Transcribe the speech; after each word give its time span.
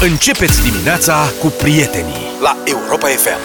Începeți 0.00 0.62
dimineața 0.62 1.32
cu 1.40 1.46
prietenii 1.46 2.14
la 2.40 2.56
Europa 2.64 3.06
FM. 3.06 3.38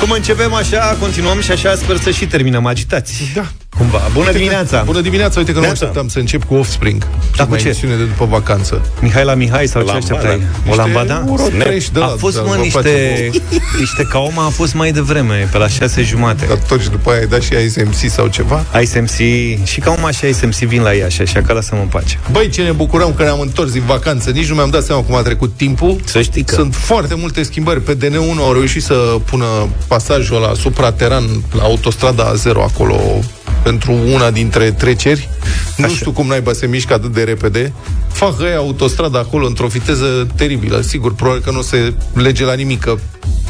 Cum 0.00 0.10
începem 0.10 0.52
așa, 0.52 0.96
continuăm 1.00 1.40
și 1.40 1.50
așa 1.50 1.74
sper 1.74 1.96
să 1.96 2.10
și 2.10 2.26
terminăm 2.26 2.66
agitați. 2.66 3.30
Da. 3.34 3.46
Cumva. 3.78 4.00
Bună 4.12 4.26
Uite 4.26 4.38
dimineața! 4.38 4.78
Că, 4.78 4.82
bună 4.84 5.00
dimineața, 5.00 5.38
uite 5.38 5.52
că 5.52 5.58
nu 5.58 5.64
Neața. 5.64 5.78
așteptam 5.86 6.08
să 6.08 6.18
încep 6.18 6.44
cu 6.44 6.54
Offspring. 6.54 7.06
Da, 7.36 7.42
cu 7.44 7.50
mai 7.50 7.58
ce? 7.58 7.66
emisiune 7.66 7.94
de 7.96 8.02
după 8.02 8.24
vacanță. 8.24 8.80
Mihai 9.00 9.24
la 9.24 9.34
Mihai 9.34 9.66
sau 9.66 9.82
ce 9.82 9.86
Lambada. 9.92 10.16
așteptai? 10.16 10.46
O 10.68 10.74
lambada? 10.74 11.24
Eurotrești 11.28 11.92
de 11.92 12.00
A 12.00 12.06
la- 12.06 12.14
fost, 12.18 12.36
da, 12.36 12.42
mă, 12.42 12.48
vă 12.48 12.56
niște, 12.56 12.78
place 12.80 13.30
niște 13.80 14.02
caoma 14.10 14.44
a 14.44 14.48
fost 14.48 14.74
mai 14.74 14.92
devreme, 14.92 15.48
pe 15.52 15.58
la 15.58 15.68
șase 15.68 16.02
jumate. 16.02 16.46
Dar 16.46 16.56
tot 16.56 16.80
și 16.80 16.88
după 16.90 17.10
aia 17.10 17.18
ai 17.20 17.26
dat 17.26 17.42
și 17.42 17.52
ISMC 17.64 18.10
sau 18.10 18.26
ceva. 18.26 18.64
ISMC, 18.82 19.16
și 19.64 19.80
caoma 19.80 20.10
și 20.10 20.26
ISMC 20.26 20.54
vin 20.54 20.82
la 20.82 20.94
ea 20.94 21.08
și 21.08 21.20
așa 21.20 21.40
că 21.40 21.52
lasă-mă 21.52 21.80
în 21.80 21.86
pace. 21.88 22.18
Băi, 22.30 22.48
ce 22.48 22.62
ne 22.62 22.70
bucurăm 22.72 23.14
că 23.14 23.22
ne-am 23.22 23.40
întors 23.40 23.72
din 23.72 23.82
vacanță. 23.86 24.30
Nici 24.30 24.48
nu 24.48 24.54
mi-am 24.54 24.70
dat 24.70 24.82
seama 24.84 25.02
cum 25.02 25.14
a 25.14 25.22
trecut 25.22 25.52
timpul. 25.56 25.96
Să 26.04 26.22
știi 26.22 26.42
că- 26.42 26.54
Sunt 26.54 26.74
foarte 26.74 27.14
multe 27.14 27.42
schimbări. 27.42 27.80
Pe 27.80 27.94
DN1 27.96 28.38
au 28.38 28.52
reușit 28.52 28.82
să 28.82 28.94
pună 29.24 29.44
pasajul 29.86 30.40
la 30.40 30.52
suprateran 30.54 31.24
la 31.56 31.62
autostrada 31.62 32.32
A0 32.32 32.52
acolo 32.56 33.00
pentru 33.62 33.92
una 34.12 34.30
dintre 34.30 34.70
treceri. 34.70 35.28
Nu 35.76 35.84
Așa. 35.84 35.94
știu 35.94 36.10
cum 36.10 36.26
naiba 36.26 36.52
se 36.52 36.66
mișcă 36.66 36.94
atât 36.94 37.12
de 37.12 37.22
repede. 37.22 37.72
Fac 38.12 38.40
ăia 38.40 38.56
autostrada 38.56 39.18
acolo 39.18 39.46
într-o 39.46 39.66
viteză 39.66 40.26
teribilă. 40.36 40.80
Sigur, 40.80 41.14
probabil 41.14 41.42
că 41.42 41.50
nu 41.50 41.62
se 41.62 41.94
lege 42.14 42.44
la 42.44 42.54
nimic. 42.54 42.80
Că 42.80 42.98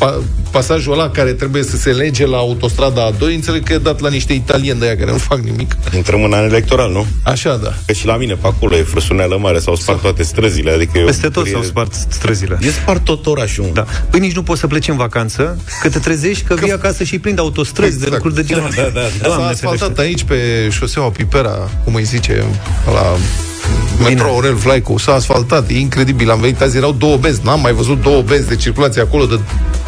pa- 0.00 0.18
pasajul 0.50 0.92
ăla 0.92 1.10
care 1.10 1.32
trebuie 1.32 1.62
să 1.62 1.76
se 1.76 1.90
lege 1.92 2.26
la 2.26 2.36
autostrada 2.36 3.10
A2, 3.10 3.20
înțeleg 3.20 3.62
că 3.64 3.72
e 3.72 3.78
dat 3.78 4.00
la 4.00 4.08
niște 4.08 4.32
italieni 4.32 4.78
de 4.78 4.84
aia 4.86 4.96
care 4.96 5.10
nu 5.10 5.16
fac 5.18 5.38
nimic. 5.38 5.76
Intrăm 5.94 6.22
în 6.24 6.32
an 6.32 6.44
electoral, 6.44 6.90
nu? 6.92 7.06
Așa, 7.24 7.56
da. 7.56 7.74
Că 7.86 7.92
și 7.92 8.06
la 8.06 8.16
mine 8.16 8.34
pe 8.34 8.46
acolo 8.46 8.76
e 8.76 8.82
frăsuneală 8.82 9.38
mare, 9.38 9.58
s-au 9.58 9.74
spart 9.76 10.00
toate 10.00 10.22
străzile, 10.22 10.70
adică 10.70 10.98
e 10.98 11.02
o 11.02 11.06
Peste 11.06 11.22
tot 11.22 11.32
bucurie. 11.32 11.52
s-au 11.52 11.62
spart 11.62 11.92
străzile. 12.08 12.58
E 12.60 12.70
spart 12.70 13.04
tot 13.04 13.26
orașul. 13.26 13.70
Da. 13.72 13.86
Păi 14.10 14.20
nici 14.20 14.34
nu 14.34 14.42
poți 14.42 14.60
să 14.60 14.66
pleci 14.66 14.88
în 14.88 14.96
vacanță, 14.96 15.58
că 15.82 15.88
te 15.88 15.98
trezești 15.98 16.44
că, 16.44 16.54
vii 16.54 16.72
acasă 16.72 17.04
și 17.04 17.18
prind 17.18 17.38
autostrăzi 17.38 17.98
de 17.98 18.04
Exact. 18.04 18.12
lucruri 18.12 18.34
de 18.34 18.42
genul 18.54 18.68
ăsta. 18.68 18.82
Da, 18.82 18.88
da, 18.88 19.00
da. 19.00 19.06
S-a 19.20 19.26
Doamne, 19.26 19.44
asfaltat 19.44 19.98
aici 19.98 20.22
pe 20.22 20.68
șoseaua 20.70 21.08
Pipera, 21.10 21.70
cum 21.84 21.94
îi 21.94 22.04
zice, 22.04 22.44
la 22.86 23.16
metro 24.04 24.26
Aurel 24.26 24.54
Vlaicu, 24.54 24.98
s-a 24.98 25.12
asfaltat, 25.12 25.70
e 25.70 25.78
incredibil. 25.78 26.30
Am 26.30 26.40
venit 26.40 26.60
azi, 26.60 26.76
erau 26.76 26.92
două 26.92 27.16
benzi, 27.16 27.40
n-am 27.44 27.60
mai 27.60 27.72
văzut 27.72 28.02
două 28.02 28.22
benzi 28.22 28.48
de 28.48 28.56
circulație 28.56 29.02
acolo 29.02 29.24
de 29.26 29.38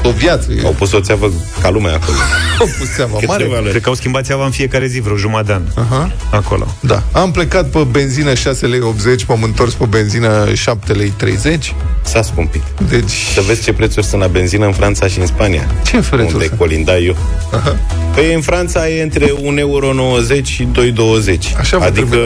o 0.02 0.10
viață. 0.10 0.46
Au 0.64 0.70
pus 0.78 0.92
o 0.92 1.00
țeavă 1.00 1.30
ca 1.62 1.70
lumea 1.70 1.94
acolo. 1.94 2.16
Au 2.60 2.66
pus 2.78 2.88
seama 2.88 3.18
Cât 3.18 3.28
mare. 3.28 3.42
ceva 3.42 3.58
le- 3.58 3.70
Cred 3.70 3.82
că 3.82 3.88
au 3.88 3.94
schimbat 3.94 4.24
țeava 4.24 4.44
în 4.44 4.50
fiecare 4.50 4.86
zi, 4.86 5.00
vreo 5.00 5.16
jumătate 5.16 5.46
de 5.46 5.52
an. 5.52 5.84
Aha. 5.84 6.12
Acolo. 6.30 6.66
Da. 6.80 7.02
Am 7.12 7.30
plecat 7.30 7.68
pe 7.68 7.78
benzină 7.90 8.34
6 8.34 8.66
lei 8.66 8.80
80, 8.80 9.24
m-am 9.24 9.42
întors 9.42 9.72
pe 9.72 9.84
benzină 9.84 10.54
7 10.54 10.92
lei 10.92 11.12
30. 11.16 11.74
S-a 12.02 12.22
scumpit. 12.22 12.62
Deci, 12.88 13.12
Să 13.34 13.40
vezi 13.46 13.62
ce 13.62 13.72
prețuri 13.72 14.06
sunt 14.06 14.20
la 14.20 14.26
benzină 14.26 14.66
în 14.66 14.72
Franța 14.72 15.06
și 15.06 15.18
în 15.18 15.26
Spania. 15.26 15.66
ce 15.84 15.96
prețuri 16.10 16.32
Unde 16.32 16.44
sunt? 16.46 16.58
colinda 16.58 16.98
eu. 16.98 17.16
Păi 18.14 18.34
în 18.34 18.40
Franța 18.40 18.88
e 18.88 19.02
între 19.02 19.26
1,90 19.26 19.58
euro 19.58 19.92
și 20.44 20.68
2,20. 20.72 21.56
Așa 21.58 21.78
vă 21.78 21.84
Adică 21.84 22.06
trebuie. 22.06 22.20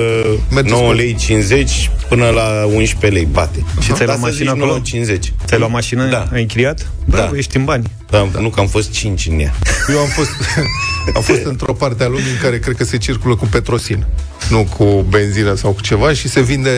Mergeți 0.51 0.75
9 0.75 0.87
cu- 0.87 0.93
lei 0.93 1.15
50 1.15 1.91
până 2.09 2.29
la 2.29 2.65
11 2.75 3.21
lei 3.21 3.29
bate. 3.33 3.65
Și 3.81 3.93
ți-ai 3.93 3.99
Dar 3.99 4.07
luat 4.07 4.19
să 4.19 4.25
mașină 4.25 4.53
zici 4.53 4.63
acolo? 4.63 4.73
9,50. 4.73 5.33
Ți-ai 5.45 5.59
luat 5.59 5.71
mașină? 5.71 6.09
Da. 6.11 6.29
Ai 6.33 6.41
închiriat? 6.41 6.79
Da. 7.05 7.17
Bravo, 7.17 7.37
ești 7.37 7.57
în 7.57 7.65
bani. 7.65 7.91
Da, 8.11 8.29
nu 8.41 8.49
că 8.49 8.61
am 8.61 8.67
fost 8.67 8.91
5 8.91 9.27
în 9.31 9.39
ea. 9.41 9.55
Eu 9.93 9.99
am 9.99 10.07
fost, 10.07 10.31
am 11.17 11.23
fost 11.23 11.45
într-o 11.45 11.73
parte 11.73 12.05
a 12.05 12.07
lumii 12.07 12.31
în 12.35 12.39
care 12.43 12.59
cred 12.59 12.77
că 12.77 12.85
se 12.85 12.97
circulă 12.97 13.35
cu 13.37 13.47
petrosin, 13.47 14.07
nu 14.51 14.69
cu 14.77 14.85
benzină 15.09 15.55
sau 15.55 15.71
cu 15.71 15.81
ceva 15.81 16.13
și 16.13 16.29
se 16.29 16.41
vinde 16.41 16.71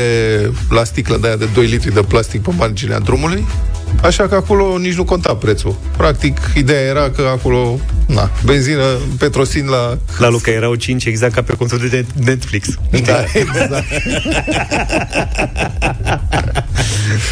la 0.71 0.85
sticlă 0.85 1.17
de 1.17 1.27
aia 1.27 1.37
de 1.37 1.49
2 1.55 1.67
litri 1.67 1.95
de 1.95 2.01
plastic 2.01 2.43
pe 2.43 2.51
marginea 2.57 2.99
drumului. 2.99 3.45
Așa 4.03 4.29
că 4.29 4.35
acolo 4.35 4.77
nici 4.79 4.95
nu 4.95 5.05
conta 5.05 5.35
prețul. 5.35 5.77
Practic, 5.97 6.39
ideea 6.57 6.81
era 6.81 7.11
că 7.11 7.23
acolo, 7.33 7.79
na, 8.07 8.31
benzină, 8.45 8.83
petrosin 9.19 9.67
la... 9.67 9.99
La 10.19 10.29
Luca 10.29 10.51
erau 10.51 10.75
5 10.75 11.05
exact 11.05 11.35
ca 11.35 11.43
pe 11.43 11.53
contul 11.55 11.89
de 11.91 12.05
Netflix. 12.25 12.69
Da, 13.05 13.25
exact. 13.33 13.85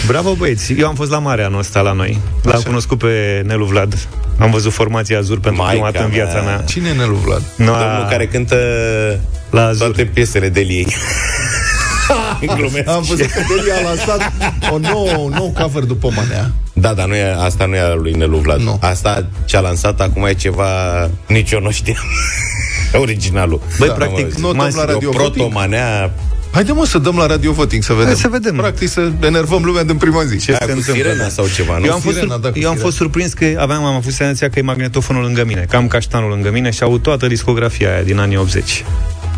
Bravo 0.06 0.34
băieți, 0.34 0.72
eu 0.72 0.86
am 0.86 0.94
fost 0.94 1.10
la 1.10 1.18
mare 1.18 1.42
anul 1.42 1.58
ăsta 1.58 1.80
la 1.80 1.92
noi. 1.92 2.18
L-am 2.42 2.54
Așa. 2.54 2.64
cunoscut 2.66 2.98
pe 2.98 3.42
Nelu 3.46 3.64
Vlad. 3.64 4.08
Am 4.38 4.50
văzut 4.50 4.72
formația 4.72 5.18
Azur 5.18 5.40
pentru 5.40 5.62
Maica 5.62 5.72
prima 5.72 5.90
dată 5.90 6.04
în 6.04 6.10
viața 6.10 6.32
mea. 6.40 6.42
mea. 6.42 6.64
Cine 6.66 6.88
e 6.88 6.92
Nelu 6.92 7.14
Vlad? 7.14 7.42
No, 7.56 7.64
Domnul 7.64 8.06
care 8.10 8.26
cântă 8.26 8.56
La 9.50 9.64
Azur. 9.66 9.86
toate 9.86 10.04
piesele 10.04 10.48
de 10.48 10.60
ei. 10.60 10.86
Glumesc. 12.56 12.88
Am 12.88 13.02
văzut 13.02 13.26
că 13.26 13.40
Delia 13.56 13.74
a 13.76 13.82
lansat 13.82 14.32
o 14.70 14.78
nouă, 14.78 15.16
un 15.16 15.32
nou 15.36 15.52
cover 15.60 15.82
după 15.82 16.10
Manea. 16.14 16.50
Da, 16.72 16.94
dar 16.94 17.06
nu 17.06 17.14
e, 17.14 17.34
asta 17.38 17.66
nu 17.66 17.74
e 17.74 17.80
a 17.80 17.94
lui 17.94 18.12
Nelu 18.12 18.36
Vlad. 18.38 18.60
Nu. 18.60 18.78
Asta 18.82 19.26
ce-a 19.44 19.60
lansat 19.60 20.00
acum 20.00 20.24
e 20.24 20.32
ceva... 20.34 20.66
Nici 21.26 21.50
eu 21.50 21.60
nu 21.60 21.70
știam. 21.70 22.04
Originalul. 23.02 23.60
Băi, 23.78 23.88
Da, 23.88 23.94
practic, 23.94 24.38
mă, 24.38 24.46
nu 24.48 24.54
m-am 24.54 24.56
dăm 24.56 24.64
la 24.64 24.68
zis- 24.70 24.92
radio 24.92 25.08
o 25.08 25.12
voting. 25.12 25.34
protomanea 25.34 26.12
Haide 26.50 26.72
mă 26.72 26.84
să 26.86 26.98
dăm 26.98 27.16
la 27.16 27.26
radio 27.26 27.52
voting 27.52 27.82
să 27.82 27.92
vedem. 27.92 28.06
Hai 28.06 28.16
să 28.16 28.28
vedem. 28.28 28.54
Practic 28.56 28.88
să 28.88 29.10
enervăm 29.20 29.64
lumea 29.64 29.82
din 29.84 29.96
prima 29.96 30.24
zi. 30.24 30.38
Ce 30.38 30.50
aia 30.50 30.58
se 30.60 30.66
cu 30.72 30.76
întâmplă? 30.78 31.02
sirena 31.04 31.28
sau 31.28 31.46
ceva, 31.54 31.78
nu? 31.78 31.84
Eu 31.84 31.92
am, 31.92 32.00
fost, 32.00 32.14
Sirena, 32.14 32.32
sur- 32.34 32.42
da, 32.42 32.50
cu 32.50 32.58
eu 32.58 32.64
am 32.68 32.72
sirena. 32.72 32.84
fost 32.84 32.96
surprins 32.96 33.32
că 33.32 33.44
aveam, 33.58 33.84
am 33.84 33.94
avut 33.94 34.12
senzația 34.12 34.48
că 34.50 34.58
e 34.58 34.62
magnetofonul 34.62 35.22
lângă 35.22 35.44
mine, 35.44 35.66
că 35.70 35.76
am 35.76 35.86
caștanul 35.86 36.30
lângă 36.30 36.50
mine 36.50 36.70
și 36.70 36.82
au 36.82 36.98
toată 36.98 37.26
discografia 37.26 37.92
aia 37.92 38.02
din 38.02 38.18
anii 38.18 38.36
80. 38.36 38.84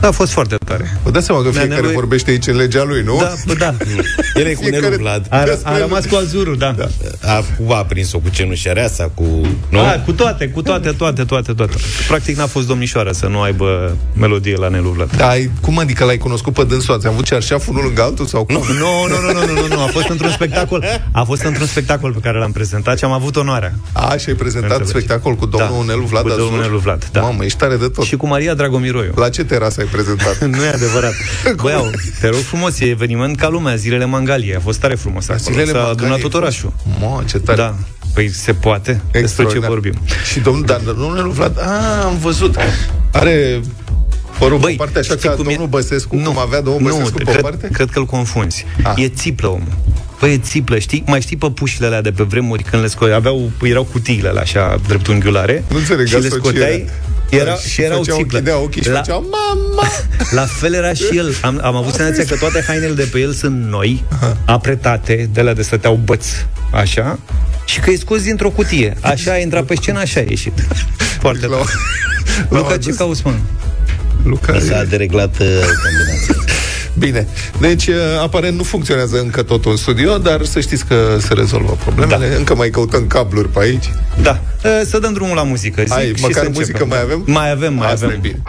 Da, 0.00 0.08
a 0.08 0.10
fost 0.10 0.32
foarte 0.32 0.56
tare. 0.64 0.98
Vă 1.02 1.10
dați 1.10 1.26
seama 1.26 1.40
că 1.42 1.48
Mi-a 1.48 1.58
fiecare 1.58 1.80
nevoie- 1.80 1.98
vorbește 1.98 2.30
aici 2.30 2.46
în 2.46 2.56
legea 2.56 2.82
lui, 2.84 3.02
nu? 3.02 3.16
Da, 3.20 3.32
bă, 3.46 3.54
da. 3.54 3.74
El 4.40 4.46
e 4.46 4.52
cu 4.54 4.62
Fiecare- 4.62 4.88
Nelu 4.88 4.96
Vlad. 5.02 5.26
A, 5.30 5.42
Despre 5.44 5.70
a 5.72 5.78
rămas 5.78 6.04
cu 6.06 6.14
azurul, 6.14 6.56
da. 6.56 6.74
da. 6.76 6.86
A, 7.32 7.44
cu 7.64 7.72
a 7.72 7.84
prins-o 7.84 8.18
cu 8.18 8.28
cenușăreasa, 8.28 9.10
cu... 9.14 9.24
Nu? 9.68 9.78
A, 9.80 10.02
cu 10.04 10.12
toate, 10.12 10.48
cu 10.48 10.62
toate, 10.62 10.90
toate, 10.92 11.24
toate, 11.24 11.52
toate. 11.52 11.72
Practic 12.08 12.36
n-a 12.36 12.46
fost 12.46 12.66
domnișoară 12.66 13.12
să 13.12 13.26
nu 13.26 13.40
aibă 13.40 13.96
melodie 14.16 14.56
la 14.56 14.68
Nelu 14.68 14.88
Vlad. 14.90 15.16
Da, 15.16 15.28
ai, 15.28 15.50
cum 15.60 15.78
adică 15.78 16.04
l-ai 16.04 16.18
cunoscut 16.18 16.52
pe 16.52 16.64
dânsul? 16.64 16.94
Ați 16.94 17.06
avut 17.06 17.24
cearșaful 17.24 17.72
unul 17.72 17.84
lângă 17.84 18.02
altul? 18.02 18.26
Sau 18.26 18.44
cum? 18.44 18.54
Nu, 18.54 18.62
nu, 18.74 19.06
nu, 19.08 19.32
nu, 19.32 19.46
nu, 19.54 19.60
nu, 19.60 19.66
nu, 19.74 19.82
a 19.82 19.86
fost 19.86 20.08
într-un 20.08 20.30
spectacol. 20.30 20.84
A 21.12 21.22
fost 21.22 21.42
într-un 21.42 21.66
spectacol 21.66 22.12
pe 22.12 22.18
care 22.22 22.38
l-am 22.38 22.52
prezentat 22.52 22.98
și 22.98 23.04
am 23.04 23.12
avut 23.12 23.36
onoarea. 23.36 23.72
A, 23.92 24.16
și 24.16 24.28
ai 24.28 24.34
prezentat 24.34 24.70
Înțelegi. 24.78 24.90
spectacol 24.90 25.34
cu 25.34 25.46
domnul 25.46 25.84
Da, 25.86 25.92
Nelu 25.92 26.04
Vlad 26.06 26.22
cu 26.22 26.28
domnul 26.28 26.48
Azur? 26.48 26.60
Nelu 26.60 26.78
Vlad, 26.78 27.08
da. 27.12 27.20
Mamă, 27.20 27.44
ești 27.44 27.58
tare 27.58 27.76
de 27.76 27.88
tot. 27.88 28.04
Și 28.04 28.16
cu 28.16 28.26
Maria 28.26 28.54
Dragomiroiu. 28.54 29.12
La 29.16 29.28
ce 29.28 29.44
terasă 29.44 29.80
ai 29.80 29.86
prezentat? 29.90 30.38
Nu 30.56 30.62
e 30.64 30.68
adevărat. 30.68 31.12
Băi, 31.62 31.72
au, 31.72 31.90
te 32.20 32.26
rog 32.28 32.38
frumos, 32.40 32.80
e 32.80 32.84
eveniment 32.84 33.36
ca 33.36 33.48
lumea, 33.48 33.74
zilele 33.76 34.04
Mangalie. 34.04 34.56
A 34.56 34.60
fost 34.60 34.80
tare 34.80 34.94
frumos 34.94 35.28
acolo. 35.28 35.42
Zilele 35.50 35.64
S-a 35.70 35.72
Mangalie 35.72 35.92
adunat 35.92 36.14
ai 36.14 36.20
tot 36.20 36.30
fost? 36.30 36.42
orașul. 36.42 36.72
Mă, 37.00 37.22
ce 37.28 37.38
tare. 37.38 37.56
Da. 37.56 37.74
Păi 38.14 38.28
se 38.28 38.52
poate. 38.52 38.90
Despre 38.92 39.10
ce 39.12 39.18
Extraordinar. 39.18 39.68
vorbim. 39.68 39.94
Și 40.32 40.40
domnul, 40.40 40.64
dar 40.66 40.78
domnul 40.80 41.14
Nelu 41.14 41.30
Vlad, 41.30 41.58
a, 41.60 42.04
am 42.04 42.18
văzut. 42.18 42.56
Are 43.12 43.60
părul 44.38 44.58
Băi, 44.58 44.70
pe 44.70 44.76
parte 44.76 44.98
așa 44.98 45.14
știi 45.14 45.28
ca 45.28 45.34
cum 45.34 45.44
e? 45.46 45.48
domnul 45.48 45.66
Băsescu, 45.68 46.16
cum 46.16 46.38
avea 46.38 46.60
domnul 46.60 46.82
Băsescu 46.92 47.16
pe 47.16 47.24
cred, 47.24 47.40
parte? 47.40 47.68
cred 47.72 47.90
că 47.90 47.98
îl 47.98 48.04
confunzi. 48.06 48.66
Ah. 48.82 48.92
E 48.96 49.08
țiplă 49.08 49.48
omul. 49.48 49.76
Păi 50.18 50.32
e 50.32 50.38
țiplă, 50.38 50.78
știi? 50.78 51.02
Mai 51.06 51.20
știi 51.20 51.36
păpușile 51.36 51.86
alea 51.86 52.00
de 52.00 52.10
pe 52.10 52.22
vremuri 52.22 52.62
când 52.62 52.82
le 52.82 52.88
scoai, 52.88 53.14
aveau, 53.14 53.50
erau 53.62 53.84
cutiile 53.84 54.28
alea 54.28 54.42
așa 54.42 54.80
dreptunghiulare 54.86 55.64
Nu 55.70 55.76
înțeleg 55.76 56.06
și 56.06 56.12
le 56.12 56.18
asocierea. 56.18 56.50
scoteai 56.50 56.88
era, 57.30 57.54
Și 57.54 57.68
și 57.68 57.82
erau 57.82 57.98
făceau, 57.98 58.16
țiplă. 58.16 58.38
închidea 58.38 58.58
ochii 58.58 58.82
și 58.82 58.88
La- 58.88 58.98
făceau, 58.98 59.28
mama! 59.30 59.88
La 60.30 60.46
fel 60.46 60.74
era 60.74 60.92
și 60.92 61.16
el. 61.16 61.34
Am, 61.42 61.60
am 61.62 61.76
avut 61.76 61.94
senzația 61.94 62.24
că 62.24 62.36
toate 62.36 62.64
hainele 62.66 62.92
de 62.92 63.08
pe 63.12 63.18
el 63.18 63.32
sunt 63.32 63.64
noi, 63.64 64.04
apretate, 64.44 65.28
de 65.32 65.40
la 65.42 65.52
de 65.52 65.62
stăteau 65.62 65.94
băți, 66.04 66.46
așa, 66.72 67.18
și 67.64 67.80
că 67.80 67.90
e 67.90 67.96
scos 67.96 68.22
dintr-o 68.22 68.50
cutie. 68.50 68.96
Așa 69.00 69.32
a 69.32 69.36
intrat 69.36 69.64
pe 69.64 69.74
scenă, 69.74 69.98
așa 69.98 70.20
a 70.20 70.24
ieșit. 70.28 70.52
Foarte 71.20 71.46
L-au- 71.46 71.58
tare. 71.58 71.70
l-au 72.48 72.60
Luca, 72.62 72.68
ce 72.68 72.74
adus. 72.88 72.96
cauți, 72.96 73.22
mă? 73.24 73.32
Luca, 74.24 74.58
S-a 74.58 74.84
dereglat 74.84 75.38
uh, 75.38 75.46
combinația. 75.82 76.49
Bine, 76.98 77.26
deci 77.60 77.86
uh, 77.86 77.94
aparent 78.22 78.56
nu 78.56 78.62
funcționează 78.62 79.18
încă 79.20 79.42
totul 79.42 79.70
în 79.70 79.76
studio, 79.76 80.18
dar 80.18 80.44
să 80.44 80.60
știți 80.60 80.84
că 80.86 81.16
se 81.20 81.34
rezolvă 81.34 81.76
problemele. 81.84 82.28
Da. 82.28 82.34
Încă 82.36 82.54
mai 82.54 82.70
căutăm 82.70 83.06
cabluri 83.06 83.48
pe 83.48 83.58
aici. 83.60 83.90
Da. 84.22 84.40
E, 84.80 84.84
Să 84.84 84.98
dăm 84.98 85.12
drumul 85.12 85.36
la 85.36 85.42
muzică. 85.42 85.80
Zic, 85.82 85.92
Hai, 85.92 86.04
și 86.04 86.22
măcar 86.22 86.22
să 86.32 86.38
începem. 86.38 86.52
muzică 86.52 86.84
mai 86.86 87.00
avem? 87.00 87.22
Mai 87.26 87.50
avem, 87.50 87.74
mai 87.74 87.92
Asta 87.92 88.04
avem. 88.06 88.16
e 88.16 88.20
bine. 88.20 88.42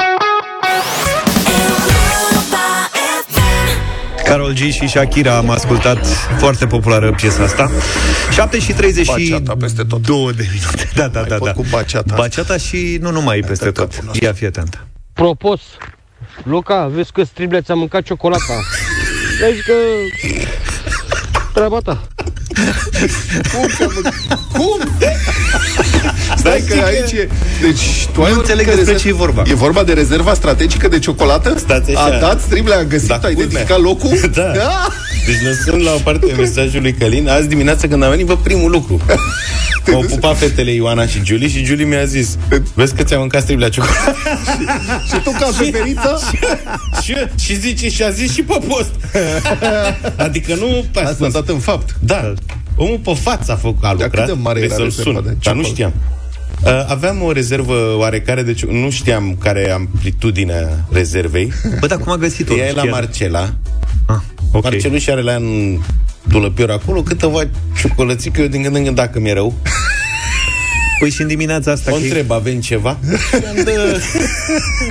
Carol 4.25 4.53
G 4.53 4.57
și 4.57 4.87
Shakira 4.87 5.37
am 5.37 5.49
ascultat 5.49 6.05
foarte 6.39 6.65
populară 6.67 7.11
piesa 7.11 7.43
asta 7.43 7.71
7 8.31 8.59
și 8.59 8.71
32 8.73 9.29
Baciata 9.29 9.55
peste 9.59 9.83
tot. 9.83 10.01
de 10.35 10.47
minute 10.51 10.89
Da, 10.95 11.07
da, 11.07 11.19
Mai 11.19 11.29
da, 11.29 11.35
pot 11.35 11.47
da. 11.47 11.53
cu 11.53 11.65
baciata. 11.69 12.13
Baciata 12.17 12.57
și 12.57 12.97
nu 13.01 13.11
numai 13.11 13.39
peste 13.47 13.65
că 13.65 13.71
tot 13.71 13.95
cunosc. 13.95 14.21
Ia 14.21 14.33
fi 14.33 14.45
atent 14.45 14.85
Propos, 15.13 15.61
Luca, 16.43 16.89
vezi 16.93 17.11
că 17.11 17.23
strible 17.23 17.61
ți-a 17.61 17.73
mâncat 17.73 18.03
ciocolata. 18.03 18.53
Vezi 19.39 19.61
că... 19.65 19.73
Treaba 21.53 21.77
ta. 21.83 22.01
Cum? 23.53 23.67
ți-am 23.75 23.91
mâncat? 23.93 24.13
Cum? 24.53 24.79
Stai 26.37 26.63
că 26.67 26.83
aici 26.85 27.11
e... 27.11 27.29
Deci, 27.61 28.07
tu 28.13 28.23
ai 28.23 28.29
Nu 28.29 28.33
vorbit 28.33 28.37
înțeleg 28.37 28.65
că 28.65 28.75
despre 28.75 28.91
rezerv- 28.93 28.99
ce 28.99 29.07
e 29.07 29.11
vorba. 29.11 29.43
E 29.45 29.53
vorba 29.53 29.83
de 29.83 29.93
rezerva 29.93 30.33
strategică 30.33 30.87
de 30.87 30.99
ciocolată? 30.99 31.53
Stați 31.57 31.89
așa. 31.95 32.03
A 32.15 32.19
dat 32.19 32.41
strible, 32.41 32.73
a 32.73 32.83
găsit, 32.83 33.07
Da, 33.07 33.13
a 33.15 33.17
culmea. 33.17 33.43
identificat 33.43 33.79
locul? 33.81 34.29
Da. 34.33 34.87
Deci 35.25 35.41
lăsând 35.43 35.83
la 35.83 35.93
o 35.93 35.97
parte 36.03 36.33
mesajul 36.37 36.81
lui 36.81 36.93
Călin, 36.93 37.29
azi 37.29 37.47
dimineața 37.47 37.87
când 37.87 38.03
am 38.03 38.09
venit, 38.09 38.25
vă 38.25 38.37
primul 38.37 38.71
lucru. 38.71 39.01
M-au 39.91 40.01
pupat 40.01 40.37
fetele 40.37 40.71
Ioana 40.71 41.05
și 41.05 41.21
Julie 41.25 41.47
și 41.47 41.63
Julie 41.63 41.85
mi-a 41.85 42.05
zis 42.05 42.37
Vezi 42.73 42.95
că 42.95 43.03
ți-am 43.03 43.19
mâncat 43.19 43.41
stribla 43.41 43.69
ciocolată 43.69 44.15
Și 45.09 45.19
tu 45.23 45.31
ca 45.39 45.45
feferița? 45.51 46.17
și, 47.03 47.15
și 47.39 47.59
zice, 47.59 47.89
și 47.89 48.03
a 48.03 48.09
zis 48.09 48.33
și 48.33 48.41
pe 48.41 48.59
post 48.67 48.91
Adică 50.25 50.55
nu 50.55 50.85
pe 50.91 50.99
Asta 50.99 51.25
a 51.25 51.29
dat 51.29 51.49
în 51.49 51.59
fapt. 51.59 51.95
Da, 51.99 52.33
omul 52.75 52.99
pe 53.03 53.13
față 53.13 53.51
a, 53.51 53.55
făcut, 53.55 53.83
a 53.83 53.91
lucrat 53.91 54.11
cât 54.13 54.25
de 54.25 54.41
mare 54.41 54.59
pe 54.59 54.65
era 54.65 54.73
să-l 54.75 54.83
rezerva 54.83 55.11
sun, 55.11 55.23
de 55.23 55.35
Dar 55.43 55.53
nu 55.55 55.61
ciocolată? 55.61 55.67
știam 55.67 55.93
Uh, 56.65 56.85
Aveam 56.87 57.21
o 57.21 57.31
rezervă 57.31 57.95
oarecare, 57.97 58.43
deci 58.43 58.65
nu 58.65 58.89
știam 58.89 59.35
care 59.39 59.59
e 59.67 59.71
amplitudinea 59.71 60.85
rezervei. 60.91 61.51
Bă, 61.79 61.87
dar 61.87 61.97
cum 61.97 62.11
a 62.11 62.15
găsit-o? 62.17 62.55
Ea 62.55 62.67
e 62.67 62.71
la 62.71 62.81
Chiar. 62.81 62.91
Marcela. 62.91 63.53
Ah, 64.51 64.57
ok. 64.57 64.63
Marceluș 64.63 65.01
și 65.01 65.09
are 65.09 65.21
la 65.21 65.33
în 65.33 65.77
dulăpior 66.23 66.69
acolo 66.71 67.01
câteva 67.01 67.41
ciocolățică, 67.81 68.41
eu 68.41 68.47
din 68.47 68.61
când 68.63 68.75
în 68.75 68.83
când, 68.83 68.95
dacă 68.95 69.19
mi-e 69.19 69.33
rău, 69.33 69.53
Păi 70.99 71.09
și 71.09 71.21
în 71.21 71.27
dimineața 71.27 71.71
asta 71.71 71.91
o 71.91 71.95
că 71.95 72.01
e- 72.01 72.03
întreb, 72.03 72.31
avem 72.31 72.59
ceva? 72.59 72.97
Și 73.29 73.43
îmi 73.55 73.63
dă 73.63 73.99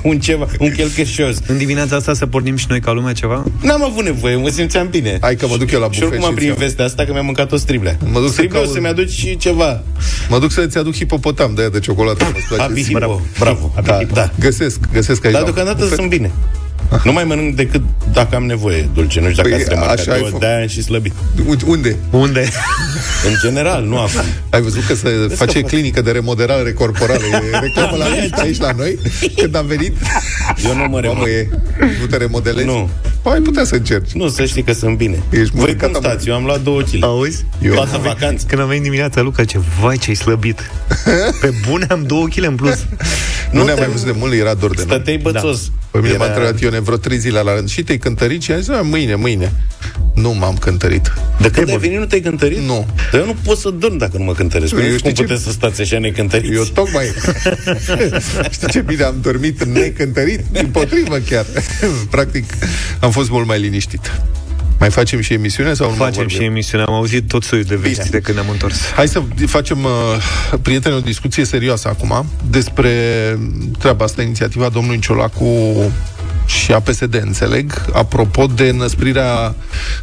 un 0.03 0.19
ceva, 0.21 0.47
un 0.59 0.71
chelcheșos. 0.73 1.37
În 1.47 1.57
dimineața 1.57 1.97
asta 1.97 2.15
să 2.15 2.27
pornim 2.27 2.57
și 2.57 2.67
noi 2.69 2.81
ca 2.81 2.93
lumea 2.93 3.13
ceva? 3.13 3.45
N-am 3.63 3.85
avut 3.85 4.05
nevoie, 4.05 4.37
mă 4.37 4.49
simțeam 4.49 4.89
bine. 4.89 5.19
Hai 5.21 5.37
că 5.37 5.47
mă 5.47 5.57
duc 5.57 5.71
eu 5.71 5.81
la 5.81 5.85
Și 5.91 5.91
bufet 6.01 6.09
oricum 6.09 6.25
am 6.25 6.31
și 6.31 6.37
primit 6.37 6.53
îți 6.53 6.59
iau. 6.61 6.69
vestea 6.69 6.85
asta 6.85 7.05
că 7.05 7.13
mi-am 7.13 7.25
mâncat 7.25 7.53
o 7.53 7.57
striblea. 7.57 7.97
Mă 8.13 8.19
duc 8.19 8.27
să 8.29 8.33
Striblea 8.33 8.61
o 8.61 8.63
caut- 8.63 8.75
să-mi 8.75 8.87
aduci 8.87 9.11
și 9.11 9.37
ceva. 9.37 9.83
Mă 10.29 10.39
duc 10.39 10.51
să-ți 10.51 10.79
aduc 10.79 10.95
hipopotam 10.95 11.55
de 11.55 11.61
aia 11.61 11.71
de 11.71 11.79
ciocolată. 11.81 12.25
Îți 12.37 12.47
place 12.47 12.63
Abi 12.63 12.83
sigur? 12.83 12.99
Bravo, 12.99 13.21
bravo. 13.39 13.73
Da, 13.85 13.99
da. 14.13 14.31
Găsesc, 14.41 14.79
găsesc 14.93 15.25
aici. 15.25 15.35
Dar 15.35 15.43
la 15.43 15.47
deocamdată 15.51 15.79
bufet. 15.83 15.99
sunt 15.99 16.09
bine. 16.09 16.31
Nu 17.05 17.13
mai 17.13 17.25
mănânc 17.25 17.55
decât 17.57 17.83
dacă 18.13 18.37
am 18.37 18.45
nevoie 18.45 18.89
dulce. 18.95 19.21
Nu 19.21 19.31
știu 19.31 19.43
dacă 19.43 19.49
Păi, 19.55 19.61
ați 19.61 19.69
remarcat. 19.71 19.99
așa 19.99 20.13
ai 20.13 20.19
Eu 20.19 20.25
făcut. 20.25 20.41
De-aia 20.41 20.61
am 20.61 20.67
și 20.69 20.83
slăbit. 20.83 21.13
Uite, 21.47 21.65
Unde? 21.67 21.97
Unde? 22.11 22.49
În 23.27 23.33
general, 23.43 23.83
nu 23.85 23.99
acum. 23.99 24.21
Ai 24.51 24.61
văzut 24.61 24.85
că 24.87 24.95
se 24.95 25.09
face 25.35 25.61
că- 25.61 25.67
clinică 25.67 26.01
de 26.03 26.11
remodelare 26.11 26.73
corporală. 26.73 27.21
E 27.53 27.59
reclamă 27.61 27.97
la 27.97 28.09
noi, 28.15 28.31
aici 28.39 28.59
la 28.59 28.73
noi. 28.77 28.99
Când 29.37 29.57
am 29.57 29.67
venit, 29.67 29.97
Eu 30.65 30.71
nu 30.71 30.77
mă 30.77 30.83
mamă, 30.83 31.01
remă. 31.01 31.29
e, 31.29 31.49
nu 32.01 32.07
te 32.07 32.17
remodelezi? 32.17 32.67
Nu. 32.67 32.89
Păi 33.23 33.33
ai 33.33 33.41
putea 33.41 33.65
să 33.65 33.75
încerci. 33.75 34.11
Nu, 34.13 34.29
să 34.29 34.45
știi 34.45 34.63
că 34.63 34.73
sunt 34.73 34.97
bine. 34.97 35.23
Ești 35.31 35.51
Voi 35.55 35.65
mâncat 35.67 35.87
cum 35.93 35.97
am- 35.97 36.03
stați? 36.11 36.29
Eu 36.29 36.35
am 36.35 36.45
luat 36.45 36.61
2 36.63 36.85
kg. 36.93 37.03
Auzi? 37.05 37.45
Eu- 37.63 37.75
Toată 37.75 38.01
vacanța. 38.03 38.45
Când 38.49 38.61
am 38.61 38.67
venit 38.69 38.83
dimineața, 38.83 39.21
Luca, 39.21 39.45
ce 39.45 39.59
vai 39.81 39.97
ce-ai 39.97 40.17
slăbit. 40.17 40.71
Pe 41.41 41.51
bune 41.69 41.87
am 41.91 42.03
două 42.07 42.27
kg 42.27 42.45
în 42.45 42.55
plus. 42.55 42.87
Nu, 43.51 43.59
Nu 43.59 43.65
ne-am 43.65 43.77
te- 43.77 43.83
mai 43.83 43.91
văzut 43.93 44.07
de 44.07 44.15
mult, 44.19 44.33
era 44.33 44.55
dor 44.55 44.75
de 44.75 44.83
noi. 44.87 44.95
Stăteai 44.95 45.17
bățos. 45.17 45.71
Pe 45.91 45.99
mine 45.99 46.17
m-a 46.17 46.25
Era- 46.25 46.33
întrebat 46.35 46.61
Ione 46.61 46.81
vreo 46.81 46.97
trei 46.97 47.19
zile 47.19 47.41
la 47.41 47.55
rând. 47.55 47.69
Și 47.69 47.83
te-ai 47.83 47.99
cântărit? 47.99 48.43
Și 48.43 48.53
am 48.53 48.59
zis, 48.61 48.69
"A, 48.69 48.81
mâine, 48.83 49.15
mâine. 49.15 49.53
Nu 50.15 50.33
m-am 50.33 50.57
cântărit. 50.57 51.13
De 51.41 51.51
când 51.51 51.69
ai 51.71 51.77
venit, 51.79 51.99
nu 51.99 52.05
te-ai 52.05 52.21
cântărit? 52.21 52.59
Nu. 52.59 52.87
Dar 53.13 53.21
eu 53.21 53.27
nu 53.27 53.37
pot 53.45 53.59
să 53.59 53.71
dorm 53.71 53.97
dacă 53.97 54.19
nu 54.19 54.25
mă 54.25 54.33
cântăresc. 54.35 54.73
Eu 54.73 54.79
Nu 54.79 54.85
știu 54.85 54.97
știi 54.97 55.09
cum 55.13 55.17
ce- 55.19 55.23
puteți 55.23 55.45
să 55.45 55.51
stați 55.51 55.81
așa 55.81 55.99
necântăriți. 55.99 56.53
Eu 56.53 56.63
tocmai... 56.65 57.05
Știi 58.51 58.69
ce 58.71 58.81
bine 58.81 59.03
am 59.03 59.15
dormit 59.23 59.65
necântărit? 59.65 60.41
Din 60.53 60.67
potrivă 60.67 61.17
chiar. 61.19 61.47
Practic, 62.11 62.45
am 63.01 63.11
fost 63.11 63.31
mult 63.31 63.47
mai 63.47 63.61
liniștit. 63.61 64.13
Mai 64.81 64.91
facem 64.91 65.21
și 65.21 65.33
emisiune 65.33 65.73
sau 65.75 65.91
nu 65.91 65.97
mai 65.97 66.07
Facem 66.07 66.23
vorbim? 66.23 66.39
și 66.39 66.45
emisiunea. 66.45 66.87
Am 66.87 66.95
auzit 66.95 67.29
tot 67.29 67.43
soiul 67.43 67.65
de 67.65 67.75
vești 67.77 68.11
de 68.11 68.21
când 68.21 68.37
ne-am 68.37 68.51
întors. 68.51 68.93
Hai 68.93 69.09
să 69.09 69.23
facem, 69.47 69.85
uh, 69.85 70.59
prieteni, 70.63 70.95
o 70.95 71.01
discuție 71.01 71.45
serioasă 71.45 71.89
acum 71.89 72.27
despre 72.51 72.93
treaba 73.79 74.05
asta, 74.05 74.23
inițiativa 74.23 74.69
domnului 74.69 74.99
Ciolacu 74.99 75.45
și 76.51 76.73
a 76.73 76.81
PSD, 76.81 77.15
înțeleg, 77.15 77.85
apropo 77.93 78.47
de 78.47 78.69
înăsprirea 78.69 79.55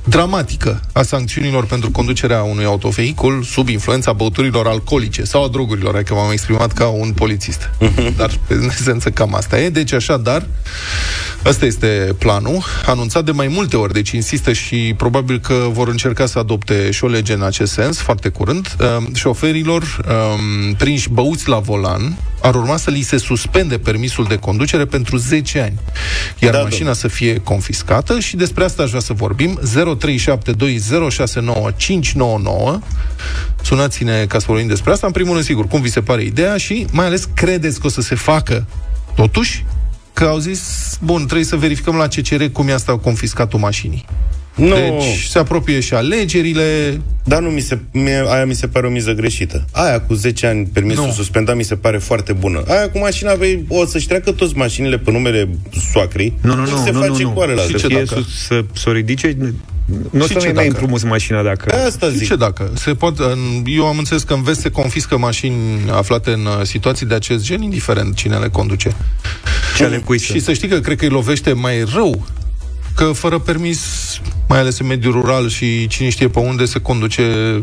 dramatică 0.04 0.82
a 0.94 1.02
sancțiunilor 1.02 1.66
pentru 1.66 1.92
conducerea 1.92 2.44
unui 2.44 2.66
autovehicul 2.66 3.44
sub 3.44 3.68
influența 3.68 4.14
băuturilor 4.14 4.68
alcoolice 4.68 5.24
sau 5.24 5.44
a 5.44 5.48
drogurilor, 5.48 5.96
adică 5.96 6.14
m-am 6.14 6.32
exprimat 6.32 6.74
ca 6.74 6.88
un 6.88 7.12
polițist. 7.12 7.70
Dar, 8.18 8.40
în 8.48 8.70
esență, 8.70 9.10
cam 9.10 9.36
asta 9.36 9.60
e. 9.60 9.70
Deci, 9.70 9.94
așa, 9.94 10.18
dar, 10.18 10.48
ăsta 11.46 11.66
este 11.66 12.16
planul, 12.18 12.64
anunțat 12.86 13.26
de 13.26 13.32
mai 13.32 13.48
multe 13.48 13.78
ori, 13.78 13.94
deci 13.94 14.12
insistă 14.12 14.54
și 14.54 14.94
probabil 14.98 15.40
că 15.40 15.68
vor 15.72 15.88
încerca 15.88 16.26
să 16.26 16.40
adopte 16.40 16.92
și 16.92 17.04
o 17.04 17.08
lege 17.08 17.34
în 17.34 17.42
acest 17.42 17.72
sens, 17.72 17.98
foarte 17.98 18.30
curând. 18.30 18.76
Um, 18.80 19.14
șoferilor 19.14 19.84
um, 19.84 20.74
prinși 20.74 21.10
băuți 21.10 21.50
la 21.50 21.60
volan 21.60 22.18
ar 22.42 22.56
urma 22.56 22.78
să 22.78 22.90
li 22.90 23.02
se 23.02 23.18
suspende 23.18 23.78
permisul 23.78 24.26
de 24.26 24.36
conducere 24.36 24.86
pentru 24.86 25.18
10 25.18 25.60
ani, 25.62 25.80
iar 26.40 26.52
Da, 26.52 26.58
da, 26.58 26.64
mașina 26.64 26.94
să 26.94 27.08
fie 27.08 27.40
confiscată 27.40 28.20
și 28.20 28.36
despre 28.36 28.64
asta 28.64 28.84
aș 28.84 28.90
vrea 28.90 29.02
să 29.02 29.14
vorbim. 29.14 29.60
0372069599 29.60 29.66
Sunați-ne 33.62 34.26
ca 34.26 34.40
să 34.40 34.46
vorbim 34.48 34.68
despre 34.68 34.92
asta. 34.92 35.08
În 35.08 35.14
primul 35.14 35.34
rând, 35.34 35.46
sigur, 35.46 35.68
cum 35.68 35.82
vi 35.82 35.90
se 35.90 36.02
pare 36.02 36.24
ideea 36.24 36.58
și 36.58 36.88
mai 36.92 37.06
ales 37.06 37.30
credeți 37.34 37.80
că 37.80 37.88
o 37.88 37.90
să 37.90 38.02
se 38.02 38.16
facă 38.16 38.66
totuși 39.16 39.66
că 40.14 40.24
au 40.24 40.38
zis, 40.38 40.62
bun, 41.02 41.24
trebuie 41.24 41.46
să 41.46 41.56
verificăm 41.56 41.96
la 41.96 42.08
CCR 42.08 42.44
cum 42.44 42.68
e 42.68 42.74
asta 42.74 42.98
confiscatul 42.98 43.60
mașinii. 43.60 44.06
Nu, 44.58 44.76
Deci 44.76 45.26
se 45.30 45.40
apropie 45.40 45.80
și 45.80 45.94
alegerile. 45.94 47.02
dar 47.24 47.42
nu 47.42 47.50
mi 47.50 47.60
se, 47.62 47.80
mie, 47.92 48.24
aia 48.28 48.46
mi 48.46 48.54
se 48.54 48.68
pare 48.68 48.88
o 48.88 48.90
miză 48.90 49.12
greșită. 49.12 49.66
Aia 49.72 50.02
cu 50.02 50.14
10 50.14 50.48
ani 50.48 50.66
permisul 50.74 51.06
Nu. 51.06 51.12
suspendat 51.12 51.56
mi 51.56 51.64
se 51.64 51.76
pare 51.76 51.98
foarte 51.98 52.34
bună. 52.34 52.64
Aia 52.68 52.90
cu 52.90 52.98
mașina, 52.98 53.34
vei, 53.34 53.66
o 53.68 53.86
să-și 53.86 54.08
treacă 54.08 54.32
toți 54.32 54.56
mașinile 54.58 54.98
pe 54.98 55.12
numele 55.12 55.50
soacrii. 55.92 56.34
Nu, 56.42 56.56
nu, 56.56 56.66
și 56.66 56.72
nu, 56.72 56.78
se 56.84 56.92
nu, 56.92 57.00
face 57.00 57.24
nu, 57.24 57.30
cu 57.30 57.36
nu. 57.36 57.42
alelalt. 57.42 57.70
Să, 57.70 57.78
ce 57.78 57.88
fie, 57.88 57.96
dacă? 58.04 58.22
sus, 58.22 58.46
să, 58.46 58.64
să 58.74 58.90
o 58.90 58.92
ridice, 58.92 59.38
nu 59.40 60.20
o 60.20 60.26
Și 60.28 60.28
să 60.28 60.34
ce 60.34 60.46
mai 60.46 60.46
mai 60.46 60.54
dacă? 60.54 60.68
împrumuți 60.68 61.06
mașina 61.06 61.44
dacă... 61.44 61.76
Asta 61.86 62.10
Și 62.10 62.16
zic. 62.18 62.28
ce 62.28 62.36
dacă? 62.36 62.72
Se 62.74 62.94
pot, 62.94 63.20
în, 63.20 63.64
eu 63.66 63.86
am 63.86 63.98
înțeles 63.98 64.24
că 64.24 64.34
în 64.34 64.44
vest 64.44 64.60
se 64.60 64.70
confiscă 64.70 65.18
mașini 65.18 65.56
aflate 65.92 66.32
în 66.32 66.46
uh, 66.46 66.60
situații 66.64 67.06
de 67.06 67.14
acest 67.14 67.44
gen, 67.44 67.62
indiferent 67.62 68.16
cine 68.16 68.38
le 68.38 68.48
conduce. 68.48 68.96
Ce 69.78 69.84
ale 69.84 69.98
cui 69.98 70.20
Și 70.20 70.40
să 70.40 70.54
știi 70.54 70.68
că 70.68 70.80
cred 70.80 70.98
că 70.98 71.04
îi 71.06 71.12
lovește 71.12 71.54
mai 71.54 71.84
rău 71.94 72.26
că 72.98 73.12
fără 73.12 73.40
permis, 73.40 73.80
mai 74.48 74.60
ales 74.60 74.80
în 74.80 74.88
mediul 74.88 75.14
rural 75.14 75.50
și 75.50 75.88
cine 75.88 76.10
știe 76.10 76.28
pe 76.28 76.40
unde 76.40 76.66
se 76.66 76.80
conduce 76.80 77.60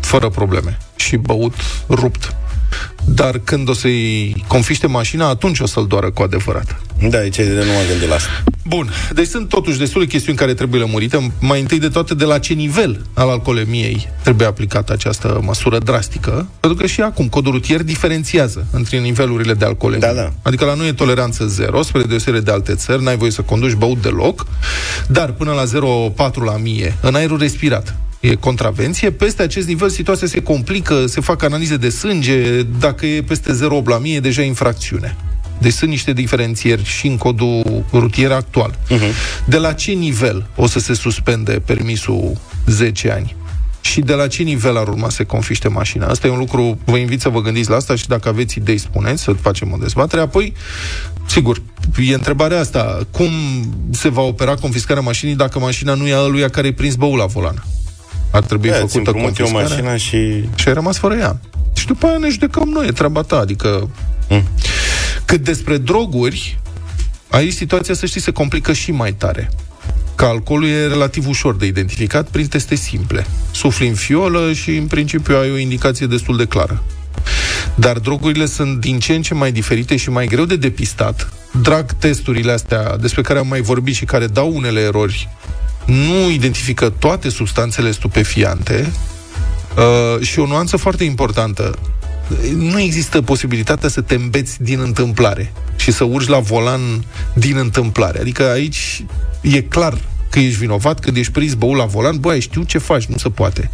fără 0.00 0.28
probleme 0.28 0.78
și 0.96 1.16
băut 1.16 1.54
rupt. 1.88 2.34
Dar 3.04 3.40
când 3.44 3.68
o 3.68 3.72
să-i 3.72 4.44
confiște 4.46 4.86
mașina, 4.86 5.28
atunci 5.28 5.60
o 5.60 5.66
să-l 5.66 5.86
doară 5.86 6.10
cu 6.10 6.22
adevărat. 6.22 6.80
Da, 7.08 7.18
aici 7.18 7.36
de 7.36 7.62
nu 7.64 7.72
m-am 7.72 7.86
gândit 7.88 8.08
la 8.08 8.14
asta. 8.14 8.42
Bun, 8.66 8.90
deci 9.14 9.26
sunt 9.26 9.48
totuși 9.48 9.78
destule 9.78 10.06
chestiuni 10.06 10.38
care 10.38 10.54
trebuie 10.54 10.80
lămurite. 10.80 11.32
Mai 11.40 11.60
întâi 11.60 11.78
de 11.78 11.88
toate, 11.88 12.14
de 12.14 12.24
la 12.24 12.38
ce 12.38 12.52
nivel 12.52 13.06
al 13.14 13.28
alcoolemiei 13.28 14.08
trebuie 14.22 14.46
aplicată 14.46 14.92
această 14.92 15.40
măsură 15.44 15.78
drastică, 15.78 16.48
pentru 16.60 16.80
că 16.80 16.86
și 16.86 17.00
acum 17.00 17.28
codul 17.28 17.52
rutier 17.52 17.82
diferențiază 17.82 18.66
între 18.70 18.98
nivelurile 18.98 19.54
de 19.54 19.64
alcoolemie. 19.64 20.06
Da, 20.06 20.12
da. 20.14 20.32
Adică 20.42 20.64
la 20.64 20.74
noi 20.74 20.88
e 20.88 20.92
toleranță 20.92 21.46
zero, 21.46 21.82
spre 21.82 22.02
deosebire 22.02 22.42
de 22.42 22.50
alte 22.50 22.74
țări, 22.74 23.02
n-ai 23.02 23.16
voie 23.16 23.30
să 23.30 23.42
conduci 23.42 23.72
băut 23.72 24.02
deloc, 24.02 24.46
dar 25.08 25.32
până 25.32 25.52
la 25.52 25.64
0,4 26.30 26.34
la 26.44 26.56
mie, 26.56 26.96
în 27.00 27.14
aerul 27.14 27.38
respirat, 27.38 27.96
e 28.22 28.34
contravenție. 28.34 29.10
Peste 29.10 29.42
acest 29.42 29.66
nivel 29.66 29.88
situația 29.88 30.26
se 30.26 30.42
complică, 30.42 31.06
se 31.06 31.20
fac 31.20 31.42
analize 31.42 31.76
de 31.76 31.88
sânge, 31.88 32.62
dacă 32.62 33.06
e 33.06 33.22
peste 33.22 33.52
0,8 33.52 33.84
la 33.84 33.98
mie, 33.98 34.14
e 34.14 34.20
deja 34.20 34.42
infracțiune. 34.42 35.16
Deci 35.58 35.72
sunt 35.72 35.90
niște 35.90 36.12
diferențieri 36.12 36.84
și 36.84 37.06
în 37.06 37.16
codul 37.16 37.84
rutier 37.92 38.32
actual. 38.32 38.70
Uh-huh. 38.70 39.44
De 39.44 39.56
la 39.56 39.72
ce 39.72 39.92
nivel 39.92 40.46
o 40.56 40.66
să 40.66 40.78
se 40.78 40.94
suspende 40.94 41.52
permisul 41.52 42.40
10 42.66 43.10
ani? 43.10 43.36
Și 43.80 44.00
de 44.00 44.12
la 44.12 44.26
ce 44.26 44.42
nivel 44.42 44.76
ar 44.76 44.88
urma 44.88 45.08
să 45.08 45.16
se 45.16 45.24
confiște 45.24 45.68
mașina? 45.68 46.06
Asta 46.06 46.26
e 46.26 46.30
un 46.30 46.38
lucru, 46.38 46.78
vă 46.84 46.96
invit 46.96 47.20
să 47.20 47.28
vă 47.28 47.40
gândiți 47.40 47.70
la 47.70 47.76
asta 47.76 47.94
și 47.94 48.08
dacă 48.08 48.28
aveți 48.28 48.58
idei, 48.58 48.78
spuneți, 48.78 49.22
să 49.22 49.32
facem 49.32 49.72
o 49.72 49.76
dezbatere. 49.76 50.22
Apoi, 50.22 50.52
sigur, 51.26 51.62
e 52.08 52.14
întrebarea 52.14 52.60
asta, 52.60 52.98
cum 53.10 53.30
se 53.90 54.08
va 54.08 54.22
opera 54.22 54.54
confiscarea 54.54 55.02
mașinii 55.02 55.34
dacă 55.34 55.58
mașina 55.58 55.94
nu 55.94 56.06
e 56.06 56.14
a 56.14 56.24
ăluia 56.24 56.48
care 56.48 56.66
e 56.66 56.72
prins 56.72 56.94
băul 56.94 57.16
la 57.16 57.26
volan? 57.26 57.64
Ar 58.32 58.42
trebui 58.42 58.68
Da, 58.68 58.74
ți 58.74 58.80
făcută 58.80 59.10
împrumut 59.10 59.38
eu 59.38 59.46
confiscarea 59.46 59.82
mașina 59.82 59.96
și... 59.96 60.48
și 60.54 60.68
ai 60.68 60.74
rămas 60.74 60.98
fără 60.98 61.14
ea. 61.14 61.40
Și 61.72 61.86
după 61.86 62.06
aia 62.06 62.16
ne 62.16 62.28
judecăm 62.28 62.68
noi, 62.68 62.86
e 62.86 62.92
treaba 62.92 63.22
ta, 63.22 63.36
adică... 63.36 63.90
Mm. 64.28 64.48
Cât 65.24 65.44
despre 65.44 65.76
droguri, 65.76 66.58
aici 67.28 67.52
situația, 67.52 67.94
să 67.94 68.06
știi, 68.06 68.20
se 68.20 68.30
complică 68.30 68.72
și 68.72 68.90
mai 68.90 69.12
tare. 69.12 69.50
Că 70.14 70.24
alcoolul 70.24 70.68
e 70.68 70.86
relativ 70.86 71.28
ușor 71.28 71.56
de 71.56 71.66
identificat 71.66 72.28
prin 72.28 72.46
teste 72.46 72.74
simple. 72.74 73.26
Sufli 73.50 73.88
în 73.88 73.94
fiolă 73.94 74.52
și, 74.52 74.76
în 74.76 74.86
principiu, 74.86 75.36
ai 75.36 75.50
o 75.50 75.56
indicație 75.56 76.06
destul 76.06 76.36
de 76.36 76.46
clară. 76.46 76.82
Dar 77.74 77.98
drogurile 77.98 78.46
sunt 78.46 78.80
din 78.80 78.98
ce 78.98 79.14
în 79.14 79.22
ce 79.22 79.34
mai 79.34 79.52
diferite 79.52 79.96
și 79.96 80.10
mai 80.10 80.26
greu 80.26 80.44
de 80.44 80.56
depistat. 80.56 81.32
Drag 81.60 81.92
testurile 81.92 82.52
astea 82.52 82.96
despre 82.96 83.22
care 83.22 83.38
am 83.38 83.46
mai 83.46 83.60
vorbit 83.60 83.94
și 83.94 84.04
care 84.04 84.26
dau 84.26 84.54
unele 84.54 84.80
erori 84.80 85.28
nu 85.86 86.30
identifică 86.30 86.88
toate 86.88 87.28
substanțele 87.28 87.90
stupefiante 87.90 88.92
uh, 89.76 90.26
și 90.26 90.38
o 90.38 90.46
nuanță 90.46 90.76
foarte 90.76 91.04
importantă. 91.04 91.78
Nu 92.56 92.80
există 92.80 93.22
posibilitatea 93.22 93.88
să 93.88 94.00
te 94.00 94.14
îmbeți 94.14 94.62
din 94.62 94.80
întâmplare 94.80 95.52
și 95.76 95.92
să 95.92 96.04
urci 96.04 96.28
la 96.28 96.38
volan 96.38 97.04
din 97.34 97.56
întâmplare. 97.56 98.20
Adică 98.20 98.42
aici 98.42 99.04
e 99.40 99.60
clar 99.60 99.98
că 100.30 100.38
ești 100.38 100.58
vinovat, 100.58 101.00
când 101.00 101.16
ești 101.16 101.32
prins 101.32 101.54
băul 101.54 101.76
la 101.76 101.84
volan, 101.84 102.20
băi, 102.20 102.40
știu 102.40 102.62
ce 102.62 102.78
faci, 102.78 103.04
nu 103.04 103.16
se 103.16 103.28
poate. 103.28 103.70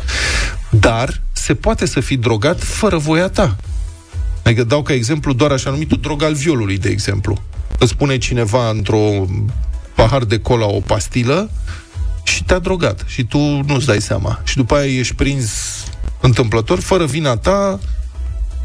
Dar 0.71 1.21
se 1.33 1.55
poate 1.55 1.87
să 1.87 2.01
fii 2.01 2.17
drogat 2.17 2.63
fără 2.63 2.97
voia 2.97 3.29
ta. 3.29 3.57
Adică 4.43 4.65
dau 4.65 4.83
ca 4.83 4.93
exemplu 4.93 5.33
doar 5.33 5.51
așa 5.51 5.71
numitul 5.71 5.99
drog 6.01 6.23
al 6.23 6.35
violului, 6.35 6.79
de 6.79 6.89
exemplu. 6.89 7.43
Îți 7.79 7.91
spune 7.91 8.19
cineva 8.19 8.69
într-o 8.69 9.27
pahar 9.95 10.25
de 10.25 10.41
cola 10.41 10.67
o 10.67 10.81
pastilă 10.81 11.51
și 12.29 12.45
te-a 12.45 12.59
drogat 12.59 13.05
și 13.07 13.25
tu 13.25 13.39
nu-ți 13.67 13.87
dai 13.87 14.01
seama. 14.01 14.41
Și 14.45 14.57
după 14.57 14.75
aia 14.75 14.99
ești 14.99 15.15
prins 15.15 15.53
întâmplător, 16.21 16.81
fără 16.81 17.05
vina 17.05 17.37
ta, 17.37 17.79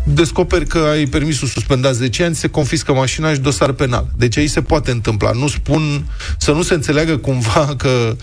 descoperi 0.04 0.66
că 0.66 0.78
ai 0.78 1.06
permisul 1.06 1.48
suspendat 1.48 1.94
10 1.94 2.24
ani, 2.24 2.36
se 2.36 2.48
confiscă 2.48 2.94
mașina 2.94 3.34
și 3.34 3.40
dosar 3.40 3.72
penal. 3.72 4.08
Deci 4.16 4.38
aici 4.38 4.50
se 4.50 4.62
poate 4.62 4.92
întâmpla. 4.92 5.32
Nu 5.32 5.48
spun 5.48 6.06
să 6.38 6.52
nu 6.52 6.62
se 6.62 6.74
înțeleagă 6.74 7.18
cumva 7.18 7.74
că 7.78 7.88
uh, 7.88 8.16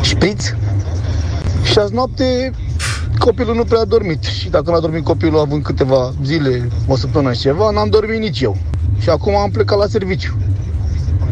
șpriț. 0.00 0.44
Și 1.62 1.78
azi 1.78 1.94
noapte 1.94 2.50
copilul 3.18 3.54
nu 3.54 3.64
prea 3.64 3.80
a 3.80 3.84
dormit. 3.84 4.22
Și 4.22 4.48
dacă 4.50 4.70
nu 4.70 4.76
a 4.76 4.80
dormit 4.80 5.04
copilul 5.04 5.38
având 5.38 5.62
câteva 5.62 6.12
zile, 6.24 6.68
o 6.86 6.96
săptămână 6.96 7.32
și 7.32 7.40
ceva, 7.40 7.70
n-am 7.70 7.88
dormit 7.88 8.18
nici 8.18 8.40
eu. 8.40 8.56
Și 8.98 9.08
acum 9.08 9.36
am 9.36 9.50
plecat 9.50 9.78
la 9.78 9.86
serviciu. 9.86 10.36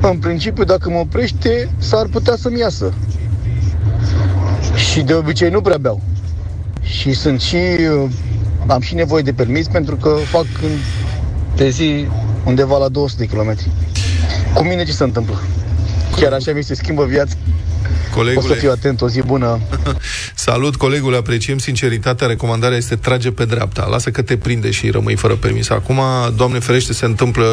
În 0.01 0.19
principiu, 0.19 0.65
dacă 0.65 0.91
mă 0.91 0.99
oprește, 0.99 1.71
s-ar 1.79 2.07
putea 2.07 2.37
să-mi 2.37 2.59
iasă. 2.59 2.93
Și 4.75 5.01
de 5.03 5.15
obicei 5.15 5.51
nu 5.51 5.61
prea 5.61 5.79
beau. 5.79 6.01
Și 6.83 7.13
sunt 7.13 7.41
și... 7.41 7.57
Am 8.67 8.81
și 8.81 8.95
nevoie 8.95 9.23
de 9.23 9.33
permis 9.33 9.69
pentru 9.69 9.97
că 9.97 10.09
fac 10.09 10.47
în, 10.63 10.71
pe 11.57 11.69
zi 11.69 12.07
undeva 12.45 12.79
la 12.79 12.89
200 12.89 13.23
de 13.23 13.29
kilometri. 13.29 13.71
Cu 14.55 14.63
mine 14.63 14.85
ce 14.85 14.93
se 14.93 15.05
întâmplă? 15.05 15.35
Chiar 16.17 16.33
așa 16.33 16.53
mi 16.53 16.63
se 16.63 16.75
schimbă 16.75 17.05
viața. 17.05 17.35
Colegule. 18.15 18.47
O 18.47 18.53
să 18.53 18.59
fiu 18.59 18.71
atent, 18.71 19.01
o 19.01 19.09
zi 19.09 19.23
bună. 19.23 19.61
Salut, 20.35 20.77
colegul, 20.77 21.17
apreciem 21.17 21.59
sinceritatea. 21.59 22.27
Recomandarea 22.27 22.77
este 22.77 22.97
trage 22.97 23.31
pe 23.31 23.45
dreapta. 23.45 23.87
Lasă 23.91 24.11
că 24.11 24.23
te 24.23 24.37
prinde 24.37 24.71
și 24.71 24.91
rămâi 24.91 25.17
fără 25.17 25.35
permis. 25.35 25.71
Acum, 25.71 26.01
Doamne 26.37 26.59
ferește, 26.59 26.93
se 26.93 27.05
întâmplă, 27.05 27.47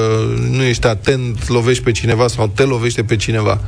nu 0.50 0.64
ești 0.64 0.88
atent, 0.88 1.48
lovești 1.48 1.84
pe 1.84 1.92
cineva 1.92 2.28
sau 2.28 2.48
te 2.48 2.64
lovește 2.64 3.04
pe 3.04 3.16
cineva. 3.16 3.62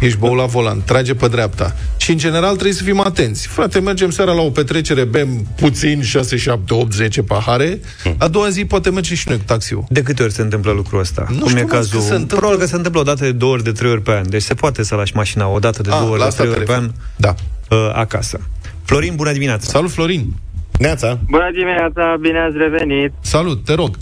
Ești 0.00 0.18
bău 0.18 0.34
la 0.34 0.44
volan, 0.44 0.82
trage 0.84 1.14
pe 1.14 1.28
dreapta. 1.28 1.74
Și, 1.96 2.10
în 2.10 2.16
general, 2.18 2.52
trebuie 2.52 2.72
să 2.72 2.82
fim 2.82 3.00
atenți. 3.00 3.46
Frate, 3.48 3.80
mergem 3.80 4.10
seara 4.10 4.32
la 4.32 4.40
o 4.42 4.50
petrecere, 4.50 5.04
bem 5.04 5.28
puțin, 5.56 6.02
6, 6.02 6.36
7, 6.36 6.74
8, 6.74 6.92
10 6.92 7.22
pahare. 7.22 7.80
A 8.18 8.28
doua 8.28 8.48
zi 8.48 8.64
poate 8.64 8.90
merge 8.90 9.14
și 9.14 9.28
noi 9.28 9.36
cu 9.36 9.42
taxiul. 9.46 9.84
De 9.88 10.02
câte 10.02 10.22
ori 10.22 10.32
se 10.32 10.42
întâmplă 10.42 10.72
lucrul 10.72 11.00
ăsta? 11.00 11.26
Nu 11.30 11.38
Cum 11.38 11.48
știu, 11.48 11.60
e 11.60 11.62
mă, 11.62 11.68
cazul? 11.68 11.98
că 11.98 12.04
se 12.04 12.12
întâmplă- 12.12 12.36
Probabil 12.36 12.58
că 12.60 12.66
se 12.66 12.76
întâmplă 12.76 13.00
o 13.00 13.04
dată 13.04 13.24
de 13.24 13.32
două 13.32 13.52
ori, 13.52 13.62
de 13.62 13.72
trei 13.72 13.90
ori 13.90 14.02
pe 14.02 14.10
an. 14.12 14.30
Deci 14.30 14.42
se 14.42 14.54
poate 14.54 14.82
să 14.82 14.94
lași 14.94 15.16
mașina 15.16 15.48
o 15.48 15.58
dată 15.58 15.82
de 15.82 15.90
A, 15.90 15.98
două 15.98 16.10
ori, 16.10 16.18
la 16.18 16.24
de 16.24 16.28
asta 16.28 16.42
trei 16.42 16.52
te 16.54 16.58
ori 16.58 16.68
pe 16.68 16.74
an 16.74 16.80
referi. 16.82 17.00
Da. 17.16 17.34
uh, 17.76 17.90
acasă. 17.94 18.40
Florin, 18.84 19.14
bună 19.14 19.32
dimineața! 19.32 19.70
Salut, 19.70 19.90
Florin. 19.90 20.34
Neața. 20.78 21.18
Bună 21.30 21.50
dimineața, 21.52 22.16
bine 22.20 22.38
ați 22.38 22.56
revenit. 22.56 23.12
Salut, 23.20 23.64
te 23.64 23.74
rog. 23.74 23.96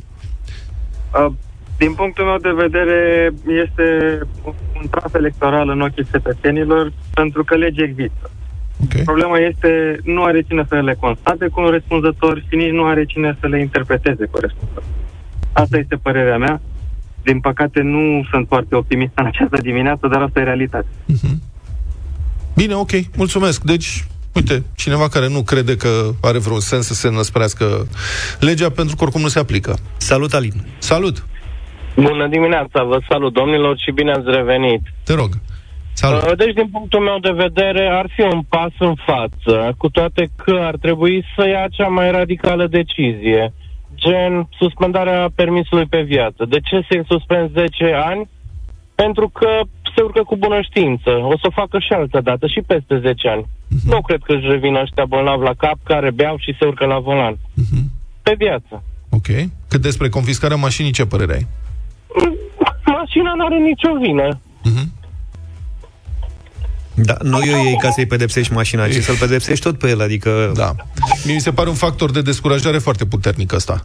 Uh, 1.14 1.32
Din 1.78 1.92
punctul 1.94 2.24
meu 2.24 2.36
de 2.38 2.62
vedere, 2.62 3.30
este 3.64 3.84
un 4.80 4.88
traf 4.88 5.14
electoral 5.14 5.68
în 5.68 5.80
ochii 5.80 6.06
cetățenilor 6.12 6.92
pentru 7.14 7.44
că 7.44 7.54
legea 7.54 7.82
există. 7.82 8.30
Ok. 8.84 9.02
Problema 9.04 9.38
este, 9.38 10.00
nu 10.04 10.22
are 10.22 10.42
cine 10.42 10.64
să 10.68 10.74
le 10.74 10.96
constate 11.00 11.46
corespunzător 11.48 12.44
și 12.48 12.56
nici 12.56 12.70
nu 12.70 12.84
are 12.84 13.04
cine 13.04 13.36
să 13.40 13.46
le 13.46 13.60
interpreteze 13.60 14.26
corespunzător. 14.30 14.82
Asta 15.52 15.76
este 15.76 15.96
părerea 15.96 16.38
mea. 16.38 16.60
Din 17.22 17.40
păcate, 17.40 17.80
nu 17.82 18.26
sunt 18.30 18.46
foarte 18.48 18.74
optimist 18.74 19.12
în 19.14 19.26
această 19.26 19.58
dimineață, 19.62 20.06
dar 20.06 20.22
asta 20.22 20.40
e 20.40 20.44
realitate. 20.44 20.86
Bine, 22.54 22.74
ok, 22.74 22.90
mulțumesc. 23.16 23.62
Deci, 23.62 24.04
uite, 24.32 24.64
cineva 24.74 25.08
care 25.08 25.28
nu 25.28 25.42
crede 25.42 25.76
că 25.76 26.10
are 26.20 26.38
vreun 26.38 26.60
sens 26.60 26.86
să 26.86 26.94
se 26.94 27.10
năsprească 27.10 27.86
legea 28.40 28.70
pentru 28.70 28.96
că 28.96 29.02
oricum 29.02 29.20
nu 29.20 29.28
se 29.28 29.38
aplică. 29.38 29.78
Salut, 29.96 30.34
Alin! 30.34 30.52
Salut! 30.78 31.26
Bună 32.02 32.26
dimineața, 32.28 32.82
vă 32.82 32.98
salut 33.08 33.32
domnilor 33.32 33.78
și 33.78 33.90
bine 33.90 34.10
ați 34.10 34.30
revenit. 34.38 34.82
Te 35.04 35.14
rog. 35.14 35.30
Salut. 35.92 36.22
Uh, 36.22 36.36
Deci, 36.36 36.54
din 36.54 36.68
punctul 36.72 37.00
meu 37.00 37.18
de 37.18 37.42
vedere, 37.44 37.88
ar 37.92 38.06
fi 38.14 38.20
un 38.20 38.42
pas 38.48 38.72
în 38.78 38.94
față, 38.94 39.74
cu 39.76 39.88
toate 39.88 40.30
că 40.44 40.58
ar 40.60 40.76
trebui 40.80 41.24
să 41.36 41.48
ia 41.48 41.66
cea 41.70 41.88
mai 41.88 42.10
radicală 42.10 42.66
decizie, 42.66 43.52
gen 43.94 44.48
suspendarea 44.58 45.28
permisului 45.34 45.86
pe 45.86 46.00
viață. 46.00 46.44
De 46.48 46.60
ce 46.60 46.86
să-i 46.88 47.04
suspend 47.08 47.50
10 47.52 47.92
ani? 48.10 48.28
Pentru 48.94 49.28
că 49.28 49.48
se 49.96 50.02
urcă 50.02 50.22
cu 50.22 50.36
bună 50.36 50.60
știință. 50.60 51.10
O 51.10 51.36
să 51.40 51.46
o 51.46 51.56
facă 51.60 51.78
și 51.78 51.92
altă 51.92 52.20
dată, 52.20 52.46
și 52.46 52.60
peste 52.66 52.98
10 52.98 53.28
ani. 53.28 53.44
Nu 53.84 54.00
cred 54.00 54.20
că 54.24 54.32
își 54.32 54.46
revin 54.46 54.74
ăștia 54.74 55.04
bolnavi 55.04 55.42
la 55.42 55.54
cap, 55.54 55.78
care 55.82 56.10
beau 56.10 56.36
și 56.38 56.56
se 56.58 56.66
urcă 56.66 56.84
la 56.86 56.98
volan. 56.98 57.38
Pe 58.22 58.34
viață. 58.38 58.82
Ok. 59.10 59.26
Cât 59.68 59.80
despre 59.80 60.08
confiscarea 60.08 60.56
mașinii, 60.56 60.92
ce 60.92 61.06
părere 61.06 61.34
ai? 61.34 61.46
Mașina 62.84 63.34
nu 63.36 63.44
are 63.44 63.58
nicio 63.58 63.88
vină. 64.02 64.40
Da, 66.94 67.16
nu 67.22 67.38
eu 67.46 67.58
ei 67.64 67.76
ca 67.80 67.90
să-i 67.90 68.06
pedepsești 68.06 68.52
mașina, 68.52 68.88
ci 68.88 69.02
să-l 69.02 69.16
pedepsești 69.16 69.64
tot 69.64 69.78
pe 69.78 69.88
el, 69.88 70.00
adică... 70.00 70.52
Da. 70.54 70.74
Mie 71.24 71.34
mi 71.34 71.40
se 71.40 71.52
pare 71.52 71.68
un 71.68 71.74
factor 71.74 72.10
de 72.10 72.22
descurajare 72.22 72.78
foarte 72.78 73.06
puternic 73.06 73.52
ăsta. 73.52 73.84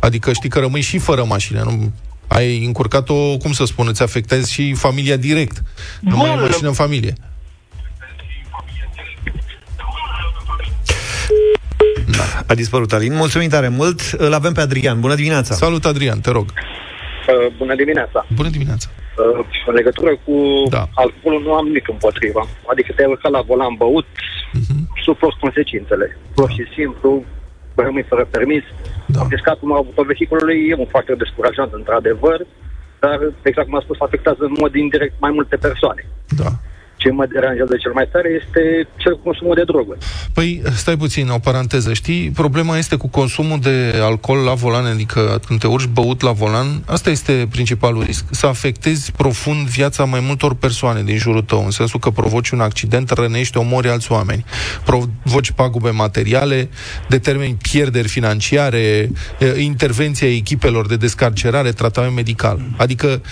Adică 0.00 0.32
știi 0.32 0.48
că 0.48 0.58
rămâi 0.58 0.80
și 0.80 0.98
fără 0.98 1.24
mașină. 1.24 1.62
Nu, 1.62 1.92
ai 2.26 2.64
încurcat-o, 2.64 3.36
cum 3.36 3.52
să 3.52 3.64
spun, 3.64 3.86
îți 3.88 4.02
afectezi 4.02 4.52
și 4.52 4.74
familia 4.74 5.16
direct. 5.16 5.62
Nu 6.00 6.16
mai 6.16 6.28
ai 6.28 6.36
Bun. 6.36 6.44
mașină 6.44 6.68
în 6.68 6.74
familie. 6.74 7.12
A 12.46 12.54
dispărut 12.54 12.92
Alin. 12.92 13.14
Mulțumim 13.14 13.48
tare 13.48 13.68
mult. 13.68 14.00
Îl 14.00 14.32
avem 14.32 14.52
pe 14.52 14.60
Adrian. 14.60 15.00
Bună 15.00 15.14
dimineața! 15.14 15.54
Salut, 15.54 15.84
Adrian, 15.84 16.20
te 16.20 16.30
rog. 16.30 16.52
Uh, 17.28 17.46
bună 17.58 17.74
dimineața. 17.74 18.26
Bună 18.34 18.48
dimineața. 18.48 18.88
Uh, 19.38 19.46
în 19.66 19.74
legătură 19.74 20.12
cu 20.24 20.34
Da. 20.76 20.84
alcoolul 20.94 21.42
nu 21.42 21.52
am 21.52 21.64
nimic 21.66 21.88
împotriva. 21.88 22.42
Adică 22.72 22.92
te-ai 22.92 23.08
urcat 23.10 23.30
la 23.32 23.40
volan 23.40 23.74
băut, 23.74 24.06
Mhm. 24.52 24.76
suport 25.04 25.36
consecințele. 25.44 26.18
Pur 26.34 26.50
și 26.50 26.64
simplu, 26.76 27.24
rămâi 27.74 28.02
fără 28.08 28.24
permis. 28.30 28.62
Da. 29.06 29.18
Confiscatul 29.18 29.72
autovehiculului 29.72 30.58
e 30.70 30.74
un 30.74 30.86
factor 30.86 31.16
descurajant, 31.16 31.72
într-adevăr, 31.72 32.38
dar, 33.00 33.18
exact 33.42 33.66
cum 33.66 33.74
am 33.76 33.80
spus, 33.86 33.96
afectează 34.00 34.42
în 34.44 34.54
mod 34.60 34.74
indirect 34.74 35.14
mai 35.20 35.30
multe 35.30 35.56
persoane. 35.56 36.02
Da. 36.42 36.50
Ce 36.96 37.10
mă 37.10 37.26
deranjează 37.32 37.76
cel 37.76 37.92
mai 37.92 38.08
tare 38.12 38.28
este 38.42 38.88
cel 38.96 39.18
consumul 39.18 39.54
de 39.54 39.62
droguri. 39.64 39.98
Păi, 40.32 40.62
stai 40.74 40.96
puțin, 40.96 41.28
o 41.28 41.38
paranteză, 41.38 41.92
știi? 41.92 42.30
Problema 42.30 42.76
este 42.76 42.96
cu 42.96 43.08
consumul 43.08 43.58
de 43.60 44.00
alcool 44.00 44.38
la 44.38 44.54
volan, 44.54 44.84
adică 44.84 45.40
când 45.46 45.60
te 45.60 45.66
urci 45.66 45.86
băut 45.86 46.20
la 46.20 46.32
volan, 46.32 46.66
asta 46.86 47.10
este 47.10 47.48
principalul 47.50 48.02
risc. 48.02 48.24
Să 48.30 48.46
afectezi 48.46 49.12
profund 49.12 49.66
viața 49.68 50.04
mai 50.04 50.20
multor 50.20 50.54
persoane 50.54 51.02
din 51.02 51.16
jurul 51.16 51.42
tău, 51.42 51.64
în 51.64 51.70
sensul 51.70 52.00
că 52.00 52.10
provoci 52.10 52.50
un 52.50 52.60
accident, 52.60 53.10
rănești, 53.10 53.58
omori 53.58 53.88
alți 53.88 54.12
oameni, 54.12 54.44
provoci 54.84 55.50
pagube 55.50 55.90
materiale, 55.90 56.68
determini 57.08 57.56
pierderi 57.70 58.08
financiare, 58.08 59.10
e, 59.38 59.58
intervenția 59.58 60.28
echipelor 60.28 60.86
de 60.86 60.96
descarcerare, 60.96 61.70
tratament 61.70 62.14
medical. 62.14 62.60
Adică, 62.76 63.22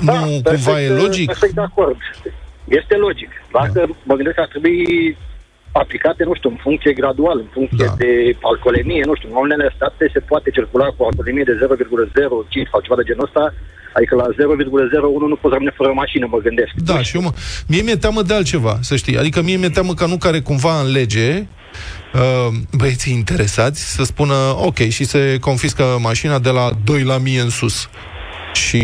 nu 0.00 0.12
cumva 0.12 0.80
e 0.80 0.86
perfect, 0.86 1.02
logic? 1.02 1.26
Perfect 1.26 1.54
de 1.54 1.60
acord. 1.60 1.96
Este 2.64 2.94
logic. 2.96 3.30
Dacă 3.52 3.80
da. 3.86 3.94
mă 4.08 4.14
gândesc 4.14 4.36
că 4.36 4.44
ar 4.44 4.52
trebui 4.54 4.78
aplicate, 5.82 6.24
nu 6.24 6.34
știu, 6.34 6.50
în 6.50 6.60
funcție 6.66 6.92
gradual, 7.00 7.38
în 7.44 7.50
funcție 7.56 7.86
Da. 7.86 7.94
de 8.02 8.10
alcoolemie, 8.50 9.02
nu 9.10 9.14
știu, 9.14 9.28
în 9.30 9.38
unele 9.46 9.66
state 9.76 10.04
se 10.12 10.20
poate 10.30 10.50
circula 10.50 10.86
cu 10.96 11.02
alcoolemie 11.08 11.46
de 11.50 11.58
0,05 11.60 12.70
sau 12.70 12.80
ceva 12.80 12.96
de 13.00 13.08
genul 13.08 13.28
ăsta, 13.28 13.54
adică 13.96 14.14
la 14.14 14.26
0,01 14.38 15.28
nu 15.32 15.38
poți 15.40 15.54
rămâne 15.54 15.72
fără 15.80 15.92
mașină, 16.02 16.26
mă 16.30 16.38
gândesc. 16.46 16.72
Da, 16.90 16.98
și 17.02 17.16
eu 17.16 17.22
mă, 17.22 17.32
mie 17.70 17.82
mi-e 17.82 17.96
teamă 17.96 18.22
de 18.22 18.34
altceva, 18.34 18.74
să 18.80 18.96
știi. 18.96 19.18
Adică 19.18 19.42
mie 19.42 19.56
mi-e 19.56 19.76
teamă 19.78 19.94
ca 19.94 20.06
nu 20.06 20.16
care 20.16 20.40
cumva 20.40 20.80
în 20.80 20.88
lege 20.92 21.28
uh, 22.14 22.48
băieții 22.80 23.12
interesați 23.12 23.94
să 23.94 24.02
spună 24.02 24.34
ok 24.68 24.78
și 24.96 25.04
se 25.04 25.38
confiscă 25.40 25.84
mașina 26.00 26.38
de 26.38 26.50
la 26.50 26.70
2 26.84 27.02
la 27.02 27.14
1000 27.14 27.40
în 27.40 27.50
sus 27.50 27.88
și 28.56 28.82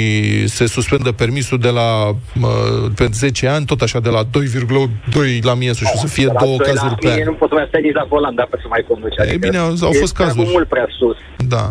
se 0.49 0.67
suspendă 0.67 1.13
permisul 1.13 1.59
de 1.59 1.69
la 1.69 2.09
uh, 2.09 2.91
pe 2.97 3.09
10 3.13 3.47
ani, 3.49 3.65
tot 3.65 3.81
așa 3.81 4.01
de 4.01 4.09
la 4.09 4.23
2,2 4.25 4.29
la 5.43 5.53
1000 5.53 5.69
în 5.69 5.75
sus 5.75 5.87
și 5.87 5.93
o 5.97 5.99
să 5.99 6.07
fie 6.07 6.25
De 6.27 6.33
la 6.33 6.41
două 6.45 6.57
doi 6.57 6.67
la 6.67 6.81
cazuri 6.81 7.01
pe 7.01 7.07
mie 7.07 7.23
an. 7.23 7.25
Nu 7.25 7.33
poți 7.33 7.51
să 7.53 7.55
mai 7.59 7.65
stai 7.69 7.81
nici 7.81 7.93
la 8.01 8.05
volan 8.09 8.35
dacă 8.35 8.55
să 8.63 8.67
mai 8.69 8.85
conduci. 8.89 9.15
E 9.33 9.37
bine, 9.37 9.57
au- 9.57 9.77
au 9.83 9.93
fost 10.03 10.15
e 10.21 10.23
cazuri. 10.23 10.49
mult 10.53 10.69
prea 10.69 10.87
sus. 10.99 11.17
Da. 11.55 11.65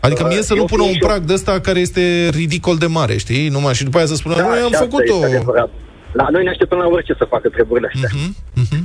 Adică 0.00 0.22
mie 0.26 0.42
să 0.42 0.52
Uh, 0.52 0.58
nu 0.58 0.64
eu 0.64 0.64
pună 0.72 0.82
fiind 0.82 0.94
un 0.94 0.98
și 1.00 1.02
eu- 1.02 1.08
prag 1.08 1.20
de 1.28 1.32
ăsta 1.38 1.60
care 1.60 1.78
este 1.86 2.04
ridicol 2.40 2.76
de 2.84 2.86
mare, 2.86 3.16
știi? 3.24 3.48
Numai 3.48 3.74
și 3.78 3.84
după 3.84 3.96
aia 3.98 4.06
să 4.06 4.14
spună, 4.14 4.34
Da, 4.34 4.42
noi 4.42 4.58
am 4.66 4.68
și 4.72 4.74
asta 4.74 4.86
făcut-o. 4.90 5.14
este 5.14 5.26
adevărat. 5.36 5.70
La 6.12 6.26
noi 6.34 6.42
ne 6.46 6.50
așteptăm 6.54 6.78
la 6.78 6.86
orice 6.96 7.14
să 7.20 7.24
facă 7.34 7.48
treburile 7.48 7.90
astea. 7.94 8.10
Mhm, 8.12 8.36
mhm. 8.62 8.78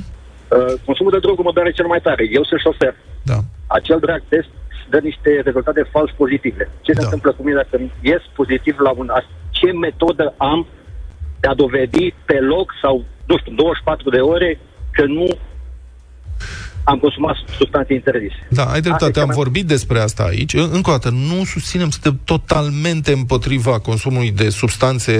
Uh, 0.56 0.72
consumul 0.86 1.12
de 1.16 1.18
droguri 1.24 1.46
mă 1.48 1.52
doare 1.56 1.70
cel 1.78 1.86
mai 1.92 2.00
tare. 2.06 2.22
Eu 2.38 2.44
sunt 2.50 2.60
șofer. 2.66 2.94
Da. 3.30 3.38
Acel 3.78 3.98
drag 4.06 4.22
test 4.32 4.50
dă 4.90 4.98
niște 4.98 5.40
rezultate 5.44 5.82
fals 5.90 6.10
pozitive. 6.16 6.68
Ce 6.80 6.92
se 6.92 6.98
Da. 6.98 7.04
întâmplă 7.04 7.32
cu 7.32 7.42
mine 7.42 7.56
dacă 7.56 7.82
ies 8.00 8.22
pozitiv 8.34 8.78
la 8.78 8.90
un... 8.96 9.08
as- 9.08 9.32
Ce 9.50 9.72
metodă 9.72 10.34
am 10.36 10.66
de 11.40 11.48
a 11.48 11.54
dovedi 11.54 12.14
pe 12.24 12.40
loc 12.40 12.72
sau, 12.82 13.04
nu 13.26 13.38
știu, 13.38 13.52
24 13.54 14.10
de 14.10 14.20
ore 14.20 14.58
că 14.92 15.04
nu 15.04 15.26
am 16.84 16.98
consumat 16.98 17.36
substanțe 17.56 17.92
interzise. 17.94 18.46
Da, 18.48 18.62
ai 18.62 18.68
Asta 18.68 18.80
dreptate, 18.80 19.06
este 19.06 19.20
am 19.20 19.26
mai- 19.26 19.36
vorbit 19.36 19.66
despre 19.66 19.98
asta 20.00 20.22
aici. 20.22 20.52
Încă 20.54 20.90
o 20.90 20.92
dată, 20.92 21.10
nu 21.10 21.44
susținem, 21.44 21.90
suntem 21.90 22.20
totalmente 22.24 23.12
împotriva 23.12 23.78
consumului 23.78 24.30
de 24.30 24.48
substanțe 24.48 25.12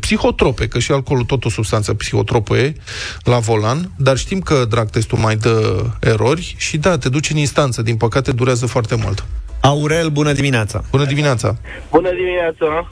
psihotrope, 0.00 0.68
că 0.68 0.78
și 0.78 0.92
alcoolul 0.92 1.24
tot 1.24 1.44
o 1.44 1.48
substanță 1.50 1.94
psihotropă 1.94 2.56
e, 2.56 2.74
la 3.22 3.38
volan, 3.38 3.90
dar 3.96 4.16
știm 4.16 4.40
că 4.40 4.64
drag 4.68 4.90
testul 4.90 5.18
mai 5.18 5.36
dă 5.36 5.84
erori 6.00 6.54
și 6.58 6.76
da, 6.78 6.98
te 6.98 7.08
duci 7.08 7.30
în 7.30 7.36
instanță, 7.36 7.82
din 7.82 7.96
păcate 7.96 8.32
durează 8.32 8.66
foarte 8.66 8.94
mult. 9.02 9.24
Aurel, 9.60 10.08
bună 10.08 10.32
dimineața! 10.32 10.84
Bună 10.90 11.04
dimineața! 11.04 11.56
Bună 11.90 12.10
dimineața! 12.14 12.90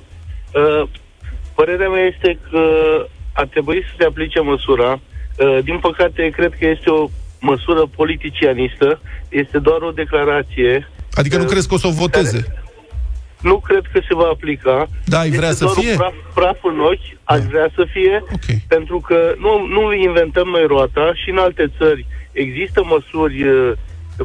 Uh, 0.54 0.88
Părerea 1.54 1.88
mea 1.88 2.02
este 2.02 2.38
că 2.50 2.60
ar 3.32 3.46
trebui 3.46 3.82
să 3.88 3.94
se 3.98 4.04
aplice 4.04 4.40
măsura. 4.40 4.92
Uh, 4.92 5.58
Din 5.64 5.78
păcate, 5.78 6.30
cred 6.36 6.52
că 6.58 6.66
este 6.66 6.90
o 6.90 7.08
măsură 7.50 7.82
politicianistă, 7.96 9.00
este 9.28 9.58
doar 9.58 9.80
o 9.82 9.90
declarație. 9.90 10.88
Adică 11.14 11.36
nu 11.36 11.42
Uh, 11.42 11.48
crezi 11.50 11.68
că 11.68 11.74
o 11.74 11.78
să 11.78 11.86
o 11.86 11.90
voteze? 11.90 12.40
Nu 13.40 13.56
cred 13.58 13.84
că 13.92 14.00
se 14.08 14.14
va 14.14 14.28
aplica. 14.32 14.88
Da, 15.04 15.18
ai 15.18 15.30
vrea 15.30 15.48
este 15.48 15.58
să 15.58 15.64
doar 15.64 15.76
fie? 15.76 15.90
Un 15.90 15.96
praf, 15.96 16.14
praf 16.34 16.58
în 16.62 16.80
ochi, 16.80 17.08
aș 17.24 17.38
Da. 17.40 17.46
vrea 17.48 17.68
să 17.74 17.86
fie, 17.92 18.22
Ok. 18.32 18.46
pentru 18.68 18.98
că 19.08 19.34
nu, 19.38 19.66
nu 19.66 19.92
inventăm 19.92 20.48
noi 20.48 20.64
roata 20.66 21.12
și 21.14 21.30
în 21.30 21.38
alte 21.38 21.72
țări 21.78 22.06
există 22.32 22.82
măsuri 22.84 23.42
uh, 23.48 23.72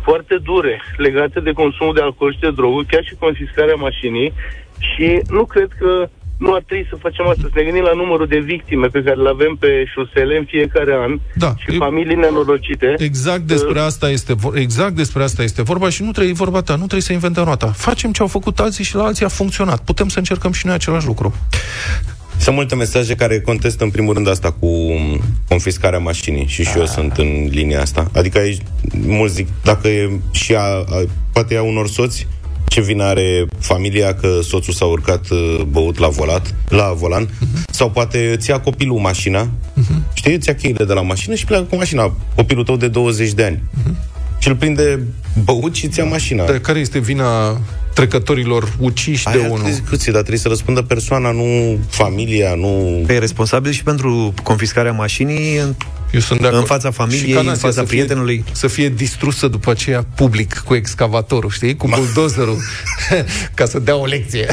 foarte 0.01 0.35
dure 0.43 0.81
legate 0.97 1.39
de 1.39 1.51
consumul 1.51 1.93
de 1.93 2.01
alcool 2.01 2.33
și 2.33 2.39
de 2.39 2.51
droguri, 2.51 2.85
chiar 2.85 3.03
și 3.03 3.15
confiscarea 3.25 3.75
mașinii 3.75 4.33
și 4.79 5.21
nu 5.29 5.45
cred 5.45 5.67
că 5.79 6.09
nu 6.37 6.53
ar 6.53 6.63
trebui 6.67 6.85
să 6.89 6.95
facem 7.01 7.27
asta, 7.27 7.41
să 7.43 7.51
ne 7.55 7.63
gândim 7.63 7.83
la 7.83 7.93
numărul 7.93 8.27
de 8.27 8.39
victime 8.39 8.87
pe 8.87 9.01
care 9.03 9.15
le 9.21 9.29
avem 9.29 9.55
pe 9.59 9.67
șosele 9.93 10.37
în 10.37 10.45
fiecare 10.45 10.93
an 11.05 11.19
Da, 11.35 11.53
și 11.57 11.73
e- 11.75 11.77
familii 11.77 12.15
nenorocite. 12.15 12.95
Exact 12.97 13.41
despre 13.41 13.79
asta 13.79 14.09
este 14.09 14.33
vor- 14.33 14.55
exact 14.57 14.95
despre 14.95 15.23
asta 15.23 15.43
este 15.43 15.61
vorba 15.61 15.89
și 15.89 16.03
nu 16.03 16.11
trebuie 16.11 16.33
e 16.33 16.43
vorba 16.45 16.61
ta, 16.61 16.71
nu 16.73 16.77
trebuie 16.77 17.01
să 17.01 17.13
inventăm 17.13 17.43
roata. 17.43 17.67
Facem 17.67 18.11
ce 18.11 18.21
au 18.21 18.27
făcut 18.27 18.59
alții 18.59 18.83
și 18.83 18.95
la 18.95 19.03
alții 19.03 19.25
a 19.25 19.27
funcționat. 19.27 19.83
Putem 19.83 20.07
să 20.07 20.17
încercăm 20.19 20.51
și 20.51 20.65
noi 20.65 20.75
același 20.75 21.05
lucru. 21.05 21.33
Sunt 22.39 22.55
multe 22.55 22.75
mesaje 22.75 23.15
care 23.15 23.39
contestă 23.41 23.83
în 23.83 23.89
primul 23.89 24.13
rând 24.13 24.27
asta 24.29 24.51
cu 24.51 24.67
confiscarea 25.47 25.99
mașinii 25.99 26.45
și 26.47 26.63
și 26.63 26.77
eu 26.77 26.85
sunt 26.85 27.17
în 27.17 27.47
linia 27.49 27.81
asta. 27.81 28.07
Adică 28.15 28.37
aici 28.37 28.61
mulți 29.07 29.33
zic, 29.33 29.47
dacă 29.63 29.87
e 29.87 30.09
și 30.31 30.55
a, 30.55 30.61
a, 30.61 30.85
poate 31.33 31.53
e 31.53 31.57
a 31.57 31.61
unor 31.63 31.87
soți, 31.87 32.27
ce 32.67 32.81
vină 32.81 33.03
are 33.03 33.45
familia 33.59 34.13
că 34.13 34.39
soțul 34.43 34.73
s-a 34.73 34.85
urcat 34.85 35.29
uh, 35.29 35.61
băut 35.69 35.97
la 35.97 36.07
volat, 36.07 36.55
la 36.69 36.93
volan, 36.95 37.29
sau 37.71 37.89
poate 37.89 38.31
îți 38.35 38.49
ia 38.49 38.59
copilul 38.59 38.99
mașina, 38.99 39.49
știi, 40.13 40.33
îți 40.33 40.47
ia 40.47 40.55
cheile 40.55 40.85
de 40.85 40.93
la 40.93 41.01
mașină 41.01 41.35
și 41.35 41.45
pleacă 41.45 41.63
cu 41.63 41.75
mașina, 41.75 42.13
copilul 42.35 42.63
tău 42.63 42.75
de 42.77 42.87
20 42.87 43.31
de 43.31 43.43
ani. 43.43 43.63
Și 44.39 44.47
îl 44.47 44.55
prinde 44.55 44.99
băut 45.43 45.75
și 45.75 45.85
îți 45.85 45.99
ia 45.99 46.05
mașina. 46.05 46.45
Dar 46.45 46.59
care 46.59 46.79
este 46.79 46.99
vina 46.99 47.61
trecătorilor 47.93 48.75
uciși 48.79 49.23
de 49.23 49.37
Aia 49.37 49.49
unul? 49.51 49.65
discuție, 49.65 50.11
dar 50.11 50.21
trebuie 50.21 50.41
să 50.41 50.47
răspundă 50.47 50.81
persoana, 50.81 51.31
nu 51.31 51.77
familia, 51.89 52.55
nu... 52.55 53.03
Pe 53.05 53.13
e 53.13 53.17
responsabil 53.17 53.71
și 53.71 53.83
pentru 53.83 54.33
confiscarea 54.43 54.91
mașinii 54.91 55.57
în, 55.57 55.75
Eu 56.11 56.19
sunt 56.19 56.39
de 56.39 56.45
acord. 56.47 56.61
în 56.61 56.67
fața 56.67 56.89
Și 56.89 56.95
familiei, 56.95 57.33
ca 57.33 57.39
în 57.39 57.45
nația 57.45 57.61
fața 57.67 57.81
să 57.81 57.87
fie- 57.87 57.97
prietenului. 57.97 58.43
Să 58.51 58.67
fie 58.67 58.89
distrusă 58.89 59.47
după 59.47 59.71
aceea 59.71 60.05
public 60.15 60.61
cu 60.65 60.75
excavatorul, 60.75 61.49
știi? 61.49 61.75
Cu 61.75 61.87
buldozerul, 61.87 62.57
ca 63.53 63.65
să 63.65 63.79
dea 63.79 63.95
o 63.95 64.05
lecție. 64.05 64.47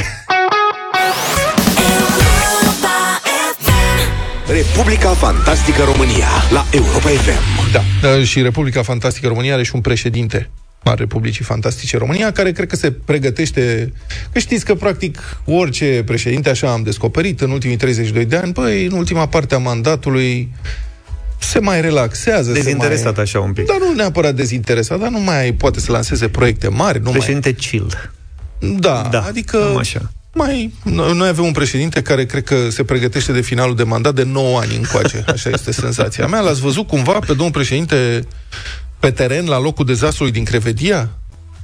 Republica 4.48 5.08
Fantastică 5.10 5.82
România 5.82 6.28
la 6.50 6.66
Europa 6.70 7.08
FM. 7.08 7.72
Da. 7.72 7.82
Uh, 8.18 8.24
Și 8.24 8.42
Republica 8.42 8.82
Fantastică 8.82 9.28
România 9.28 9.52
are 9.54 9.62
și 9.62 9.74
un 9.74 9.80
președinte 9.80 10.50
al 10.82 10.94
Republicii 10.98 11.44
Fantastice 11.44 11.96
România, 11.96 12.32
care 12.32 12.52
cred 12.52 12.68
că 12.68 12.76
se 12.76 12.90
pregătește... 12.90 13.92
Că 14.32 14.38
știți 14.38 14.64
că, 14.64 14.74
practic, 14.74 15.38
orice 15.44 16.02
președinte, 16.06 16.50
așa 16.50 16.72
am 16.72 16.82
descoperit 16.82 17.40
în 17.40 17.50
ultimii 17.50 17.76
32 17.76 18.24
de 18.24 18.36
ani, 18.36 18.52
păi, 18.52 18.84
în 18.86 18.92
ultima 18.92 19.26
parte 19.28 19.54
a 19.54 19.58
mandatului 19.58 20.48
se 21.44 21.58
mai 21.58 21.80
relaxează. 21.80 22.52
Dezinteresat 22.52 23.06
se 23.06 23.12
mai... 23.14 23.22
așa 23.22 23.40
un 23.40 23.52
pic. 23.52 23.66
Dar 23.66 23.76
nu 23.78 23.92
neapărat 23.94 24.34
dezinteresat, 24.34 25.00
dar 25.00 25.08
nu 25.08 25.20
mai 25.20 25.52
poate 25.52 25.80
să 25.80 25.92
lanseze 25.92 26.28
proiecte 26.28 26.68
mari. 26.68 27.00
Nu 27.02 27.10
Președinte 27.10 27.52
chill. 27.52 28.10
mai... 28.60 28.76
Da, 28.78 29.08
Da, 29.10 29.22
adică... 29.22 29.58
cam 29.58 29.76
așa. 29.76 30.12
Mai, 30.34 30.72
noi 30.84 31.16
noi 31.16 31.28
avem 31.28 31.44
un 31.44 31.52
președinte 31.52 32.02
care 32.02 32.26
cred 32.26 32.44
că 32.44 32.70
se 32.70 32.84
pregătește 32.84 33.32
de 33.32 33.40
finalul 33.40 33.76
de 33.76 33.82
mandat 33.82 34.14
de 34.14 34.22
9 34.22 34.58
ani 34.60 34.76
încoace. 34.76 35.24
Așa 35.32 35.50
este 35.50 35.72
senzația 35.72 36.26
mea. 36.26 36.40
L-ați 36.40 36.60
văzut 36.60 36.86
cumva 36.86 37.12
pe 37.12 37.26
domnul 37.26 37.50
președinte 37.50 38.26
pe 38.98 39.10
teren 39.10 39.46
la 39.46 39.60
locul 39.60 39.84
dezastrului 39.84 40.32
din 40.32 40.44
Crevedia? 40.44 41.10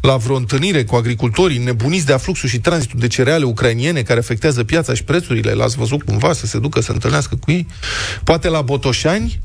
La 0.01 0.17
vreo 0.17 0.37
întâlnire 0.37 0.85
cu 0.85 0.95
agricultorii 0.97 1.59
nebuniți 1.59 2.07
de 2.07 2.13
afluxul 2.13 2.49
și 2.49 2.59
tranzitul 2.59 3.01
de 3.01 3.07
cereale 3.07 3.45
ucrainiene 3.45 4.03
care 4.03 4.19
afectează 4.19 4.65
piața 4.65 4.95
și 4.95 5.05
prețurile? 5.05 5.53
L-ați 5.53 5.77
văzut 5.77 6.03
cumva 6.03 6.33
să 6.33 6.47
se 6.47 6.59
ducă 6.59 6.81
să 6.81 6.93
întâlnească 6.93 7.37
cu 7.37 7.51
ei? 7.51 7.67
Poate 8.25 8.49
la 8.49 8.63
Botoșani? 8.63 9.41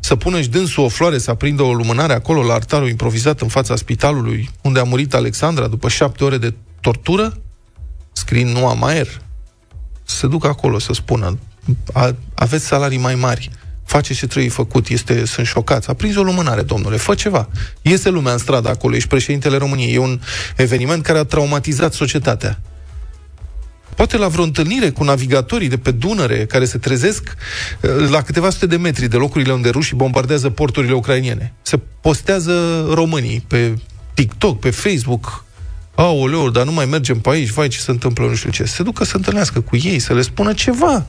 Să 0.00 0.16
pună 0.16 0.40
și 0.40 0.48
dânsul 0.48 0.84
o 0.84 0.88
floare, 0.88 1.18
să 1.18 1.30
aprindă 1.30 1.62
o 1.62 1.72
lumânare 1.72 2.12
acolo 2.12 2.42
la 2.42 2.52
altarul 2.52 2.88
improvizat 2.88 3.40
în 3.40 3.48
fața 3.48 3.76
spitalului 3.76 4.50
unde 4.62 4.80
a 4.80 4.84
murit 4.84 5.14
Alexandra 5.14 5.66
după 5.66 5.88
șapte 5.88 6.24
ore 6.24 6.38
de 6.38 6.54
tortură? 6.80 7.40
scrie 8.12 8.44
nu 8.44 8.66
am 8.66 8.84
aer, 8.84 9.06
să 10.04 10.16
se 10.16 10.26
ducă 10.26 10.46
acolo 10.46 10.78
să 10.78 10.92
spună 10.92 11.38
a, 11.92 12.14
aveți 12.34 12.66
salarii 12.66 12.98
mai 12.98 13.14
mari, 13.14 13.50
faceți 13.84 14.18
ce 14.18 14.26
trebuie 14.26 14.50
făcut, 14.50 14.88
este, 14.88 15.24
sunt 15.24 15.46
șocați. 15.46 15.90
A 15.90 15.92
prins 15.92 16.16
o 16.16 16.22
lumânare, 16.22 16.62
domnule, 16.62 16.96
fă 16.96 17.14
ceva. 17.14 17.48
Iese 17.82 18.08
lumea 18.08 18.32
în 18.32 18.38
stradă 18.38 18.68
acolo, 18.68 18.94
ești 18.94 19.08
președintele 19.08 19.56
României. 19.56 19.94
E 19.94 19.98
un 19.98 20.20
eveniment 20.56 21.02
care 21.02 21.18
a 21.18 21.24
traumatizat 21.24 21.92
societatea. 21.92 22.60
Poate 24.00 24.16
la 24.16 24.28
vreo 24.28 24.44
întâlnire 24.44 24.90
cu 24.90 25.04
navigatorii 25.04 25.68
de 25.68 25.78
pe 25.78 25.90
Dunăre, 25.90 26.46
care 26.46 26.64
se 26.64 26.78
trezesc 26.78 27.34
eh, 27.80 27.90
la 28.10 28.22
câteva 28.22 28.50
sute 28.50 28.66
de 28.66 28.76
metri 28.76 29.08
de 29.08 29.16
locurile 29.16 29.52
unde 29.52 29.68
rușii 29.68 29.96
bombardează 29.96 30.50
porturile 30.50 30.92
ucrainiene. 30.92 31.52
Se 31.62 31.80
postează 32.00 32.86
românii 32.92 33.44
pe 33.46 33.78
TikTok, 34.14 34.58
pe 34.58 34.70
Facebook, 34.70 35.44
Aoleu, 35.94 36.50
dar 36.50 36.64
nu 36.64 36.72
mai 36.72 36.84
mergem 36.84 37.20
pe 37.20 37.30
aici, 37.30 37.50
vai 37.50 37.68
ce 37.68 37.78
se 37.78 37.90
întâmplă, 37.90 38.26
nu 38.26 38.34
știu 38.34 38.50
ce. 38.50 38.64
Se 38.64 38.82
ducă 38.82 39.04
să 39.04 39.16
întâlnească 39.16 39.60
cu 39.60 39.76
ei, 39.76 39.98
să 39.98 40.14
le 40.14 40.22
spună 40.22 40.52
ceva. 40.52 41.06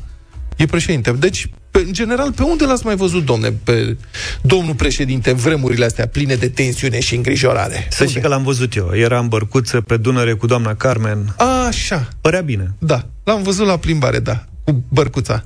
E 0.61 0.65
președinte. 0.65 1.11
Deci, 1.11 1.49
Pe, 1.71 1.79
în 1.79 1.93
general, 1.93 2.31
pe 2.31 2.43
unde 2.43 2.65
l-ați 2.65 2.85
mai 2.85 2.95
văzut, 2.95 3.25
domne, 3.25 3.51
pe 3.63 3.97
domnul 4.41 4.75
președinte, 4.75 5.29
în 5.29 5.35
vremurile 5.35 5.85
astea 5.85 6.07
pline 6.07 6.35
de 6.35 6.49
tensiune 6.49 6.99
și 6.99 7.15
îngrijorare? 7.15 7.87
Să 7.89 8.05
știi 8.05 8.21
că 8.21 8.27
l-am 8.27 8.43
văzut 8.43 8.75
eu. 8.75 8.89
Era 8.93 9.19
în 9.19 9.27
bărcuță 9.27 9.81
pe 9.81 9.97
Dunăre 9.97 10.33
cu 10.33 10.45
doamna 10.45 10.75
Carmen. 10.75 11.35
Așa. 11.67 12.07
Părea 12.21 12.41
bine. 12.41 12.73
Da, 12.79 13.05
l-am 13.23 13.43
văzut 13.43 13.65
la 13.65 13.77
plimbare, 13.77 14.19
da, 14.19 14.45
cu 14.63 14.83
bărcuța. 14.89 15.45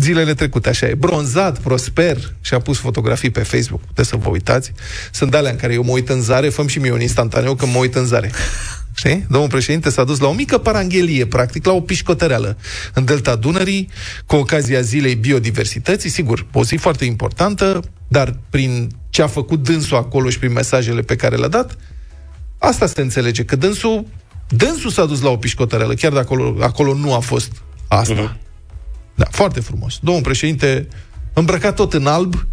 Zilele 0.00 0.34
trecute, 0.34 0.68
așa 0.68 0.86
e. 0.86 0.94
Bronzat, 0.94 1.58
prosper 1.58 2.34
și 2.40 2.54
a 2.54 2.58
pus 2.58 2.78
fotografii 2.78 3.30
pe 3.30 3.40
Facebook. 3.40 3.80
Puteți 3.80 4.08
să 4.08 4.16
vă 4.16 4.28
uitați. 4.28 4.72
Sunt 5.12 5.34
alea 5.34 5.50
în 5.50 5.56
care 5.56 5.72
eu 5.72 5.82
mă 5.82 5.90
uit 5.90 6.08
în 6.08 6.20
zare, 6.20 6.48
făm 6.48 6.66
și 6.66 6.78
mie 6.78 6.92
un 6.92 7.00
instantaneu 7.00 7.54
când 7.54 7.72
mă 7.72 7.78
uit 7.78 7.94
în 7.94 8.04
zare. 8.04 8.30
Știi? 8.94 9.26
Domnul 9.30 9.48
președinte 9.48 9.90
s-a 9.90 10.04
dus 10.04 10.18
la 10.18 10.28
o 10.28 10.32
mică 10.32 10.58
paranghelie, 10.58 11.26
practic, 11.26 11.66
la 11.66 11.72
o 11.72 11.80
pișcotăreală 11.80 12.56
în 12.94 13.04
Delta 13.04 13.36
Dunării, 13.36 13.88
cu 14.26 14.36
ocazia 14.36 14.80
zilei 14.80 15.14
biodiversității, 15.14 16.10
sigur, 16.10 16.46
o 16.52 16.64
zi 16.64 16.76
foarte 16.76 17.04
importantă, 17.04 17.80
dar 18.08 18.36
prin 18.50 18.88
ce 19.10 19.22
a 19.22 19.26
făcut 19.26 19.62
dânsul 19.62 19.96
acolo 19.96 20.28
și 20.28 20.38
prin 20.38 20.52
mesajele 20.52 21.00
pe 21.00 21.16
care 21.16 21.36
le-a 21.36 21.48
dat, 21.48 21.76
asta 22.58 22.86
se 22.86 23.00
înțelege, 23.00 23.44
că 23.44 23.56
dânsul, 23.56 24.06
dânsul 24.48 24.90
s-a 24.90 25.04
dus 25.04 25.20
la 25.20 25.28
o 25.28 25.36
pișcotăreală, 25.36 25.94
chiar 25.94 26.12
dacă 26.12 26.24
acolo, 26.24 26.56
acolo 26.60 26.94
nu 26.94 27.14
a 27.14 27.18
fost 27.18 27.52
asta. 27.88 28.36
Uh-huh. 28.36 28.47
Da, 29.18 29.26
foarte 29.30 29.60
frumos. 29.60 29.98
Domnul 30.02 30.22
președinte 30.22 30.88
îmbrăcat 31.32 31.74
tot 31.74 31.92
în 31.92 32.06
alb, 32.06 32.46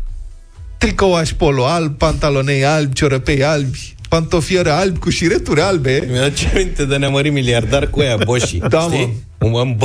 tricouaș 0.77 1.31
polo 1.31 1.65
alb, 1.65 1.97
pantalonei 1.97 2.65
albi, 2.65 2.93
ciorăpei 2.93 3.43
albi, 3.43 3.95
pantofiere 4.09 4.69
albi 4.69 4.99
cu 4.99 5.09
șireturi 5.09 5.61
albe. 5.61 6.07
Mi-aduce 6.11 6.51
aminte 6.53 6.85
de 6.85 6.95
neamări 6.97 7.29
miliardar 7.29 7.89
cu 7.89 7.99
aia, 7.99 8.17
boșii. 8.25 8.59
Da, 8.69 8.79
mă. 8.79 9.09
Mă, 9.39 9.75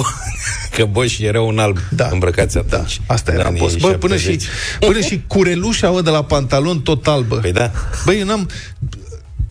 că 0.77 0.85
boșii 0.85 1.27
erau 1.27 1.49
un 1.49 1.59
alb 1.59 1.79
da. 1.91 2.09
îmbrăcați 2.13 2.59
atunci. 2.59 3.01
Da, 3.07 3.15
asta 3.15 3.33
era 3.33 3.51
boss. 3.51 3.77
Bă, 3.77 3.89
până 3.89 4.17
și, 4.17 4.39
până 4.79 5.01
și 5.01 5.23
curelușa 5.27 5.91
mă, 5.91 6.01
de 6.01 6.11
la 6.11 6.25
pantalon 6.25 6.81
tot 6.81 7.07
albă. 7.07 7.37
Păi 7.37 7.53
da. 7.53 7.71
Băi, 8.05 8.19
eu 8.19 8.27
n-am... 8.27 8.49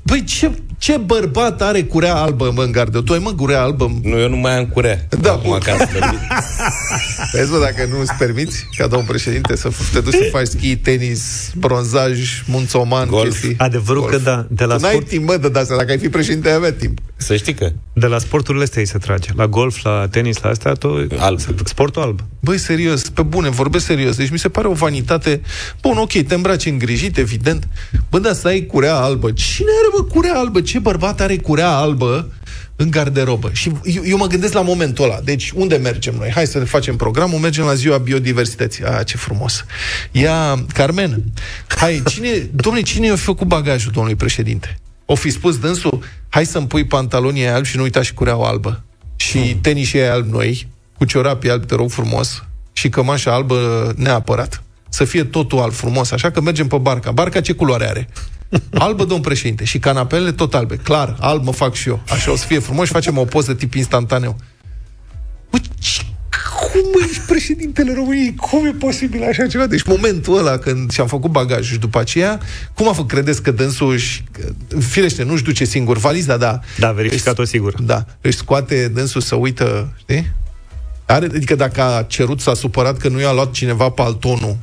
Băi, 0.10 0.24
ce, 0.24 0.52
ce 0.78 0.98
bărbat 0.98 1.62
are 1.62 1.84
curea 1.84 2.15
albă, 2.15 2.52
mă, 2.56 2.63
în 2.63 2.72
gardă? 2.72 3.02
Tu 3.02 3.13
ai, 3.13 3.19
mă, 3.19 3.34
curea 3.34 3.62
albă? 3.62 4.00
Nu, 4.04 4.19
eu 4.19 4.30
nu 4.30 4.36
mai 4.36 4.58
am 4.58 4.65
curea. 4.65 5.08
Da, 5.22 5.32
acum 5.32 5.52
acasă. 5.52 5.88
Vezi, 7.34 7.52
mă, 7.52 7.58
dacă 7.60 7.89
nu 7.91 8.00
îți 8.00 8.13
permiți, 8.13 8.65
ca 8.78 8.88
domn 8.88 9.04
președinte, 9.06 9.56
să 9.56 9.69
te 9.93 10.00
duci 10.00 10.13
să 10.13 10.28
faci 10.32 10.48
schi, 10.48 10.76
tenis, 10.78 11.52
bronzaj, 11.58 12.43
munțoman, 12.45 13.08
Golf. 13.08 13.24
chestii. 13.30 13.56
Adevărul 13.58 14.02
Golf. 14.02 14.13
că 14.15 14.17
da, 14.24 14.45
de 14.50 14.63
la 14.65 14.76
Tu 14.76 14.82
n-ai 14.82 14.91
sport, 14.91 15.08
timp, 15.08 15.28
mă, 15.28 15.38
de 15.38 15.60
asta. 15.60 15.76
Dacă 15.76 15.91
ai 15.91 15.98
fi 15.98 16.10
președinte, 16.10 16.50
ai 16.50 16.56
avea 16.56 16.74
timp. 16.74 17.00
Să 17.17 17.36
știi 17.36 17.54
că 17.54 17.72
de 17.93 18.06
la 18.06 18.17
sporturile 18.19 18.63
astea 18.63 18.82
îi 18.82 18.88
se 18.88 18.98
trage. 18.98 19.30
La 19.36 19.48
golf, 19.48 19.84
la 19.84 20.08
tenis, 20.12 20.41
la 20.41 20.50
astea, 20.50 20.74
tot 20.74 21.12
Alb. 21.17 21.39
sportul 21.63 22.02
alb. 22.02 22.19
Băi, 22.39 22.58
serios, 22.58 23.10
pe 23.10 23.22
bune, 23.22 23.50
vorbesc 23.50 23.86
serios. 23.86 24.15
Deci 24.15 24.30
mi 24.30 24.39
se 24.39 24.50
pare 24.50 24.67
o 24.67 24.72
vanitate. 24.72 25.41
Bun, 25.82 25.98
ok, 25.98 26.12
te 26.12 26.34
îmbraci 26.34 26.65
îngrijit, 26.65 27.17
evident. 27.17 27.67
Bă, 28.10 28.19
dar 28.19 28.34
să 28.34 28.48
ai 28.48 28.65
curea 28.65 28.95
albă. 28.95 29.32
Cine 29.32 29.67
are, 29.80 29.88
bă, 29.98 29.99
curea 30.04 30.34
albă? 30.36 30.62
Ce 30.62 30.80
bărbat 30.80 31.22
are 31.22 31.38
curea 31.38 31.70
albă 31.70 32.32
în 32.76 32.90
garderobă? 32.90 33.50
Și 33.54 33.72
eu, 33.84 34.04
eu 34.06 34.18
mă 34.18 34.28
gândesc 34.28 34.54
la 34.54 34.62
momentul 34.62 35.04
ăla. 35.04 35.20
Deci, 35.24 35.52
unde 35.56 35.76
mergem 35.76 36.16
noi? 36.18 36.32
Hai 36.34 36.48
să 36.48 36.58
ne 36.58 36.64
facem 36.64 36.96
programul, 36.96 37.40
mergem 37.40 37.66
la 37.66 37.74
ziua 37.74 37.98
biodiversității. 37.98 38.84
Ah, 38.84 39.06
ce 39.06 39.18
frumos. 39.18 39.66
Ia, 40.12 40.66
Carmen, 40.74 41.24
hai, 41.68 42.04
cine, 42.08 42.30
domnule, 42.54 42.86
cine 42.86 43.06
i-a 43.06 43.16
făcut 43.16 43.48
bagajul 43.48 43.92
domnului 43.92 44.18
președinte? 44.18 44.80
O 45.06 45.16
fi 45.16 45.30
spus 45.30 45.60
dânsul, 45.60 46.04
hai 46.30 46.46
să-mi 46.46 46.68
pui 46.68 46.86
pantalonii 46.86 47.42
aia 47.42 47.56
albi 47.56 47.68
și 47.68 47.78
nu 47.78 47.84
uita 47.84 48.02
și 48.02 48.14
cureaua 48.14 48.48
albă. 48.48 48.84
Și 49.16 49.40
hmm. 49.40 49.62
tenisii 49.62 50.00
aia 50.00 50.14
albi 50.14 50.32
noi, 50.32 50.68
cu 50.98 51.06
ciorapii 51.06 51.50
albi, 51.50 51.66
te 51.66 51.76
rog 51.76 51.92
frumos, 51.92 52.44
și 52.74 52.90
cămașa 52.90 53.34
albă 53.34 53.92
neapărat. 53.96 54.64
Să 54.90 55.04
fie 55.04 55.24
totul 55.24 55.60
alb 55.60 55.74
frumos, 55.74 56.12
așa 56.12 56.32
că 56.32 56.42
mergem 56.42 56.68
pe 56.68 56.78
barca. 56.78 57.12
Barca 57.12 57.42
ce 57.42 57.54
culoare 57.54 57.90
are? 57.90 58.10
Albă, 58.74 59.04
domn 59.06 59.22
președinte. 59.22 59.64
Și 59.64 59.80
canapelele 59.80 60.32
tot 60.32 60.54
albe. 60.54 60.76
Clar, 60.76 61.16
alb 61.20 61.44
mă 61.46 61.52
fac 61.52 61.74
și 61.74 61.90
eu. 61.90 62.02
Așa 62.10 62.32
o 62.32 62.36
să 62.36 62.46
fie 62.46 62.60
frumos 62.60 62.86
și 62.86 62.92
facem 62.92 63.18
o 63.18 63.24
poză 63.26 63.54
tip 63.54 63.74
instantaneu. 63.74 64.36
Bă, 65.50 65.58
ce- 65.80 66.04
cum 66.60 67.02
ești 67.10 67.22
președintele 67.28 67.94
României? 67.94 68.36
Cum 68.36 68.66
e 68.66 68.72
posibil 68.72 69.24
așa 69.24 69.48
ceva? 69.48 69.66
Deci 69.66 69.84
momentul 69.84 70.38
ăla 70.38 70.58
când 70.58 70.92
și-am 70.92 71.08
făcut 71.08 71.32
bagajul 71.32 71.64
și 71.74 71.78
după 71.80 72.00
aceea, 72.00 72.40
cum 72.74 72.88
a 72.88 72.94
făcut, 72.94 73.10
credeți 73.10 73.42
că 73.42 73.52
dânsul 73.52 73.92
își, 73.92 74.24
firește, 74.80 75.24
nu-și 75.24 75.44
duce 75.44 75.64
singur 75.66 75.98
valiza, 75.98 76.38
da. 76.38 76.60
Da, 76.78 76.92
verificat-o 76.92 77.44
sigur. 77.44 77.82
Da, 77.82 78.06
își 78.22 78.38
scoate 78.38 78.88
dânsul 78.88 79.22
să 79.22 79.36
uită, 79.36 79.94
știi? 79.98 80.32
Are, 81.06 81.26
adică 81.26 81.56
dacă 81.56 81.82
a 81.82 82.04
cerut, 82.04 82.40
s-a 82.40 82.54
supărat 82.54 82.98
că 82.98 83.08
nu 83.10 83.20
i-a 83.20 83.32
luat 83.34 83.52
cineva 83.52 83.90
paltonul 83.90 84.58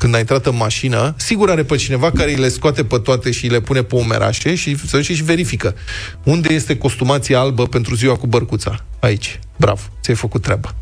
când 0.00 0.14
a 0.14 0.18
intrat 0.18 0.46
în 0.46 0.56
mașină, 0.56 1.14
sigur 1.16 1.50
are 1.50 1.62
pe 1.62 1.76
cineva 1.76 2.10
care 2.10 2.30
îi 2.30 2.36
le 2.36 2.48
scoate 2.48 2.84
pe 2.84 2.98
toate 2.98 3.30
și 3.30 3.46
le 3.46 3.60
pune 3.60 3.82
pe 3.82 3.94
umerașe 3.94 4.54
și 4.54 4.76
să 4.86 4.96
duce 4.96 5.14
și 5.14 5.22
verifică. 5.22 5.74
Unde 6.22 6.54
este 6.54 6.76
costumația 6.78 7.38
albă 7.38 7.66
pentru 7.66 7.94
ziua 7.94 8.16
cu 8.16 8.26
bărcuța? 8.26 8.84
Aici. 9.00 9.38
Bravo, 9.56 9.80
ți-ai 10.02 10.16
făcut 10.16 10.42
treaba. 10.42 10.74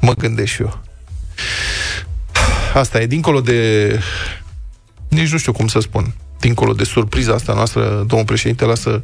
Mă 0.00 0.12
gândesc 0.12 0.52
și 0.52 0.62
eu. 0.62 0.82
Asta 2.74 3.00
e, 3.00 3.06
dincolo 3.06 3.40
de... 3.40 4.00
Nici 5.08 5.32
nu 5.32 5.38
știu 5.38 5.52
cum 5.52 5.66
să 5.66 5.80
spun. 5.80 6.14
Dincolo 6.40 6.72
de 6.72 6.84
surpriza 6.84 7.32
asta 7.32 7.54
noastră, 7.54 8.04
domnul 8.06 8.26
președinte 8.26 8.64
lasă... 8.64 9.02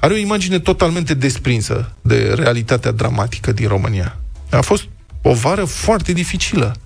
Are 0.00 0.12
o 0.12 0.16
imagine 0.16 0.58
totalmente 0.58 1.14
desprinsă 1.14 1.92
de 2.02 2.32
realitatea 2.36 2.90
dramatică 2.90 3.52
din 3.52 3.68
România. 3.68 4.18
A 4.50 4.60
fost 4.60 4.84
o 5.22 5.32
vară 5.32 5.64
foarte 5.64 6.12
dificilă. 6.12 6.76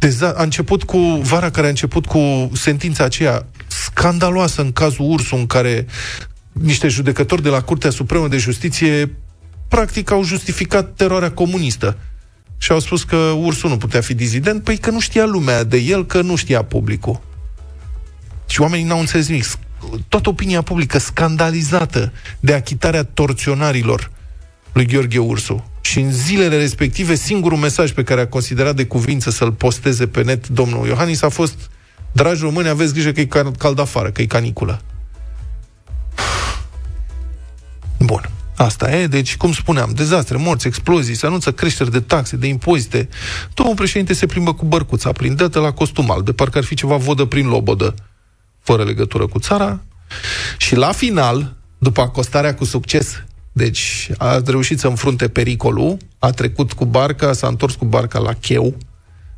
Deza- 0.00 0.34
a 0.36 0.42
început 0.42 0.82
cu 0.82 0.98
vara 1.22 1.50
care 1.50 1.66
a 1.66 1.70
început 1.70 2.06
cu 2.06 2.50
sentința 2.54 3.04
aceea 3.04 3.46
scandaloasă 3.66 4.60
în 4.62 4.72
cazul 4.72 5.10
Ursu, 5.10 5.36
în 5.36 5.46
care 5.46 5.86
niște 6.52 6.88
judecători 6.88 7.42
de 7.42 7.48
la 7.48 7.60
Curtea 7.60 7.90
Supremă 7.90 8.28
de 8.28 8.36
Justiție 8.36 9.16
practic 9.68 10.10
au 10.10 10.24
justificat 10.24 10.94
teroarea 10.94 11.30
comunistă 11.30 11.96
și 12.58 12.72
au 12.72 12.78
spus 12.78 13.02
că 13.02 13.16
Ursu 13.16 13.68
nu 13.68 13.76
putea 13.76 14.00
fi 14.00 14.14
dizident, 14.14 14.64
păi 14.64 14.78
că 14.78 14.90
nu 14.90 15.00
știa 15.00 15.24
lumea 15.24 15.64
de 15.64 15.76
el, 15.76 16.06
că 16.06 16.20
nu 16.20 16.36
știa 16.36 16.62
publicul. 16.62 17.20
Și 18.46 18.60
oamenii 18.60 18.86
n-au 18.86 18.98
înțeles 18.98 19.28
nimic. 19.28 19.44
Toată 20.08 20.28
opinia 20.28 20.62
publică 20.62 20.98
scandalizată 20.98 22.12
de 22.40 22.54
achitarea 22.54 23.04
torționarilor 23.04 24.10
lui 24.72 24.86
Gheorghe 24.86 25.18
Ursu. 25.18 25.69
Și 25.80 26.00
în 26.00 26.12
zilele 26.12 26.56
respective, 26.56 27.14
singurul 27.14 27.58
mesaj 27.58 27.92
pe 27.92 28.02
care 28.02 28.20
a 28.20 28.28
considerat 28.28 28.76
de 28.76 28.86
cuvință 28.86 29.30
să-l 29.30 29.52
posteze 29.52 30.06
pe 30.06 30.22
net 30.22 30.48
domnul 30.48 30.86
Iohannis 30.86 31.22
a 31.22 31.28
fost 31.28 31.70
Dragi 32.12 32.40
români, 32.40 32.68
aveți 32.68 32.92
grijă 32.92 33.12
că 33.12 33.20
e 33.20 33.24
cal- 33.24 33.56
cald 33.58 33.78
afară, 33.78 34.10
că 34.10 34.22
e 34.22 34.26
caniculă. 34.26 34.80
Bun. 37.98 38.30
Asta 38.56 38.96
e, 38.96 39.06
deci, 39.06 39.36
cum 39.36 39.52
spuneam, 39.52 39.92
dezastre, 39.94 40.36
morți, 40.36 40.66
explozii, 40.66 41.14
se 41.14 41.26
anunță 41.26 41.52
creșteri 41.52 41.90
de 41.90 42.00
taxe, 42.00 42.36
de 42.36 42.46
impozite. 42.46 43.08
Domnul 43.54 43.74
președinte 43.74 44.12
se 44.12 44.26
plimbă 44.26 44.54
cu 44.54 44.64
bărcuța 44.64 45.12
prin 45.12 45.36
dătă 45.36 45.58
la 45.60 45.72
costum 45.72 46.10
alb, 46.10 46.24
de 46.24 46.32
parcă 46.32 46.58
ar 46.58 46.64
fi 46.64 46.74
ceva 46.74 46.96
vodă 46.96 47.24
prin 47.24 47.46
lobodă, 47.46 47.94
fără 48.60 48.84
legătură 48.84 49.26
cu 49.26 49.38
țara. 49.38 49.80
Și 50.56 50.74
la 50.74 50.92
final, 50.92 51.56
după 51.78 52.00
acostarea 52.00 52.54
cu 52.54 52.64
succes, 52.64 53.22
deci 53.60 54.10
a 54.18 54.42
reușit 54.46 54.78
să 54.78 54.86
înfrunte 54.86 55.28
pericolul, 55.28 55.96
a 56.18 56.30
trecut 56.30 56.72
cu 56.72 56.84
barca, 56.84 57.32
s-a 57.32 57.46
întors 57.46 57.74
cu 57.74 57.84
barca 57.84 58.18
la 58.18 58.32
cheu 58.32 58.76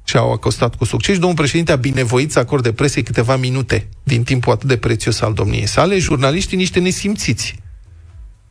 și 0.05 0.17
au 0.17 0.33
acostat 0.33 0.75
cu 0.75 0.85
succes. 0.85 1.19
Domnul 1.19 1.37
președinte 1.37 1.73
a 1.73 1.77
binevoit 1.77 2.33
să 2.33 2.39
acorde 2.39 2.73
presei 2.73 3.03
câteva 3.03 3.37
minute 3.37 3.89
din 4.03 4.23
timpul 4.23 4.53
atât 4.53 4.69
de 4.69 4.77
prețios 4.77 5.21
al 5.21 5.33
domniei 5.33 5.67
sale, 5.67 5.99
jurnaliștii 5.99 6.57
niște 6.57 6.81
nesimțiți. 6.81 7.55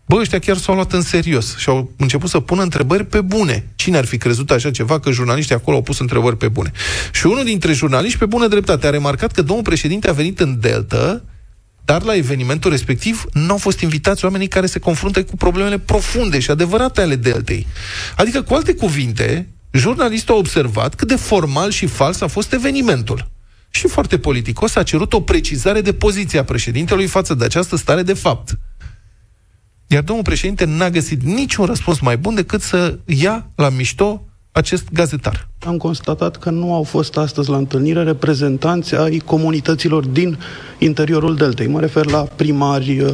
Bă, 0.05 0.15
ăștia 0.15 0.39
chiar 0.39 0.57
s-au 0.57 0.75
luat 0.75 0.93
în 0.93 1.01
serios 1.01 1.57
și 1.57 1.69
au 1.69 1.91
început 1.97 2.29
să 2.29 2.39
pună 2.39 2.61
întrebări 2.61 3.05
pe 3.05 3.21
bune. 3.21 3.67
Cine 3.75 3.97
ar 3.97 4.05
fi 4.05 4.17
crezut 4.17 4.51
așa 4.51 4.71
ceva 4.71 4.99
că 4.99 5.11
jurnaliștii 5.11 5.55
acolo 5.55 5.75
au 5.75 5.83
pus 5.83 5.99
întrebări 5.99 6.37
pe 6.37 6.47
bune? 6.47 6.71
Și 7.11 7.25
unul 7.25 7.43
dintre 7.43 7.73
jurnaliști, 7.73 8.17
pe 8.17 8.25
bună 8.25 8.47
dreptate, 8.47 8.87
a 8.87 8.89
remarcat 8.89 9.31
că 9.31 9.41
domnul 9.41 9.63
președinte 9.63 10.09
a 10.09 10.13
venit 10.13 10.39
în 10.39 10.59
Delta, 10.59 11.21
dar 11.85 12.03
la 12.03 12.15
evenimentul 12.15 12.71
respectiv 12.71 13.23
nu 13.33 13.51
au 13.51 13.57
fost 13.57 13.79
invitați 13.79 14.25
oamenii 14.25 14.47
care 14.47 14.65
se 14.65 14.79
confruntă 14.79 15.23
cu 15.23 15.35
problemele 15.35 15.79
profunde 15.79 16.39
și 16.39 16.51
adevărate 16.51 17.01
ale 17.01 17.15
Deltei. 17.15 17.67
Adică, 18.15 18.41
cu 18.41 18.53
alte 18.53 18.73
cuvinte, 18.73 19.47
jurnalistul 19.71 20.35
a 20.35 20.37
observat 20.37 20.95
cât 20.95 21.07
de 21.07 21.15
formal 21.15 21.71
și 21.71 21.85
fals 21.85 22.21
a 22.21 22.27
fost 22.27 22.53
evenimentul. 22.53 23.29
Și 23.69 23.87
foarte 23.87 24.17
politicos 24.17 24.75
a 24.75 24.83
cerut 24.83 25.13
o 25.13 25.21
precizare 25.21 25.81
de 25.81 25.93
poziție 25.93 26.39
a 26.39 26.43
președintelui 26.43 27.07
față 27.07 27.33
de 27.33 27.45
această 27.45 27.75
stare 27.75 28.03
de 28.03 28.13
fapt. 28.13 28.59
Iar 29.87 30.03
domnul 30.03 30.23
președinte 30.25 30.65
n-a 30.65 30.89
găsit 30.89 31.23
niciun 31.23 31.65
răspuns 31.65 31.99
mai 31.99 32.17
bun 32.17 32.35
decât 32.35 32.61
să 32.61 32.97
ia 33.05 33.51
la 33.55 33.69
mișto 33.69 34.25
acest 34.51 34.83
gazetar. 34.93 35.47
Am 35.65 35.77
constatat 35.77 36.37
că 36.37 36.49
nu 36.49 36.73
au 36.73 36.83
fost 36.83 37.17
astăzi 37.17 37.49
la 37.49 37.57
întâlnire 37.57 38.03
reprezentanți 38.03 38.95
ai 38.95 39.17
comunităților 39.25 40.05
din 40.05 40.37
interiorul 40.77 41.35
Deltei. 41.35 41.67
Mă 41.67 41.79
refer 41.79 42.09
la 42.09 42.27
primari 42.35 42.99
uh, 42.99 43.09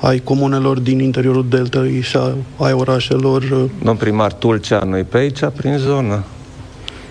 ai 0.00 0.18
comunelor 0.18 0.78
din 0.78 0.98
interiorul 0.98 1.48
Deltei 1.48 2.00
și 2.00 2.16
a, 2.16 2.34
ai 2.58 2.72
orașelor. 2.72 3.42
uh, 3.42 3.70
Domn 3.82 3.96
primar 3.96 4.32
Tulcea, 4.32 4.78
noi 4.78 5.04
pe 5.04 5.16
aici, 5.16 5.40
prin 5.56 5.78
zonă. 5.78 6.24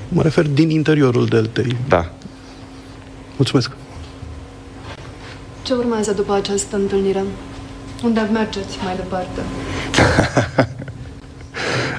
Mă 0.10 0.22
refer 0.22 0.48
din 0.48 0.70
interiorul 0.70 1.26
deltei. 1.26 1.78
Da. 1.88 2.12
Mulțumesc. 3.36 3.72
Ce 5.64 5.74
urmează 5.74 6.12
după 6.12 6.34
această 6.34 6.76
întâlnire? 6.76 7.24
Unde 8.04 8.30
mergeți 8.34 8.78
mai 8.84 8.96
departe? 8.96 9.42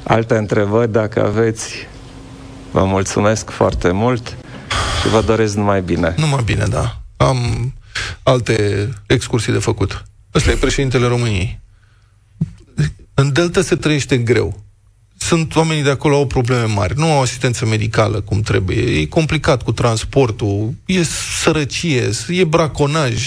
Alte 0.03 0.37
întrebări, 0.37 0.93
dacă 0.93 1.25
aveți, 1.25 1.75
vă 2.71 2.85
mulțumesc 2.85 3.51
foarte 3.51 3.91
mult 3.91 4.37
și 5.03 5.09
vă 5.09 5.23
doresc 5.27 5.55
numai 5.55 5.83
bine. 5.83 6.15
Numai 6.17 6.43
bine, 6.45 6.65
da. 6.65 7.01
Am 7.17 7.73
alte 8.23 8.89
excursii 9.07 9.53
de 9.53 9.59
făcut. 9.59 10.05
Ăsta 10.35 10.51
e 10.51 10.55
președintele 10.55 11.07
României. 11.07 11.61
În 13.15 13.33
Delta 13.33 13.63
se 13.63 13.77
trăiește 13.77 14.19
greu. 14.19 14.63
Sunt 15.19 15.57
oamenii 15.57 15.83
de 15.83 15.91
acolo 15.91 16.17
au 16.17 16.27
probleme 16.27 16.65
mari, 16.65 16.99
nu 16.99 17.11
au 17.11 17.21
asistență 17.21 17.67
medicală 17.67 18.21
cum 18.21 18.41
trebuie, 18.41 19.01
e 19.01 19.07
complicat 19.07 19.63
cu 19.63 19.73
transportul, 19.73 20.75
e 20.87 21.03
sărăcie, 21.43 22.11
e 22.29 22.45
braconaj, 22.45 23.23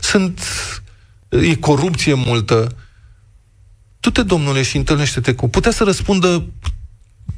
sunt, 0.00 0.40
e 1.28 1.54
corupție 1.54 2.14
multă. 2.14 2.76
Du-te, 4.06 4.22
domnule, 4.22 4.62
și 4.62 4.76
întâlnește-te 4.76 5.34
cu... 5.34 5.48
Putea 5.48 5.70
să 5.70 5.84
răspundă 5.84 6.46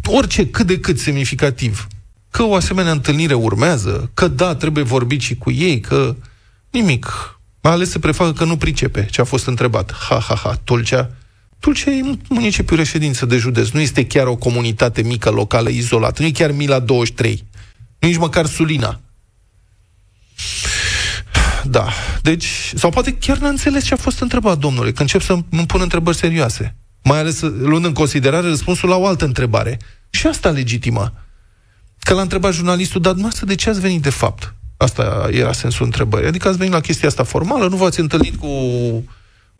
orice 0.07 0.46
cât 0.46 0.66
de 0.66 0.81
cât 0.81 0.98
semnificativ. 0.98 1.87
Că 2.31 2.42
o 2.42 2.54
asemenea 2.54 2.92
întâlnire 2.92 3.35
urmează, 3.35 4.11
că 4.14 4.28
da, 4.28 4.54
trebuie 4.54 4.85
vorbit 4.85 5.20
și 5.20 5.35
cu 5.35 5.50
ei, 5.50 5.81
că 5.81 6.16
nimic. 6.70 7.07
A 7.61 7.70
ales 7.70 7.90
să 7.90 7.98
prefacă 7.98 8.33
că 8.33 8.44
nu 8.44 8.57
pricepe 8.57 9.09
ce 9.11 9.20
a 9.20 9.24
fost 9.24 9.46
întrebat. 9.46 9.94
Ha, 10.09 10.24
ha, 10.28 10.35
ha, 10.35 10.61
Tulcea. 10.64 11.11
Tulcea 11.59 11.90
e 11.90 12.18
municipiu 12.28 12.76
reședință 12.76 13.26
de 13.26 13.37
județ. 13.37 13.68
Nu 13.68 13.81
este 13.81 14.07
chiar 14.07 14.26
o 14.26 14.37
comunitate 14.37 15.02
mică, 15.02 15.31
locală, 15.31 15.68
izolată. 15.68 16.22
Nu 16.22 16.28
e 16.28 16.31
chiar 16.31 16.50
Mila 16.50 16.78
23. 16.78 17.44
Nu 17.98 18.09
nici 18.09 18.18
măcar 18.18 18.46
Sulina. 18.46 19.00
Da. 21.64 21.88
Deci, 22.29 22.73
sau 22.75 22.91
poate 22.91 23.12
chiar 23.12 23.38
n-a 23.38 23.49
înțeles 23.49 23.85
ce 23.85 23.95
a 23.95 23.97
fost 23.97 24.21
întrebat, 24.21 24.59
domnule, 24.59 24.93
că 24.93 25.01
încep 25.01 25.21
să 25.21 25.33
îmi 25.33 25.67
pun 25.67 25.81
întrebări 25.81 26.17
serioase. 26.17 26.77
Mai 27.05 27.19
ales 27.19 27.41
luând 27.41 27.85
în 27.85 27.93
considerare 27.93 28.49
răspunsul 28.49 28.88
la 28.88 28.97
o 28.97 29.07
altă 29.07 29.25
întrebare. 29.25 29.79
Și 30.11 30.27
asta 30.27 30.51
legitimă. 30.51 31.12
Că 31.99 32.14
l-a 32.14 32.21
întrebat 32.21 32.53
jurnalistul, 32.53 33.01
dar 33.01 33.12
dumneavoastră 33.12 33.47
de 33.47 33.55
ce 33.55 33.71
ați 33.71 33.81
venit 33.81 34.03
de 34.03 34.11
fapt? 34.11 34.55
Asta 34.77 35.29
era 35.31 35.53
sensul 35.53 35.85
întrebării. 35.85 36.29
Adică 36.29 36.49
ați 36.49 36.57
venit 36.57 36.73
la 36.73 36.81
chestia 36.81 37.09
asta 37.09 37.23
formală, 37.23 37.69
nu 37.69 37.77
v-ați 37.77 38.01
întâlnit 38.01 38.37
cu 38.37 38.49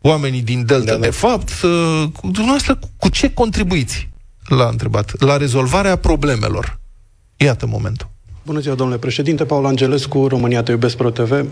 oamenii 0.01 0.41
din 0.41 0.65
Delta, 0.65 0.85
da, 0.85 0.91
da. 0.91 0.99
de 0.99 1.09
fapt. 1.09 1.51
Cu, 2.13 2.27
dumneavoastră, 2.31 2.75
cu, 2.75 2.89
cu 2.97 3.09
ce 3.09 3.33
contribuiți? 3.33 4.09
L-a 4.47 4.67
întrebat. 4.67 5.21
La 5.21 5.37
rezolvarea 5.37 5.95
problemelor. 5.95 6.79
Iată 7.37 7.65
momentul. 7.65 8.09
Bună 8.49 8.61
ziua, 8.61 8.75
domnule 8.75 8.99
președinte. 8.99 9.45
Paul 9.45 9.65
Angelescu, 9.65 10.27
România 10.27 10.63
Te 10.63 10.71
Iubesc 10.71 10.95
Pro 10.95 11.09
TV. 11.09 11.31
Uh, 11.31 11.45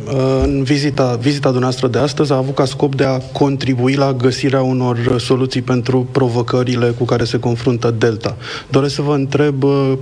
în 0.43 0.63
vizita, 0.63 1.15
vizita 1.15 1.49
dumneavoastră 1.49 1.87
de 1.87 1.97
astăzi 1.97 2.31
a 2.31 2.35
avut 2.35 2.55
ca 2.55 2.65
scop 2.65 2.95
de 2.95 3.03
a 3.03 3.17
contribui 3.17 3.95
la 3.95 4.13
găsirea 4.13 4.61
unor 4.61 5.19
soluții 5.19 5.61
pentru 5.61 6.07
provocările 6.11 6.89
cu 6.89 7.03
care 7.03 7.23
se 7.23 7.39
confruntă 7.39 7.91
Delta. 7.91 8.37
Doresc 8.69 8.95
să 8.95 9.01
vă 9.01 9.13
întreb, 9.13 9.63
uh, 9.63 9.93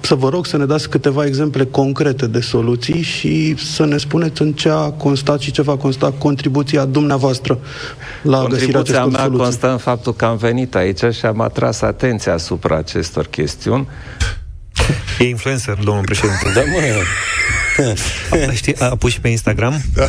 să 0.00 0.14
vă 0.14 0.28
rog 0.28 0.46
să 0.46 0.56
ne 0.56 0.64
dați 0.64 0.88
câteva 0.88 1.24
exemple 1.24 1.64
concrete 1.64 2.26
de 2.26 2.40
soluții 2.40 3.02
și 3.02 3.56
să 3.56 3.84
ne 3.84 3.96
spuneți 3.96 4.42
în 4.42 4.52
ce 4.52 4.68
a 4.68 4.90
constat 4.90 5.40
și 5.40 5.50
ce 5.50 5.62
va 5.62 5.76
consta 5.76 6.12
contribuția 6.18 6.84
dumneavoastră 6.84 7.58
la 8.22 8.46
găsirea 8.48 8.80
acestor 8.80 9.10
mea 9.10 9.20
soluții. 9.22 9.42
constă 9.42 9.70
în 9.70 9.78
faptul 9.78 10.14
că 10.14 10.24
am 10.24 10.36
venit 10.36 10.74
aici 10.74 11.04
și 11.12 11.26
am 11.26 11.40
atras 11.40 11.80
atenția 11.80 12.32
asupra 12.32 12.76
acestor 12.76 13.26
chestiuni 13.26 13.88
E 15.18 15.24
influencer, 15.24 15.74
domnul 15.74 16.04
președinte. 16.04 16.52
Da, 16.54 16.60
mă. 16.60 17.02
A, 18.48 18.52
știi, 18.52 18.76
a 18.78 18.96
pus 18.96 19.12
și 19.12 19.20
pe 19.20 19.28
Instagram? 19.28 19.82
Da. 19.94 20.08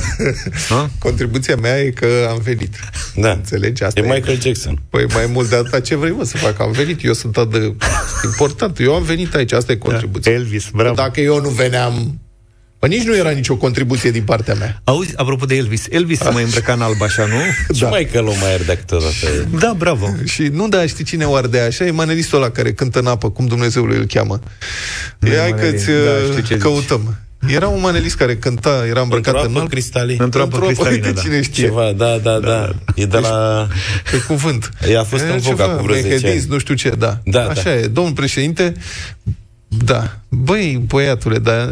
Ha? 0.69 0.89
Contribuția 0.99 1.55
mea 1.55 1.79
e 1.79 1.89
că 1.89 2.27
am 2.29 2.39
venit. 2.43 2.75
Da. 3.15 3.31
Înțelegi? 3.31 3.83
Asta 3.83 3.99
e, 3.99 4.03
e 4.03 4.13
Michael 4.13 4.41
Jackson. 4.41 4.81
Păi 4.89 5.05
mai 5.13 5.25
mult 5.25 5.49
de 5.49 5.55
atât, 5.55 5.83
ce 5.83 5.95
vrei 5.95 6.11
mă 6.11 6.23
să 6.23 6.37
fac? 6.37 6.59
Am 6.59 6.71
venit, 6.71 7.03
eu 7.03 7.13
sunt 7.13 7.37
atât 7.37 7.61
de 7.61 7.75
important. 8.23 8.79
Eu 8.79 8.95
am 8.95 9.03
venit 9.03 9.35
aici, 9.35 9.51
asta 9.51 9.71
e 9.71 9.75
contribuția. 9.75 10.31
Da. 10.31 10.37
Elvis, 10.37 10.69
bravo. 10.73 10.95
Dacă 10.95 11.21
eu 11.21 11.41
nu 11.41 11.49
veneam, 11.49 12.19
Bă, 12.79 12.87
nici 12.87 13.03
nu 13.03 13.15
era 13.15 13.29
nicio 13.29 13.55
contribuție 13.55 14.11
din 14.11 14.23
partea 14.23 14.53
mea. 14.53 14.81
Auzi, 14.83 15.13
apropo 15.15 15.45
de 15.45 15.55
Elvis, 15.55 15.85
Elvis 15.89 16.19
se 16.19 16.29
mai 16.29 16.43
îmbrăca 16.43 16.73
în 16.73 16.81
alb 16.81 17.01
așa, 17.01 17.25
nu? 17.25 17.35
Și 17.75 17.81
da. 17.81 17.89
mai 17.89 18.05
că 18.11 18.19
l-o 18.19 18.33
mai 18.41 18.53
ardea 18.53 18.75
câteodată. 18.75 19.47
Da, 19.59 19.73
bravo. 19.77 20.09
Și 20.25 20.41
nu, 20.41 20.67
da, 20.67 20.85
știi 20.85 21.03
cine 21.03 21.25
o 21.25 21.35
ardea 21.35 21.65
așa? 21.65 21.85
E 21.85 21.91
manelistul 21.91 22.37
ăla 22.37 22.49
care 22.49 22.73
cântă 22.73 22.99
în 22.99 23.07
apă, 23.07 23.29
cum 23.29 23.47
Dumnezeul 23.47 23.91
îl 23.91 24.05
cheamă. 24.05 24.39
E, 25.19 25.37
hai 25.39 25.53
că-ți 25.53 25.85
da, 26.49 26.57
căutăm. 26.57 27.01
Zici. 27.45 27.53
Era 27.55 27.67
un 27.67 27.81
manelist 27.81 28.15
care 28.15 28.35
cânta, 28.35 28.85
era 28.89 29.01
îmbrăcat 29.01 29.33
într-o 29.33 29.49
în 29.49 29.57
apă 29.57 29.67
cristalină. 29.67 30.23
Într-o 30.23 30.41
apă 30.41 30.59
cristalină, 30.59 31.11
da. 31.11 31.21
cine 31.21 31.41
știe. 31.41 31.63
Ceva, 31.63 31.91
da, 31.97 32.17
da, 32.17 32.39
da. 32.39 32.39
da. 32.39 32.71
E 32.95 33.05
de 33.05 33.17
la... 33.17 33.67
Pe 34.11 34.17
cuvânt. 34.17 34.69
E 34.89 34.97
a 34.97 35.03
fost 35.03 35.23
e 35.23 35.31
în 35.31 35.37
voga 35.37 35.65
cu 35.65 35.83
vreo 35.83 35.95
10 35.95 36.27
ani. 36.27 36.45
nu 36.47 36.57
știu 36.57 36.75
ce, 36.75 36.89
da. 36.89 37.19
da 37.23 37.41
Așa 37.47 37.63
da. 37.63 37.75
e. 37.75 37.87
Domnul 37.87 38.13
președinte, 38.13 38.73
da. 39.69 40.19
Băi, 40.29 40.81
băiatule, 40.87 41.37
dar... 41.39 41.69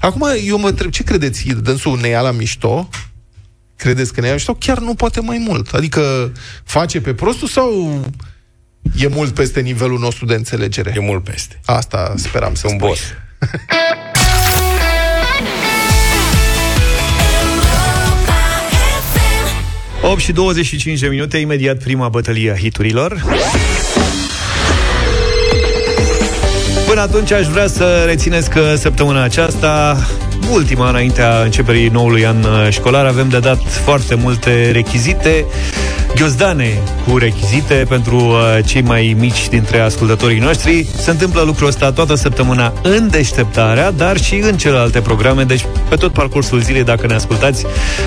Acum 0.00 0.26
eu 0.46 0.58
mă 0.58 0.68
întreb, 0.68 0.90
ce 0.90 1.02
credeți? 1.02 1.46
Dânsul 1.48 1.98
ne 2.00 2.08
ia 2.08 2.20
la 2.20 2.30
mișto? 2.30 2.88
Credeți 3.76 4.12
că 4.12 4.20
ne 4.20 4.26
ia 4.26 4.32
la 4.32 4.36
mișto? 4.38 4.54
Chiar 4.54 4.78
nu 4.78 4.94
poate 4.94 5.20
mai 5.20 5.44
mult. 5.48 5.68
Adică 5.74 6.32
face 6.64 7.00
pe 7.00 7.14
prostul 7.14 7.48
sau 7.48 8.00
e 8.98 9.06
mult 9.06 9.34
peste 9.34 9.60
nivelul 9.60 9.98
nostru 9.98 10.24
de 10.26 10.34
înțelegere? 10.34 10.92
E 10.96 11.00
mult 11.00 11.24
peste. 11.24 11.60
Asta 11.64 12.14
speram 12.16 12.54
să 12.54 12.66
Un 12.68 12.74
spui. 12.76 12.88
boss. 12.88 13.00
8 20.02 20.20
și 20.20 20.32
25 20.32 21.00
de 21.00 21.08
minute, 21.08 21.38
imediat 21.38 21.82
prima 21.82 22.08
bătălie 22.08 22.50
a 22.50 22.56
hiturilor. 22.56 23.24
Până 26.92 27.04
atunci 27.04 27.32
aș 27.32 27.46
vrea 27.46 27.66
să 27.66 28.02
rețineți 28.06 28.50
că 28.50 28.74
săptămâna 28.76 29.22
aceasta, 29.22 29.96
ultima 30.52 30.88
înaintea 30.88 31.42
începerii 31.42 31.88
noului 31.88 32.26
an 32.26 32.44
școlar, 32.70 33.06
avem 33.06 33.28
de 33.28 33.38
dat 33.38 33.62
foarte 33.68 34.14
multe 34.14 34.70
rechizite, 34.70 35.46
ghiozdane 36.14 36.78
cu 37.06 37.18
rechizite 37.18 37.84
pentru 37.88 38.16
uh, 38.16 38.58
cei 38.64 38.82
mai 38.82 39.16
mici 39.18 39.48
dintre 39.48 39.78
ascultătorii 39.78 40.38
noștri. 40.38 40.86
Se 40.96 41.10
întâmplă 41.10 41.42
lucrul 41.42 41.66
ăsta 41.66 41.92
toată 41.92 42.14
săptămâna 42.14 42.72
în 42.82 43.08
deșteptarea, 43.10 43.90
dar 43.90 44.20
și 44.20 44.34
în 44.34 44.56
celelalte 44.56 45.00
programe, 45.00 45.42
deci 45.42 45.64
pe 45.88 45.96
tot 45.96 46.12
parcursul 46.12 46.60
zilei, 46.60 46.84
dacă 46.84 47.06
ne 47.06 47.14
ascultați, 47.14 47.64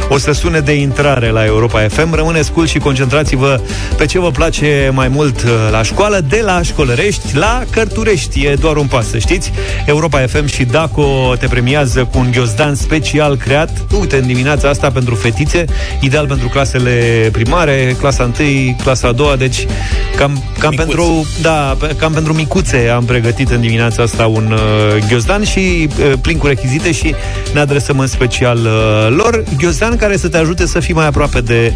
o 0.09 0.17
să 0.17 0.31
sune 0.31 0.59
de 0.59 0.73
intrare 0.73 1.29
la 1.29 1.45
Europa 1.45 1.79
FM. 1.79 2.13
Rămâneți 2.13 2.51
cool 2.51 2.67
și 2.67 2.77
concentrați-vă 2.77 3.59
pe 3.97 4.05
ce 4.05 4.19
vă 4.19 4.31
place 4.31 4.91
mai 4.93 5.07
mult 5.07 5.43
uh, 5.43 5.49
la 5.71 5.83
școală, 5.83 6.19
de 6.29 6.41
la 6.43 6.61
școlărești 6.61 7.35
la 7.35 7.63
cărturești. 7.71 8.45
E 8.45 8.53
doar 8.53 8.75
un 8.75 8.87
pas, 8.87 9.09
să 9.09 9.17
știți. 9.17 9.51
Europa 9.85 10.19
FM 10.19 10.45
și 10.45 10.63
DACO 10.63 11.33
te 11.39 11.47
premiază 11.47 12.03
cu 12.11 12.17
un 12.17 12.31
ghiozdan 12.31 12.75
special 12.75 13.37
creat, 13.37 13.69
uite, 13.99 14.17
în 14.17 14.27
dimineața 14.27 14.69
asta 14.69 14.91
pentru 14.91 15.15
fetițe, 15.15 15.65
ideal 15.99 16.27
pentru 16.27 16.47
clasele 16.47 17.29
primare, 17.31 17.94
clasa 17.99 18.31
1, 18.39 18.75
clasa 18.84 19.08
a 19.08 19.12
doua, 19.12 19.36
deci 19.36 19.65
cam, 20.15 20.43
cam 20.60 20.73
pentru 20.75 21.27
da, 21.41 21.75
pe- 21.79 21.95
cam 21.99 22.12
pentru 22.12 22.34
micuțe 22.34 22.89
am 22.95 23.05
pregătit 23.05 23.49
în 23.49 23.62
dimineața 23.62 24.03
asta 24.03 24.25
un 24.25 24.51
uh, 24.51 25.03
ghiozdan 25.08 25.43
și 25.43 25.89
uh, 25.99 26.13
plin 26.21 26.38
cu 26.38 26.47
rechizite 26.47 26.91
și 26.91 27.15
ne 27.53 27.60
adresăm 27.60 27.99
în 27.99 28.08
special 28.08 28.58
uh, 28.58 29.15
lor. 29.17 29.43
Ghiozdan 29.58 29.95
care 29.97 30.17
să 30.17 30.27
te 30.27 30.38
ajute 30.38 30.65
să 30.65 30.79
fii 30.79 30.93
mai 30.93 31.08
aproape 31.08 31.41
de 31.41 31.73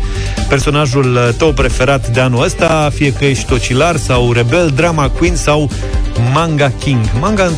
personajul 0.48 1.16
uh, 1.16 1.30
tău 1.38 1.52
preferat 1.54 2.08
de 2.10 2.20
anul 2.20 2.44
ăsta, 2.44 2.90
fie 2.94 3.14
că 3.14 3.26
ești 3.26 3.46
tocilar 3.46 3.96
sau 3.96 4.32
rebel, 4.32 4.72
drama 4.76 5.10
queen 5.10 5.36
sau 5.36 5.70
manga 6.34 6.72
king. 6.80 7.00
Manga 7.20 7.52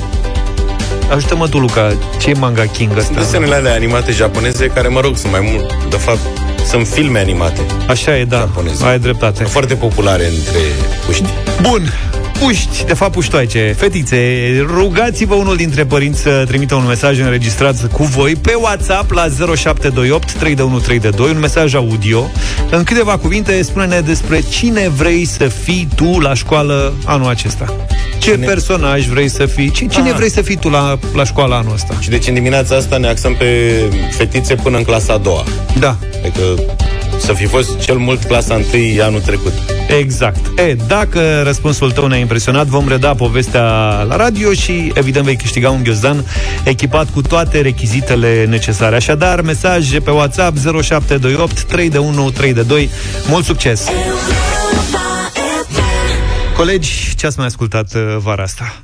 Ajută-mă 1.12 1.48
tu, 1.48 1.58
Luca, 1.58 1.98
ce 2.20 2.30
e 2.30 2.34
Manga 2.34 2.66
King 2.66 2.98
ăsta? 2.98 3.14
Desenele 3.14 3.56
alea 3.56 3.74
animate 3.74 4.12
japoneze, 4.12 4.68
care, 4.68 4.88
mă 4.88 5.00
rog, 5.00 5.18
sunt 5.18 5.32
mai 5.32 5.50
mult, 5.52 5.74
de 5.90 5.96
fapt, 5.96 6.20
sunt 6.66 6.88
filme 6.88 7.20
animate. 7.20 7.66
Așa 7.88 8.18
e, 8.18 8.26
da, 8.26 8.38
Japoneze. 8.38 8.86
ai 8.86 9.00
dreptate. 9.00 9.44
Foarte 9.44 9.74
populare 9.74 10.26
între 10.26 10.60
puști. 11.06 11.26
Bun, 11.62 11.94
puști, 12.40 12.86
de 12.86 12.94
fapt 12.94 13.12
puștoaice, 13.12 13.76
fetițe, 13.78 14.18
rugați-vă 14.66 15.34
unul 15.34 15.56
dintre 15.56 15.86
părinți 15.86 16.22
să 16.22 16.44
trimită 16.48 16.76
un 16.76 16.86
mesaj 16.86 17.20
înregistrat 17.20 17.92
cu 17.92 18.04
voi 18.04 18.36
pe 18.36 18.54
WhatsApp 18.54 19.12
la 19.12 19.28
0728 19.56 20.32
3132, 20.32 21.32
un 21.32 21.40
mesaj 21.40 21.74
audio. 21.74 22.30
În 22.72 22.84
câteva 22.84 23.18
cuvinte, 23.18 23.62
spune-ne 23.62 24.00
despre 24.00 24.42
cine 24.50 24.90
vrei 24.90 25.26
să 25.26 25.48
fii 25.48 25.88
tu 25.96 26.20
la 26.20 26.34
școală 26.34 26.94
anul 27.06 27.30
acesta. 27.30 27.76
Ce 28.22 28.32
cine... 28.32 28.46
personaj 28.46 29.08
vrei 29.08 29.30
să 29.30 29.46
fii? 29.46 29.72
Cine, 29.72 29.90
cine 29.90 30.10
Aha. 30.10 30.18
vrei 30.18 30.30
să 30.30 30.42
fii 30.42 30.56
tu 30.56 30.70
la, 30.70 31.00
la 31.14 31.24
școală 31.24 31.56
anul 31.56 31.74
ăsta? 31.74 31.94
Și 32.00 32.10
deci 32.10 32.28
în 32.28 32.34
dimineața 32.34 32.76
asta 32.76 32.98
ne 32.98 33.08
axăm 33.08 33.36
pe 33.36 33.72
fetițe 34.18 34.56
până 34.56 34.78
în 34.78 34.84
clasa 34.84 35.14
a 35.14 35.18
doua. 35.18 35.44
Da. 35.80 35.98
Adică 36.20 36.42
să 37.20 37.34
fi 37.34 37.46
fost 37.46 37.80
cel 37.80 37.98
mult 37.98 38.24
clasa 38.24 38.54
1 38.74 39.04
anul 39.04 39.22
trecut. 39.22 39.54
Exact. 40.00 40.60
E, 40.60 40.76
dacă 40.88 41.42
răspunsul 41.44 41.92
tău 41.92 42.08
ne-a 42.08 42.18
impresionat, 42.18 42.66
vom 42.66 42.88
reda 42.88 43.14
povestea 43.14 43.62
la 44.08 44.16
radio 44.16 44.52
și, 44.52 44.92
evident, 44.94 45.26
vei 45.26 45.36
câștiga 45.36 45.70
un 45.70 45.84
ghiozdan 45.84 46.26
echipat 46.64 47.10
cu 47.10 47.22
toate 47.22 47.62
rechizitele 47.62 48.46
necesare. 48.50 48.96
Așadar, 48.96 49.42
mesaje 49.42 50.00
pe 50.00 50.12
WhatsApp 50.12 50.58
0728 50.58 51.64
3 51.64 51.90
de 51.90 51.98
1 51.98 52.32
3 52.32 52.54
de 52.54 52.62
2. 52.62 52.90
Mult 53.28 53.46
succes! 53.46 53.86
Colegi, 56.62 57.16
ce 57.16 57.26
ați 57.26 57.38
mai 57.38 57.48
ascultat 57.48 57.94
uh, 57.94 58.16
vara 58.18 58.44
asta? 58.44 58.84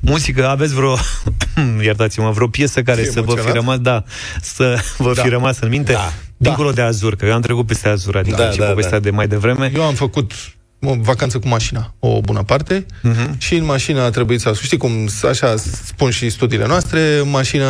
Muzică, 0.00 0.48
aveți 0.48 0.74
vreo, 0.74 0.96
iertați-mă, 1.82 2.30
vreo 2.30 2.46
piesă 2.46 2.82
care 2.82 3.00
E 3.00 3.04
să 3.04 3.20
vă 3.20 3.32
fi 3.32 3.38
emoționat? 3.38 3.54
rămas, 3.54 3.78
da, 3.78 4.04
să 4.42 4.78
vă 4.98 5.12
Da. 5.14 5.22
fi 5.22 5.28
rămas 5.28 5.58
în 5.60 5.68
minte? 5.68 5.92
Da. 5.92 6.12
Dincolo 6.36 6.70
de 6.70 6.80
Azur, 6.82 7.16
că 7.16 7.26
eu 7.26 7.32
am 7.34 7.40
trecut 7.40 7.66
peste 7.66 7.88
Azur, 7.88 8.16
adică 8.16 8.36
Da, 8.36 8.50
și 8.50 8.58
da, 8.58 8.66
povestea 8.66 8.98
da. 8.98 9.04
de 9.04 9.10
mai 9.10 9.28
devreme. 9.28 9.72
Eu 9.74 9.82
am 9.82 9.94
făcut 9.94 10.32
o 10.80 10.94
vacanță 10.98 11.38
cu 11.38 11.48
mașina, 11.48 11.94
o 11.98 12.20
bună 12.20 12.42
parte, 12.42 12.86
Mhm. 13.02 13.38
și 13.38 13.54
în 13.54 13.64
mașină 13.64 14.00
a 14.00 14.10
trebuit 14.10 14.40
să 14.40 14.48
ascult. 14.48 14.64
Știi 14.66 14.78
cum, 14.78 15.08
așa 15.28 15.54
spun 15.84 16.10
și 16.10 16.30
studiile 16.30 16.66
noastre, 16.66 17.18
în 17.18 17.30
mașină 17.30 17.66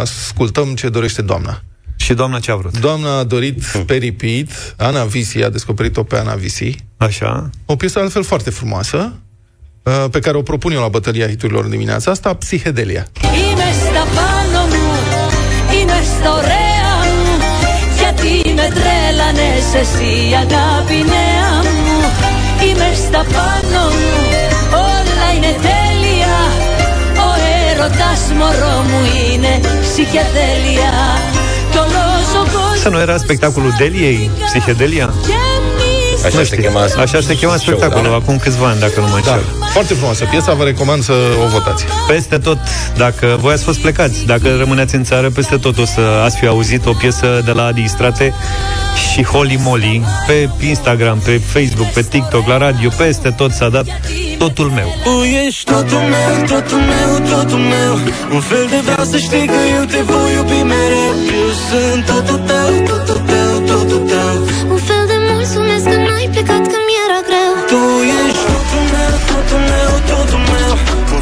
ascultăm 0.00 0.74
ce 0.74 0.88
dorește 0.88 1.22
doamna. 1.22 1.62
Și 2.04 2.14
doamna 2.14 2.38
ce 2.38 2.50
a 2.50 2.54
vrut? 2.54 2.78
Doamna 2.78 3.18
a 3.18 3.24
dorit 3.24 3.64
pe 3.86 3.96
repeat, 3.96 4.74
Ana 4.76 5.04
Visi, 5.04 5.42
a 5.42 5.48
descoperit-o 5.48 6.02
pe 6.02 6.16
Ana 6.16 6.34
Visi, 6.34 6.76
Așa. 6.96 7.50
o 7.66 7.76
piesă 7.76 7.98
altfel 7.98 8.24
foarte 8.24 8.50
frumoasă, 8.50 9.12
uh, 9.82 10.04
pe 10.10 10.18
care 10.18 10.36
o 10.36 10.42
propun 10.42 10.72
eu 10.72 10.80
la 10.80 10.88
bătălia 10.88 11.28
hiturilor 11.28 11.64
în 11.64 11.70
dimineața 11.70 12.10
asta, 12.10 12.34
Psihedelia. 12.34 13.06
Είμαι 13.20 13.70
στα 13.84 14.04
πάνω 14.16 14.60
μου, 14.72 14.86
είμαι 15.80 16.00
στα 16.18 16.32
ωραία 16.32 16.94
μου 17.10 17.32
Γιατί 17.98 18.54
με 18.54 18.68
τρέλανες 18.78 19.68
εσύ 19.80 20.14
αγάπη 20.42 20.98
νέα 21.12 21.52
μου 21.62 21.92
Είμαι 22.68 22.90
στα 23.06 23.24
πάνω 23.34 23.82
μου, 23.96 24.14
όλα 24.88 25.26
είναι 25.36 25.54
τέλεια 25.68 26.36
Ο 27.26 27.30
έρωτας 27.70 28.22
μωρό 28.38 28.76
μου 28.88 29.00
είναι 29.32 29.60
ψυχεδέλεια 29.80 30.92
Κι 30.92 31.20
όλος 31.20 31.33
Asta 32.84 32.96
nu 32.96 33.02
era 33.02 33.16
spectacolul 33.16 33.74
Deliei, 33.78 34.30
Psihedelia? 34.44 35.12
Așa 36.24 36.38
Nu 36.38 36.44
se 36.44 36.56
știu. 36.56 36.62
chema 36.62 36.80
asta. 36.82 37.00
Așa 37.00 37.20
se 37.20 37.36
chema 37.36 37.56
spectacolul, 37.56 38.10
da? 38.10 38.14
acum 38.16 38.38
câțiva 38.38 38.66
ani, 38.66 38.80
dacă 38.80 39.00
nu 39.00 39.06
mă 39.06 39.18
Da, 39.24 39.32
înșel. 39.32 39.44
foarte 39.72 39.94
frumoasă 39.94 40.24
piesa, 40.30 40.52
vă 40.52 40.64
recomand 40.64 41.02
să 41.04 41.12
o 41.44 41.48
votați. 41.48 41.84
Peste 42.08 42.38
tot, 42.38 42.58
dacă 42.96 43.36
voi 43.40 43.52
ați 43.52 43.62
fost 43.64 43.78
plecați, 43.78 44.24
dacă 44.26 44.56
rămâneți 44.58 44.94
în 44.94 45.04
țară, 45.04 45.30
peste 45.30 45.56
tot 45.56 45.78
o 45.78 45.84
să 45.84 46.00
ați 46.24 46.36
fi 46.38 46.46
auzit 46.46 46.86
o 46.86 46.92
piesă 46.92 47.42
de 47.44 47.50
la 47.50 47.64
Adi 47.64 47.86
Strate 47.88 48.34
și 49.12 49.24
Holy 49.24 49.58
Moly 49.62 50.02
pe 50.26 50.48
Instagram, 50.66 51.18
pe 51.18 51.40
Facebook, 51.52 51.86
pe 51.88 52.02
TikTok, 52.02 52.46
la 52.46 52.56
radio, 52.58 52.88
peste 52.96 53.30
tot 53.30 53.52
s-a 53.52 53.68
dat 53.68 53.84
totul 54.38 54.68
meu. 54.74 54.96
Tu 55.04 55.10
ești 55.46 55.64
totul 55.64 55.98
meu, 56.14 56.46
totul 56.58 56.78
meu, 56.78 57.36
totul 57.38 57.58
meu 57.58 57.92
Un 58.32 58.40
fel 58.40 58.66
de 58.70 58.76
vreau 58.84 59.04
să 59.10 59.16
știi 59.16 59.46
că 59.46 59.60
eu 59.78 59.84
te 59.84 60.00
voi 60.06 60.32
iubi 60.36 60.62
mereu 60.72 61.12
Eu 61.42 61.50
sunt 61.68 62.04
totul 62.06 62.38
tău, 62.46 62.68
totul 62.68 62.86
tău, 62.86 63.04
totul 63.06 63.13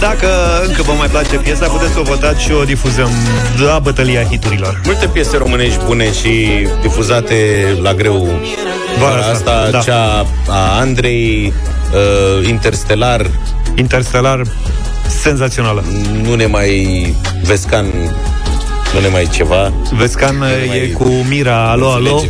Dacă 0.03 0.29
încă 0.67 0.83
vă 0.83 0.93
mai 0.93 1.09
place 1.09 1.37
piesa, 1.37 1.67
puteți 1.67 1.93
să 1.93 1.99
o 1.99 2.03
votați 2.03 2.43
și 2.43 2.53
o 2.53 2.65
difuzăm 2.65 3.11
la 3.67 3.79
bătălia 3.79 4.23
hiturilor. 4.23 4.81
Multe 4.85 5.07
piese 5.07 5.37
românești 5.37 5.79
bune 5.85 6.13
și 6.13 6.49
difuzate 6.81 7.37
la 7.83 7.95
greu 7.95 8.29
vara 8.99 9.27
asta, 9.33 9.69
da. 9.71 9.79
cea 9.79 10.27
a 10.49 10.79
Andrei, 10.79 11.53
uh, 11.93 12.49
Interstellar, 12.49 13.31
Interstellar, 13.75 14.43
senzațională. 15.23 15.85
nu 16.23 16.35
ne 16.35 16.47
mai 16.47 17.15
Vescan, 17.43 17.87
nu 18.95 19.01
ne 19.01 19.09
mai 19.09 19.29
ceva. 19.33 19.73
Vescan 19.91 20.45
e 20.75 20.87
cu 20.87 21.09
Mira, 21.29 21.71
alo, 21.71 21.91
alo. 21.91 22.25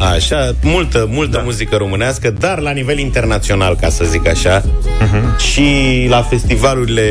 Înțelegem. 0.00 0.38
Așa, 0.38 0.54
multă, 0.62 1.08
multă 1.10 1.36
da. 1.36 1.42
muzică 1.42 1.76
românească, 1.76 2.34
dar 2.38 2.58
la 2.58 2.70
nivel 2.70 2.98
internațional, 2.98 3.76
ca 3.80 3.88
să 3.88 4.04
zic 4.04 4.28
așa. 4.28 4.60
Uh-huh. 4.60 5.36
Și 5.52 6.06
la 6.08 6.22
festivalurile 6.22 7.02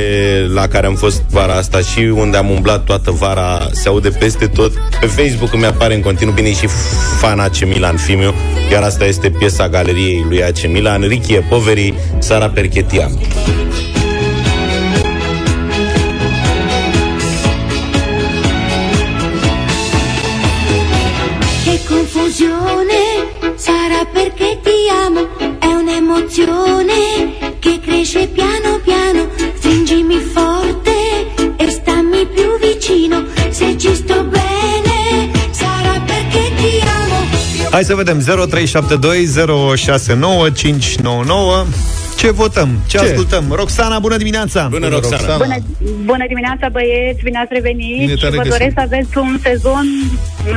la 0.53 0.67
care 0.67 0.85
am 0.85 0.95
fost 0.95 1.21
vara 1.29 1.53
asta 1.53 1.79
și 1.79 1.99
unde 1.99 2.37
am 2.37 2.49
umblat 2.49 2.83
toată 2.83 3.11
vara, 3.11 3.69
se 3.71 3.87
aude 3.87 4.09
peste 4.09 4.47
tot. 4.47 4.73
Pe 4.99 5.05
Facebook 5.05 5.53
îmi 5.53 5.65
apare 5.65 5.95
în 5.95 6.01
continuu 6.01 6.33
bine 6.33 6.53
și 6.53 6.67
fan 7.19 7.39
AC 7.39 7.65
Milan 7.65 7.97
Fimiu, 7.97 8.33
iar 8.71 8.83
asta 8.83 9.05
este 9.05 9.29
piesa 9.29 9.69
galeriei 9.69 10.25
lui 10.27 10.43
AC 10.43 10.67
Milan, 10.67 11.01
Richie 11.01 11.39
Poveri, 11.49 11.93
Sara 12.19 12.49
Perchetiam. 12.49 13.19
Hai 37.79 37.87
să 37.87 37.95
vedem. 37.95 38.19
0372069599 38.19 38.23
Ce 42.21 42.29
votăm? 42.31 42.69
Ce, 42.87 42.97
Ce? 42.97 43.03
ascultăm? 43.03 43.43
Roxana, 43.61 43.99
bună 43.99 44.17
dimineața! 44.23 44.67
Bună, 44.71 44.87
Roxana! 44.87 45.37
Bună, 45.37 45.55
bună 46.11 46.25
dimineața, 46.27 46.65
băieți, 46.75 47.21
bine 47.23 47.37
ați 47.43 47.53
revenit 47.57 47.99
Bine 47.99 48.11
și 48.15 48.19
te-am 48.21 48.31
vă 48.31 48.41
regăsit. 48.41 48.51
doresc 48.57 48.73
să 48.79 48.83
aveți 48.89 49.17
un 49.25 49.31
sezon 49.47 49.85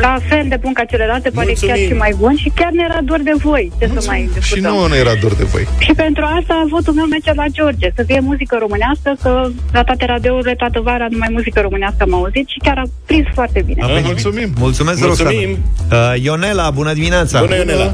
la 0.06 0.14
fel 0.28 0.44
de 0.52 0.56
bun 0.64 0.72
ca 0.72 0.84
celelalte, 0.92 1.28
poate 1.30 1.48
Mulțumim. 1.52 1.74
chiar 1.74 1.84
și 1.86 1.92
mai 2.04 2.12
bun 2.22 2.34
și 2.42 2.48
chiar 2.58 2.70
ne 2.78 2.82
era 2.90 3.00
dor 3.10 3.20
de 3.30 3.34
voi. 3.46 3.64
Ce 3.80 3.86
să 3.96 4.00
mai 4.06 4.20
Și 4.20 4.38
discutăm. 4.38 4.72
nu 4.74 4.86
ne 4.92 4.96
era 5.04 5.14
dor 5.22 5.34
de 5.34 5.46
voi. 5.52 5.64
Și 5.84 5.92
pentru 6.04 6.22
asta 6.38 6.54
votul 6.74 6.92
meu 6.98 7.06
merge 7.14 7.32
la 7.42 7.46
George, 7.58 7.88
să 7.96 8.02
fie 8.08 8.20
muzică 8.30 8.54
românească, 8.64 9.10
că 9.22 9.32
la 9.76 9.82
toate 9.88 10.04
radiourile, 10.12 10.54
toată 10.62 10.78
vara, 10.88 11.06
numai 11.10 11.28
muzică 11.36 11.58
românească 11.60 12.00
am 12.06 12.14
auzit 12.14 12.46
și 12.54 12.58
chiar 12.66 12.78
a 12.84 12.86
prins 13.08 13.26
foarte 13.38 13.60
bine. 13.68 13.80
A 13.82 13.86
venit 13.86 14.04
Mulțumim. 14.04 14.48
bine. 14.50 14.60
Mulțumesc, 14.66 14.98
Mulțumim. 15.06 15.50
Roxana. 15.90 16.12
Uh, 16.12 16.22
Ionela, 16.26 16.66
bună 16.70 16.92
dimineața! 16.92 17.36
Bună, 17.40 17.54
Ionela! 17.56 17.88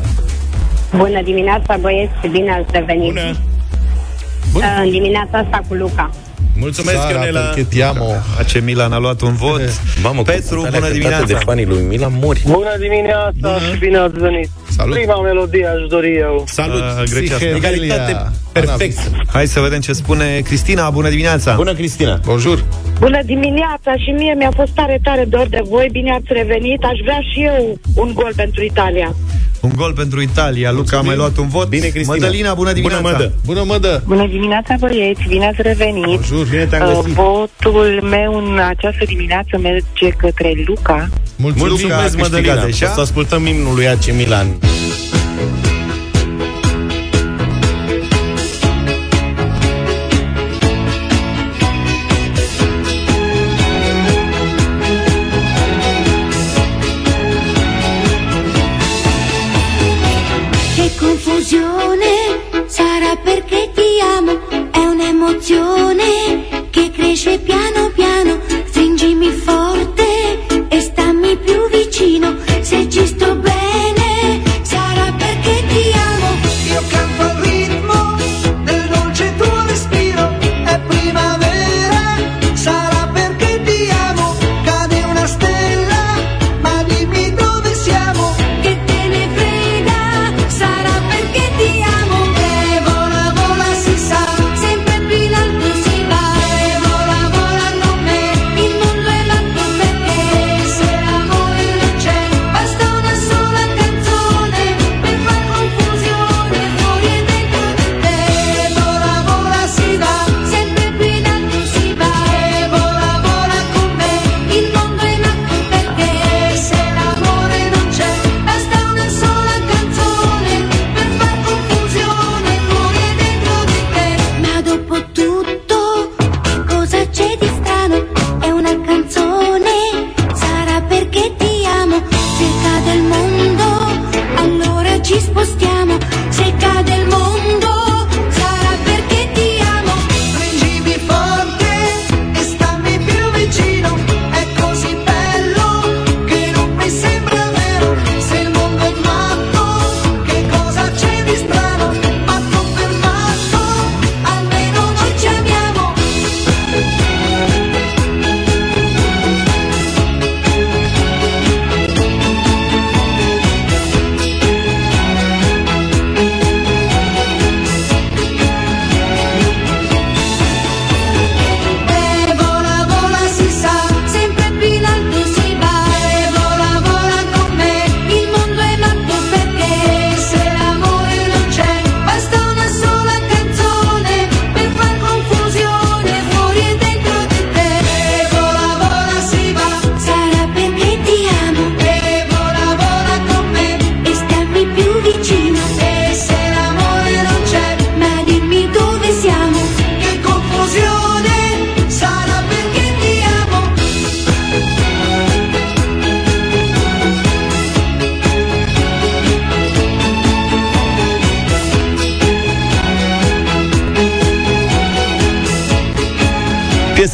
Bună 1.02 1.20
dimineața, 1.30 1.72
băieți, 1.84 2.26
bine 2.36 2.50
ați 2.58 2.70
revenit. 2.78 3.12
Bună! 3.14 3.28
Bună. 4.52 4.64
În 4.82 4.90
dimineața 4.90 5.38
asta 5.38 5.60
cu 5.68 5.74
Luca. 5.74 6.10
Mulțumesc, 6.58 6.96
Sara, 6.98 7.10
Ionela! 7.10 7.40
perché 7.40 7.62
ti 7.68 7.82
amo. 7.82 8.04
AC 8.38 8.60
Milan 8.62 8.92
a 8.92 8.98
luat 8.98 9.20
un 9.20 9.34
vot. 9.34 9.60
Mamă, 10.02 10.22
Petru, 10.22 10.60
cu 10.60 10.68
bună 10.72 10.86
de 10.86 10.92
dimineața! 10.92 11.38
fanii 11.38 11.66
lui 11.66 11.82
Milan 11.82 12.12
mori. 12.20 12.42
Bună 12.46 12.74
dimineața 12.80 13.32
Bună. 13.40 13.58
și 13.72 13.78
bine 13.78 13.98
ați 13.98 14.18
venit. 14.18 14.50
Salut. 14.76 14.94
Prima 14.94 15.20
melodie 15.20 15.66
aș 15.66 15.86
dori 15.88 16.16
eu. 16.16 16.44
Salut! 16.46 16.80
Uh, 16.80 17.02
grecească. 17.10 17.44
Psihedelia. 17.44 17.94
Egalitate 17.94 18.30
perfect! 18.52 18.98
Hai 19.32 19.46
să 19.46 19.60
vedem 19.60 19.80
ce 19.80 19.92
spune 19.92 20.40
Cristina, 20.44 20.90
bună 20.90 21.08
dimineața! 21.08 21.54
Bună, 21.54 21.74
Cristina! 21.74 22.20
Bonjour. 22.24 22.64
Bună 22.98 23.20
dimineața 23.24 23.92
și 23.96 24.10
mie 24.10 24.34
mi-a 24.36 24.50
fost 24.54 24.72
tare, 24.72 24.98
tare 25.02 25.24
dor 25.24 25.46
de 25.50 25.60
voi, 25.68 25.88
bine 25.92 26.10
ați 26.12 26.26
revenit, 26.28 26.82
aș 26.84 26.98
vrea 27.04 27.20
și 27.32 27.42
eu 27.42 27.78
un 27.94 28.10
gol 28.14 28.32
pentru 28.36 28.64
Italia. 28.64 29.14
Un 29.60 29.70
gol 29.76 29.92
pentru 29.92 30.20
Italia, 30.20 30.70
Luca 30.72 30.98
a 30.98 31.00
mai 31.00 31.16
luat 31.16 31.36
un 31.36 31.48
vot. 31.48 31.68
Bine, 31.68 31.86
Cristina. 31.86 32.14
Mădălina, 32.16 32.54
bună 32.54 32.72
dimineața! 32.72 33.00
Bună, 33.02 33.12
Mădă! 33.18 33.32
Bună, 33.44 33.62
mădă. 33.66 34.02
Bună 34.06 34.26
dimineața, 34.26 34.74
băieți, 34.78 35.22
bine 35.28 35.46
ați 35.46 35.62
revenit. 35.62 36.04
Bonjour. 36.04 36.46
Bine 36.50 36.64
te-am 36.66 36.88
Uh, 36.88 36.94
găsit! 36.96 37.12
Votul 37.14 38.06
meu 38.10 38.34
în 38.36 38.58
această 38.58 39.04
dimineață 39.06 39.58
merge 39.62 40.08
către 40.16 40.52
Luca. 40.66 41.08
Mulțumim. 41.36 41.66
Luca 41.68 41.82
a 41.82 42.00
Mulțumesc, 42.00 42.16
câștigat 42.16 42.30
Mădălina! 42.30 42.64
deja. 42.64 42.90
O 42.90 42.94
să 42.94 43.00
ascultăm 43.00 43.46
imnul 43.46 43.74
lui 43.74 43.88
AC 43.88 44.12
Milan. 44.16 44.46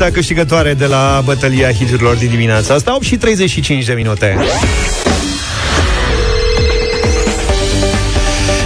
Piesa 0.04 0.10
câștigătoare 0.10 0.74
de 0.74 0.86
la 0.86 1.22
bătălia 1.24 1.72
hiturilor 1.72 2.16
din 2.16 2.28
dimineața 2.28 2.74
asta, 2.74 2.94
8 2.94 3.04
și 3.04 3.16
35 3.16 3.84
de 3.84 3.92
minute. 3.92 4.36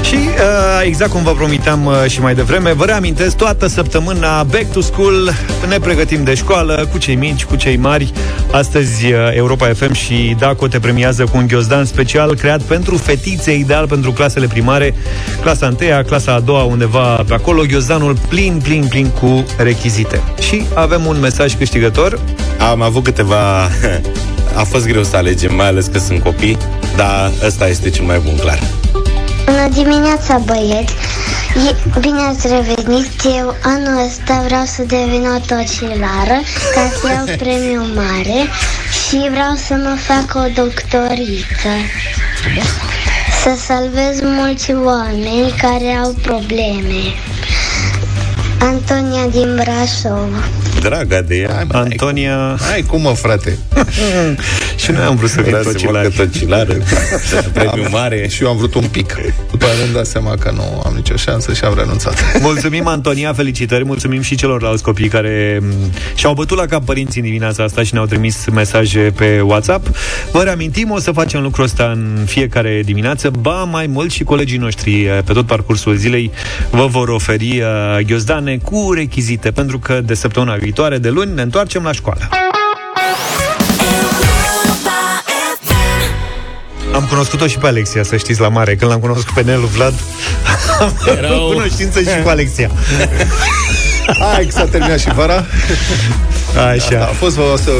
Și 0.03 0.14
uh, 0.14 0.82
exact 0.84 1.11
cum 1.11 1.22
vă 1.22 1.32
promiteam 1.32 1.86
uh, 1.86 2.05
și 2.07 2.20
mai 2.20 2.34
devreme, 2.34 2.72
vă 2.72 2.84
reamintesc, 2.84 3.36
toată 3.36 3.66
săptămâna 3.66 4.43
Back 4.43 4.72
to 4.72 4.80
School 4.80 5.32
ne 5.68 5.78
pregătim 5.78 6.24
de 6.24 6.34
școală 6.34 6.89
cu 6.93 6.99
cei 6.99 7.14
mici, 7.14 7.45
cu 7.45 7.57
cei 7.57 7.76
mari. 7.76 8.12
Astăzi 8.51 9.12
uh, 9.12 9.18
Europa 9.34 9.66
FM 9.74 9.92
și 9.92 10.36
DACO 10.38 10.66
te 10.66 10.78
premiază 10.78 11.24
cu 11.24 11.36
un 11.36 11.46
ghiozdan 11.46 11.84
special 11.84 12.34
creat 12.34 12.62
pentru 12.62 12.96
fetițe, 12.96 13.55
ideal 13.55 13.86
pentru 13.86 14.12
clasele 14.12 14.46
primare, 14.46 14.94
clasa 15.40 15.74
1 15.80 16.03
clasa 16.07 16.34
a 16.34 16.40
doua, 16.40 16.62
undeva 16.62 17.24
pe 17.26 17.34
acolo, 17.34 17.62
ghiozdanul 17.62 18.16
plin, 18.28 18.61
plin, 18.62 18.86
plin 18.88 19.09
cu 19.09 19.44
rechizite. 19.59 20.22
Și 20.40 20.62
avem 20.74 21.07
un 21.07 21.20
mesaj 21.20 21.57
câștigător. 21.57 22.20
Am 22.70 22.82
avut 22.82 23.05
câteva... 23.05 23.62
A 24.55 24.62
fost 24.62 24.86
greu 24.86 25.03
să 25.03 25.16
alegem, 25.16 25.55
mai 25.55 25.66
ales 25.66 25.86
că 25.86 25.99
sunt 25.99 26.22
copii, 26.22 26.57
dar 26.96 27.32
ăsta 27.46 27.68
este 27.68 27.90
cel 27.90 28.05
mai 28.05 28.18
bun, 28.18 28.36
clar. 28.36 28.59
Bună 29.44 29.68
dimineața, 29.72 30.38
băieți! 30.44 30.92
E- 31.67 32.01
Bine 32.01 32.21
ați 32.23 32.47
revenit! 32.47 33.11
Eu 33.39 33.57
anul 33.63 34.07
ăsta 34.07 34.43
vreau 34.47 34.65
să 34.65 34.83
devin 34.83 35.27
o 35.37 35.39
tocilară 35.47 36.39
ca 36.75 36.91
să 37.01 37.07
iau 37.13 37.25
premiu 37.43 37.83
mare 37.95 38.41
și 38.91 39.29
vreau 39.31 39.55
să 39.67 39.75
mă 39.75 39.97
fac 40.09 40.43
o 40.45 40.47
doctoriță. 40.63 41.73
Să 43.43 43.51
salvez 43.67 44.21
mulți 44.21 44.73
oameni 44.73 45.55
care 45.61 45.99
au 46.05 46.15
probleme. 46.23 47.01
Antonia 48.61 49.27
din 49.31 49.55
Brașov. 49.55 50.45
Draga 50.81 51.21
de 51.21 51.37
ea. 51.37 51.67
Antonia... 51.73 52.59
Hai, 52.71 52.83
cum 52.83 53.01
mă, 53.01 53.13
frate? 53.13 53.59
și 54.79 54.91
noi 54.91 55.03
am 55.05 55.16
vrut 55.16 55.31
să 55.31 55.41
fim 55.41 55.51
Vrea 55.51 55.62
să 55.62 55.72
tocilari. 55.72 56.11
facă 56.12 56.29
tocilară. 56.29 56.76
Premiu 57.55 57.89
mare. 57.91 58.29
Și 58.29 58.43
eu 58.43 58.49
am 58.49 58.57
vrut 58.57 58.74
un 58.74 58.85
pic. 58.91 59.16
După 59.51 59.64
aia 59.64 59.74
mi-am 59.74 59.93
dat 59.93 60.07
seama 60.07 60.35
că 60.35 60.51
nu 60.55 60.83
am 60.85 60.93
nicio 60.95 61.16
șansă 61.16 61.53
și 61.53 61.64
am 61.64 61.74
renunțat. 61.76 62.24
Mulțumim, 62.41 62.87
Antonia, 62.87 63.33
felicitări, 63.33 63.85
mulțumim 63.85 64.20
și 64.20 64.35
celorlalți 64.37 64.83
copii 64.83 65.09
care 65.09 65.59
m, 65.62 65.64
și-au 66.14 66.35
bătut 66.35 66.57
la 66.57 66.66
cap 66.66 66.85
părinții 66.85 67.20
în 67.20 67.26
dimineața 67.26 67.62
asta 67.62 67.83
și 67.83 67.93
ne-au 67.93 68.07
trimis 68.07 68.45
mesaje 68.53 69.12
pe 69.16 69.41
WhatsApp. 69.41 69.87
Vă 70.33 70.43
reamintim, 70.43 70.91
o 70.91 70.99
să 70.99 71.11
facem 71.12 71.43
lucrul 71.43 71.64
ăsta 71.64 71.85
în 71.85 72.24
fiecare 72.26 72.83
dimineață, 72.85 73.31
ba 73.41 73.64
mai 73.64 73.87
mult 73.87 74.11
și 74.11 74.24
colegii 74.24 74.59
noștri 74.59 75.03
eh, 75.05 75.18
pe 75.24 75.33
tot 75.33 75.47
parcursul 75.47 75.95
zilei 75.95 76.31
vă 76.70 76.87
vor 76.87 77.09
oferi 77.09 77.61
uh, 77.61 78.05
ghiozdane 78.07 78.59
cu 78.64 78.93
rechizite, 78.95 79.51
pentru 79.51 79.79
că 79.79 80.01
de 80.05 80.14
săptămâna 80.14 80.55
viitoare, 80.55 80.99
de 80.99 81.09
luni, 81.09 81.35
ne 81.35 81.43
întoarcem 81.43 81.83
la 81.83 81.93
școală. 81.93 82.29
Am 86.99 87.05
cunoscut-o 87.05 87.46
și 87.46 87.59
pe 87.59 87.66
Alexia, 87.66 88.03
să 88.03 88.16
știți, 88.16 88.40
la 88.40 88.49
mare. 88.49 88.74
Când 88.76 88.90
l-am 88.90 89.01
cunoscut 89.01 89.34
pe 89.34 89.42
Nelu 89.42 89.66
Vlad, 89.66 89.94
am 90.80 90.92
Erau- 91.07 91.16
Erau... 91.24 91.46
cunoștință 91.46 92.01
și 92.01 92.22
cu 92.22 92.28
Alexia. 92.28 92.70
Hai 94.34 94.44
că 94.44 94.51
s-a 94.51 94.64
terminat 94.64 94.99
și 94.99 95.14
vara. 95.14 95.44
Așa. 96.72 97.01
A 97.03 97.12
fost, 97.12 97.38
o 97.53 97.57
să... 97.57 97.70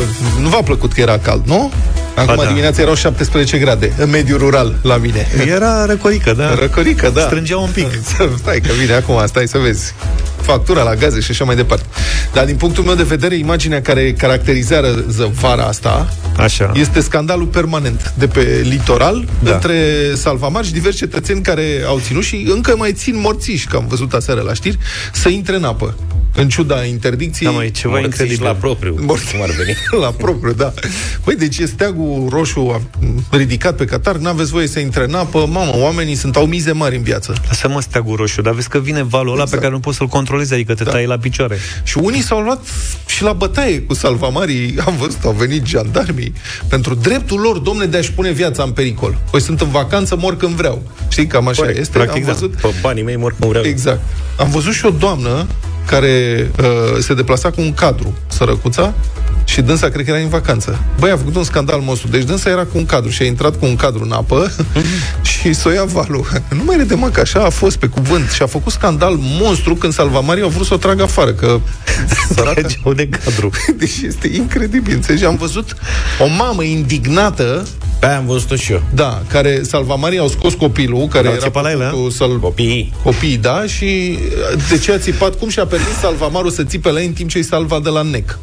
Nu 0.41 0.49
v-a 0.49 0.63
plăcut 0.63 0.93
că 0.93 1.01
era 1.01 1.19
cald, 1.19 1.43
nu? 1.47 1.73
Acum 2.21 2.35
Ba 2.37 2.43
da. 2.43 2.49
dimineața 2.49 2.83
erau 2.83 2.95
17 2.95 3.59
grade 3.59 3.93
în 3.99 4.11
mediul 4.11 4.39
rural 4.39 4.79
la 4.83 4.97
mine. 4.97 5.27
Era 5.47 5.85
răcorică, 5.85 6.33
da. 6.33 6.55
Răcorică, 6.55 7.11
da. 7.15 7.21
Strângea 7.21 7.59
un 7.59 7.71
pic. 7.71 7.87
Stai 8.43 8.61
că 8.61 8.73
vine 8.81 8.93
acum, 8.93 9.23
stai 9.27 9.49
să 9.49 9.59
vezi. 9.59 9.95
Factura 10.41 10.83
la 10.83 10.95
gaze 10.95 11.21
și 11.21 11.31
așa 11.31 11.45
mai 11.45 11.57
departe. 11.57 11.85
Dar 12.33 12.45
din 12.45 12.57
punctul 12.57 12.85
meu 12.85 12.95
de 12.95 13.03
vedere, 13.03 13.35
imaginea 13.37 13.83
care 13.83 14.13
caracterizează 14.13 15.31
vara 15.41 15.63
asta 15.65 16.09
Așa. 16.37 16.73
este 16.75 17.01
scandalul 17.01 17.47
permanent 17.47 18.13
de 18.19 18.27
pe 18.27 18.61
litoral 18.69 19.25
Da. 19.43 19.49
da. 19.49 19.55
între 19.55 19.75
salvamari 20.15 20.67
și 20.67 20.73
diversi 20.73 20.97
cetățeni 20.99 21.43
care 21.43 21.63
au 21.87 21.99
ținut 21.99 22.23
și 22.23 22.47
încă 22.51 22.75
mai 22.77 22.93
țin 22.93 23.21
morțiși, 23.21 23.67
că 23.67 23.77
am 23.77 23.85
văzut 23.89 24.13
aseară 24.13 24.41
la 24.41 24.55
știri, 24.55 24.79
să 25.13 25.29
intre 25.29 25.57
în 25.57 25.65
apă. 25.65 25.95
În 26.41 26.49
ciuda 26.49 26.85
interdicției. 26.85 27.49
Da, 27.51 27.55
mă, 27.57 27.65
e 27.65 27.69
ceva 27.69 27.93
Morțiși 27.93 28.11
incredibil. 28.21 28.45
la 28.47 28.53
propriu. 28.55 28.97
Morți. 29.01 29.31
Cum 29.33 29.43
ar 29.43 29.51
veni? 29.51 29.77
La 30.05 30.11
propriu, 30.11 30.53
da. 30.53 30.73
Băi, 31.25 31.35
deci 31.37 31.59
e 31.59 31.67
steagul 31.67 32.29
roșu 32.31 32.61
a- 32.61 32.83
ridicat 33.37 33.77
pe 33.77 33.85
Qatar, 33.85 34.17
n-aveți 34.17 34.51
voie 34.51 34.67
să 34.67 34.79
intre 34.79 35.05
în 35.05 35.15
apă, 35.15 35.47
mamă, 35.51 35.73
oamenii 35.77 36.15
sunt 36.15 36.37
au 36.37 36.47
mize 36.47 36.73
mari 36.73 36.97
în 36.97 37.03
viață. 37.03 37.35
Lasă-mă 37.49 37.81
steagul 37.81 38.17
roșu, 38.17 38.43
dar 38.43 38.55
vezi 38.55 38.69
că 38.69 38.79
vine 38.79 39.03
valul 39.03 39.33
ăla 39.33 39.45
pe 39.45 39.57
care 39.57 39.71
nu 39.71 39.81
poți 39.81 39.97
să-l 39.97 40.07
controlezi, 40.07 40.53
adică 40.55 40.75
te 40.75 40.85
da. 40.85 40.91
tai 40.91 41.07
la 41.07 41.19
picioare. 41.19 41.59
Și 41.83 41.99
unii 41.99 42.23
s-au 42.23 42.41
luat 42.41 42.61
și 43.07 43.23
la 43.23 43.33
bătaie 43.33 43.81
cu 43.81 43.95
salvamarii, 43.95 44.75
am 44.87 44.97
văzut, 44.99 45.25
au 45.25 45.33
venit 45.33 45.67
jandarmii, 45.67 46.33
pentru 46.69 46.95
dreptul 46.95 47.41
lor, 47.41 47.59
domne, 47.59 47.85
de 47.85 47.97
a-și 47.97 48.13
pune 48.13 48.31
viața 48.31 48.63
în 48.63 48.71
pericol. 48.71 49.19
Păi 49.31 49.41
sunt 49.41 49.61
în 49.61 49.69
vacanță, 49.71 50.17
mor 50.17 50.37
când 50.37 50.55
vreau. 50.55 50.83
Știi, 51.09 51.27
cam 51.27 51.49
așa 51.49 51.61
Corect, 51.61 51.79
este. 51.79 51.99
practic, 51.99 52.21
am 52.23 52.27
da. 52.27 52.33
văzut, 52.33 52.55
Pe 52.55 52.69
banii 52.81 53.03
mei 53.03 53.17
mor 53.17 53.35
cum 53.39 53.49
vreau. 53.49 53.65
Exact. 53.65 54.01
Am 54.39 54.51
văzut 54.51 54.73
și 54.73 54.87
o 54.87 54.91
doamnă 54.91 55.47
care 55.91 56.51
uh, 56.61 56.99
se 57.01 57.15
deplasa 57.15 57.51
cu 57.51 57.61
un 57.61 57.75
cadru, 57.75 58.15
sărăcuța, 58.29 58.95
și 59.45 59.61
dânsa 59.61 59.89
cred 59.89 60.05
că 60.05 60.11
era 60.11 60.21
în 60.21 60.29
vacanță. 60.29 60.79
Băi, 60.99 61.11
a 61.11 61.17
făcut 61.17 61.37
un 61.37 61.45
scandal 61.45 61.81
monstru. 61.81 62.09
Deci 62.09 62.23
dânsa 62.23 62.51
era 62.51 62.65
cu 62.65 62.79
un 62.79 62.87
cadru 62.87 63.11
și 63.11 63.23
a 63.23 63.25
intrat 63.25 63.59
cu 63.59 63.67
un 63.67 63.77
cadru 63.77 64.05
în 64.05 64.13
apă 64.13 64.53
și 65.31 65.53
s-o 65.53 65.71
ia 65.71 65.85
valul. 65.85 66.27
Nu 66.59 66.63
mai 66.65 66.77
rede, 66.77 66.95
mă, 66.95 67.09
că 67.09 67.21
așa 67.21 67.45
a 67.45 67.49
fost 67.51 67.77
pe 67.77 67.87
cuvânt. 67.87 68.31
Și 68.31 68.43
a 68.43 68.47
făcut 68.47 68.73
scandal 68.73 69.17
monstru 69.19 69.75
când 69.75 69.93
salvamarii 69.93 70.43
au 70.43 70.49
vrut 70.49 70.67
să 70.67 70.75
o 70.75 70.77
tragă 70.77 71.03
afară, 71.03 71.33
că 71.33 71.61
săraca... 72.35 72.61
Trăgeau 72.61 72.93
de 72.93 73.09
cadru. 73.09 73.51
Deci 73.77 74.01
este 74.07 74.31
incredibil, 74.35 74.95
înțelegi? 74.95 75.25
Am 75.25 75.37
văzut 75.37 75.77
o 76.21 76.27
mamă 76.39 76.63
indignată 76.63 77.67
Pe 78.01 78.07
aia 78.07 78.17
am 78.17 78.27
văzut-o 78.27 78.57
și 78.57 78.73
eu. 78.73 78.83
da, 78.95 79.23
care 79.29 79.63
salvamarii 79.63 80.19
au 80.19 80.29
scos 80.29 80.55
copilul, 80.55 81.07
care 81.07 81.25
L-au 81.25 81.33
era 81.33 81.43
țipat 81.43 81.63
la 81.63 81.71
el, 81.71 81.83
a? 81.83 81.89
făcut 81.89 82.13
să-l 82.13 82.41
Copiii. 82.41 82.93
Copii, 83.03 83.37
da, 83.37 83.65
și 83.67 84.19
de 84.71 84.79
ce 84.79 84.93
a 84.93 84.99
țipat, 84.99 85.39
cum 85.39 85.49
și-a 85.49 85.65
permis 85.79 85.99
salvamarul 85.99 86.51
să 86.51 86.65
țipe 86.65 86.91
la 86.91 87.01
ei 87.01 87.07
în 87.07 87.13
timp 87.13 87.31
ce 87.31 87.39
îi 87.39 87.45
salva 87.45 87.81
de 87.81 87.89
la 87.89 88.03
nec. 88.03 88.39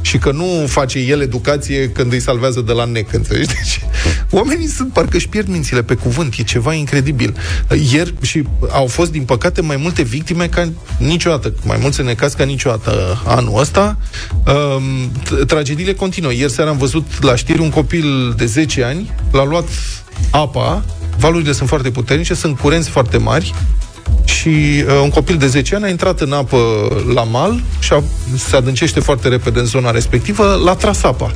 Și 0.00 0.18
că 0.18 0.32
nu 0.32 0.66
face 0.66 0.98
el 0.98 1.20
educație 1.20 1.90
când 1.90 2.12
îi 2.12 2.20
salvează 2.20 2.60
de 2.60 2.72
la 2.72 2.84
nec, 2.84 3.12
înțelegi? 3.12 3.46
Deci, 3.54 3.80
oamenii 4.30 4.66
sunt, 4.66 4.92
parcă 4.92 5.16
își 5.16 5.28
pierd 5.28 5.48
mințile 5.48 5.82
pe 5.82 5.94
cuvânt, 5.94 6.34
e 6.38 6.42
ceva 6.42 6.74
incredibil. 6.74 7.36
Ieri 7.92 8.14
și 8.20 8.42
au 8.68 8.86
fost, 8.86 9.10
din 9.10 9.22
păcate, 9.22 9.60
mai 9.60 9.76
multe 9.76 10.02
victime 10.02 10.46
ca 10.48 10.68
niciodată, 10.98 11.54
mai 11.64 11.78
mulți 11.80 12.02
necaz 12.02 12.32
ca 12.32 12.44
niciodată 12.44 13.22
anul 13.26 13.60
ăsta. 13.60 13.98
Um, 14.46 15.10
t- 15.10 15.46
tragediile 15.46 15.94
continuă. 15.94 16.32
Ieri 16.32 16.52
seara 16.52 16.70
am 16.70 16.78
văzut 16.78 17.22
la 17.22 17.36
știri 17.36 17.60
un 17.60 17.70
copil 17.70 18.34
de 18.36 18.46
10 18.46 18.84
ani, 18.84 19.10
l-a 19.32 19.44
luat 19.44 19.68
apa, 20.30 20.84
valurile 21.18 21.52
sunt 21.52 21.68
foarte 21.68 21.90
puternice, 21.90 22.34
sunt 22.34 22.58
curenți 22.58 22.88
foarte 22.88 23.16
mari, 23.16 23.54
și 24.24 24.84
uh, 24.86 25.00
un 25.02 25.10
copil 25.10 25.36
de 25.36 25.46
10 25.46 25.74
ani 25.74 25.84
a 25.84 25.88
intrat 25.88 26.20
în 26.20 26.32
apă 26.32 26.58
la 27.14 27.22
mal 27.22 27.62
și 27.78 27.92
a, 27.92 28.02
se 28.36 28.56
adâncește 28.56 29.00
foarte 29.00 29.28
repede 29.28 29.58
în 29.58 29.64
zona 29.64 29.90
respectivă, 29.90 30.60
l-a 30.64 30.74
tras 30.74 31.02
apa. 31.02 31.32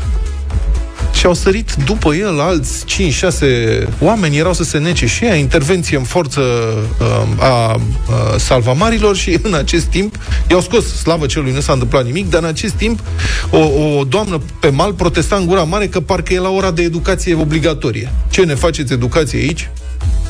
Și 1.14 1.26
au 1.26 1.34
sărit 1.34 1.74
după 1.84 2.14
el 2.14 2.40
alți 2.40 2.84
5-6 2.84 3.86
oameni, 4.00 4.36
erau 4.36 4.52
să 4.52 4.64
se 4.64 4.78
nece 4.78 5.06
și 5.06 5.24
ea, 5.24 5.34
intervenție 5.34 5.96
în 5.96 6.02
forță 6.02 6.40
uh, 7.00 7.44
a 7.44 7.74
uh, 7.74 7.80
salvamarilor 8.38 9.16
și 9.16 9.38
în 9.42 9.54
acest 9.54 9.84
timp 9.84 10.18
i-au 10.50 10.60
scos, 10.60 10.84
slavă 10.84 11.26
celui, 11.26 11.52
nu 11.52 11.60
s-a 11.60 11.72
întâmplat 11.72 12.04
nimic, 12.04 12.30
dar 12.30 12.42
în 12.42 12.48
acest 12.48 12.74
timp 12.74 13.00
o, 13.50 13.58
o 13.58 14.04
doamnă 14.04 14.40
pe 14.60 14.68
mal 14.68 14.92
protesta 14.92 15.36
în 15.36 15.46
gura 15.46 15.62
mare 15.62 15.86
că 15.86 16.00
parcă 16.00 16.32
e 16.32 16.38
la 16.38 16.50
ora 16.50 16.70
de 16.70 16.82
educație 16.82 17.34
obligatorie. 17.34 18.12
Ce 18.30 18.44
ne 18.44 18.54
faceți 18.54 18.92
educație 18.92 19.38
aici? 19.38 19.70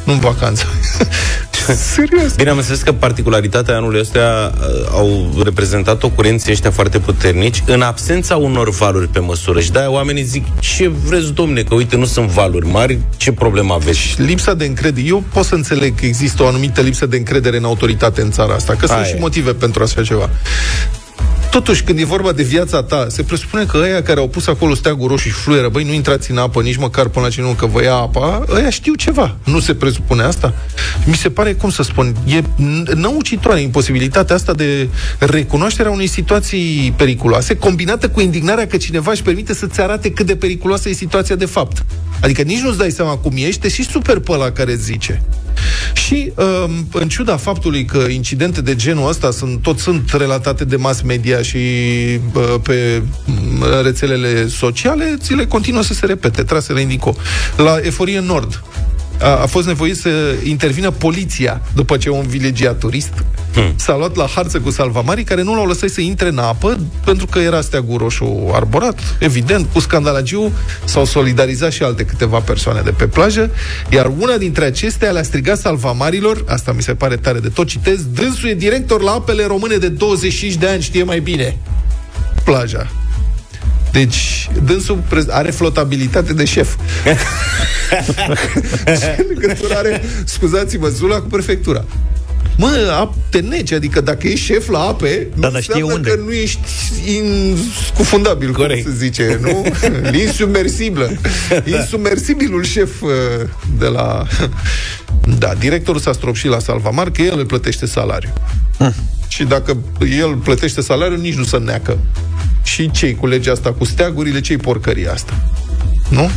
Nu 0.05 0.13
în 0.13 0.19
vacanță. 0.19 0.65
Serios. 1.95 2.35
Bine, 2.37 2.51
am 2.51 2.57
înțeles 2.57 2.83
că 2.83 2.93
particularitatea 2.93 3.77
anului 3.77 4.01
ăsta 4.01 4.53
uh, 4.55 4.89
au 4.91 5.31
reprezentat-o 5.45 6.09
curenții 6.09 6.53
ăștia 6.53 6.71
foarte 6.71 6.99
puternici 6.99 7.63
în 7.67 7.83
absența 7.83 8.37
unor 8.37 8.71
valuri 8.71 9.09
pe 9.09 9.19
măsură. 9.19 9.61
Și 9.61 9.73
de-aia 9.73 9.91
oamenii 9.91 10.23
zic, 10.23 10.45
ce 10.59 10.89
vreți, 10.89 11.33
domne, 11.33 11.63
că 11.63 11.75
uite, 11.75 11.97
nu 11.97 12.05
sunt 12.05 12.29
valuri 12.29 12.67
mari, 12.67 12.99
ce 13.17 13.33
problemă 13.33 13.75
aveți? 13.75 14.15
lipsa 14.17 14.55
de 14.55 14.65
încredere. 14.65 15.07
Eu 15.07 15.23
pot 15.33 15.45
să 15.45 15.55
înțeleg 15.55 15.95
că 15.95 16.07
există 16.07 16.43
o 16.43 16.47
anumită 16.47 16.81
lipsă 16.81 17.07
de 17.07 17.17
încredere 17.17 17.57
în 17.57 17.65
autoritate 17.65 18.21
în 18.21 18.31
țara 18.31 18.55
asta, 18.55 18.73
că 18.73 18.87
sunt 18.87 18.99
Aia 18.99 19.07
și 19.07 19.15
e. 19.15 19.21
motive 19.21 19.53
pentru 19.53 19.83
așa 19.83 20.03
ceva. 20.03 20.31
Totuși, 21.55 21.83
când 21.83 21.99
e 21.99 22.05
vorba 22.05 22.33
de 22.33 22.43
viața 22.43 22.83
ta, 22.83 23.07
se 23.09 23.23
presupune 23.23 23.65
că 23.65 23.77
ăia 23.83 24.03
care 24.03 24.21
au 24.21 24.29
pus 24.29 24.47
acolo 24.47 24.75
steagul 24.75 25.09
roșu 25.09 25.29
și 25.29 25.35
fluieră, 25.35 25.69
băi, 25.69 25.85
nu 25.85 25.93
intrați 25.93 26.31
în 26.31 26.37
apă 26.37 26.63
nici 26.63 26.77
măcar 26.77 27.09
până 27.09 27.25
la 27.25 27.31
ce 27.31 27.41
nu 27.41 27.49
că 27.49 27.67
vă 27.67 27.83
ia 27.83 27.95
apa, 27.95 28.45
ăia 28.55 28.71
știu 28.71 28.95
ceva. 28.95 29.37
Nu 29.45 29.61
se 29.61 29.75
presupune 29.75 30.23
asta? 30.23 30.55
Mi 31.05 31.15
se 31.15 31.31
pare, 31.31 31.53
cum 31.53 31.71
să 31.71 31.83
spun, 31.83 32.17
e 32.27 32.41
n- 32.41 32.95
năucitoare 32.95 33.61
imposibilitatea 33.61 34.35
asta 34.35 34.53
de 34.53 34.89
recunoașterea 35.19 35.91
unei 35.91 36.07
situații 36.07 36.95
periculoase, 36.97 37.57
combinată 37.57 38.09
cu 38.09 38.21
indignarea 38.21 38.67
că 38.67 38.77
cineva 38.77 39.11
își 39.11 39.23
permite 39.23 39.55
să-ți 39.55 39.81
arate 39.81 40.11
cât 40.11 40.27
de 40.27 40.37
periculoasă 40.37 40.89
e 40.89 40.93
situația 40.93 41.35
de 41.37 41.47
fapt. 41.47 41.85
Adică 42.21 42.43
nici 42.43 42.61
nu-ți 42.61 42.79
dai 42.79 42.91
seama 42.91 43.17
cum 43.17 43.33
ești, 43.37 43.61
te 43.61 43.69
și 43.69 43.85
super 43.85 44.19
pe 44.19 44.33
ăla 44.33 44.51
care 44.51 44.73
îți 44.73 44.85
zice. 44.85 45.23
Și 45.93 46.33
um, 46.37 46.89
în 46.93 47.09
ciuda 47.09 47.37
faptului 47.37 47.85
că 47.85 47.99
incidente 47.99 48.61
de 48.61 48.75
genul 48.75 49.09
ăsta 49.09 49.31
sunt, 49.31 49.63
tot 49.63 49.79
sunt 49.79 50.11
relatate 50.11 50.65
de 50.65 50.77
mass 50.77 51.01
media 51.01 51.43
și 51.43 51.57
uh, 51.57 52.55
pe 52.63 53.03
mm, 53.25 53.65
rețelele 53.83 54.47
sociale, 54.47 55.17
ți 55.19 55.35
le 55.35 55.47
continuă 55.47 55.83
să 55.83 55.95
se 55.95 56.07
repete, 56.07 56.43
trasele 56.43 56.81
indico. 56.81 57.17
La 57.57 57.77
Eforie 57.83 58.21
Nord, 58.21 58.63
a, 59.21 59.29
a 59.29 59.47
fost 59.47 59.67
nevoit 59.67 59.97
să 59.97 60.35
intervină 60.43 60.91
poliția 60.91 61.63
după 61.75 61.97
ce 61.97 62.11
un 62.11 62.27
vilegiaturist 62.27 63.25
hmm. 63.55 63.73
s-a 63.77 63.97
luat 63.97 64.17
la 64.17 64.27
harță 64.27 64.61
cu 64.61 64.71
salvamarii 64.71 65.25
care 65.25 65.43
nu 65.43 65.55
l-au 65.55 65.67
lăsat 65.67 65.89
să 65.89 66.01
intre 66.01 66.29
în 66.29 66.39
apă 66.39 66.79
pentru 67.05 67.27
că 67.27 67.39
era 67.39 67.61
steagul 67.61 67.99
roșu 67.99 68.51
arborat. 68.53 69.17
Evident, 69.19 69.67
cu 69.73 69.81
scandalagiu 69.81 70.53
s-au 70.85 71.05
solidarizat 71.05 71.73
și 71.73 71.83
alte 71.83 72.05
câteva 72.05 72.39
persoane 72.39 72.81
de 72.81 72.91
pe 72.91 73.07
plajă, 73.07 73.51
iar 73.91 74.13
una 74.19 74.37
dintre 74.37 74.65
acestea 74.65 75.11
le-a 75.11 75.23
strigat 75.23 75.59
salvamarilor, 75.59 76.45
asta 76.49 76.73
mi 76.73 76.83
se 76.83 76.95
pare 76.95 77.17
tare 77.17 77.39
de 77.39 77.49
tot, 77.49 77.67
citez, 77.67 78.05
dânsul 78.13 78.49
e 78.49 78.55
director 78.55 79.03
la 79.03 79.11
apele 79.11 79.47
române 79.47 79.77
de 79.77 79.89
25 79.89 80.55
de 80.55 80.69
ani, 80.69 80.83
știe 80.83 81.03
mai 81.03 81.21
bine 81.21 81.57
plaja. 82.45 82.91
Deci, 83.95 84.51
dânsul 84.65 85.03
are 85.29 85.51
flotabilitate 85.51 86.33
de 86.33 86.45
șef. 86.45 86.77
Ce 89.01 89.27
legătură 89.29 89.75
are, 89.77 90.03
scuzați-mă, 90.25 90.89
Zula 90.89 91.21
cu 91.21 91.27
prefectura? 91.27 91.85
Mă, 92.57 93.09
te 93.31 93.41
neci, 93.41 93.73
adică 93.73 94.01
dacă 94.01 94.27
ești 94.27 94.45
șef 94.45 94.69
la 94.69 94.79
ape, 94.79 95.27
da, 95.37 95.49
dar 95.49 95.63
știe 95.63 95.83
unde. 95.83 96.11
că 96.11 96.21
nu 96.25 96.33
ești 96.33 96.59
inscufundabil, 97.07 98.53
Corect. 98.53 98.85
cum 98.85 98.93
se 98.93 98.99
zice, 98.99 99.39
nu? 99.43 99.67
Insubmersibilă. 100.25 101.11
Insubmersibilul 101.65 102.65
șef 102.65 103.03
uh, 103.03 103.11
de 103.79 103.87
la... 103.87 104.27
Da, 105.39 105.55
directorul 105.59 106.01
s-a 106.01 106.13
stropșit 106.13 106.51
la 106.51 106.59
Salvamar 106.59 107.11
că 107.11 107.23
el 107.23 107.39
îl 107.39 107.47
plătește 107.47 107.87
salariu. 107.87 108.33
Hm. 108.79 108.95
Și 109.35 109.45
dacă 109.45 109.77
el 110.19 110.35
plătește 110.35 110.81
salariul, 110.81 111.19
nici 111.19 111.35
nu 111.35 111.45
se 111.45 111.59
neacă. 111.59 111.99
Și 112.63 112.91
cei 112.91 113.15
cu 113.15 113.27
legea 113.27 113.53
asta 113.53 113.73
cu 113.73 113.85
steagurile, 113.85 114.41
cei 114.41 114.57
porcăria 114.57 115.13
asta. 115.13 115.49
Nu? 116.09 116.31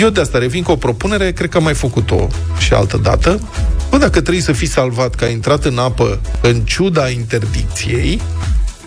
Eu 0.00 0.08
de 0.08 0.20
asta 0.20 0.38
revin 0.38 0.62
cu 0.62 0.70
o 0.70 0.76
propunere, 0.76 1.32
cred 1.32 1.48
că 1.48 1.56
am 1.56 1.62
mai 1.62 1.74
făcut-o 1.74 2.28
și 2.58 2.72
altă 2.72 2.96
dată. 2.96 3.40
Bă, 3.90 3.98
dacă 3.98 4.20
trebuie 4.20 4.42
să 4.42 4.52
fii 4.52 4.66
salvat 4.66 5.14
că 5.14 5.24
ai 5.24 5.32
intrat 5.32 5.64
în 5.64 5.78
apă 5.78 6.20
în 6.40 6.60
ciuda 6.60 7.08
interdicției, 7.08 8.20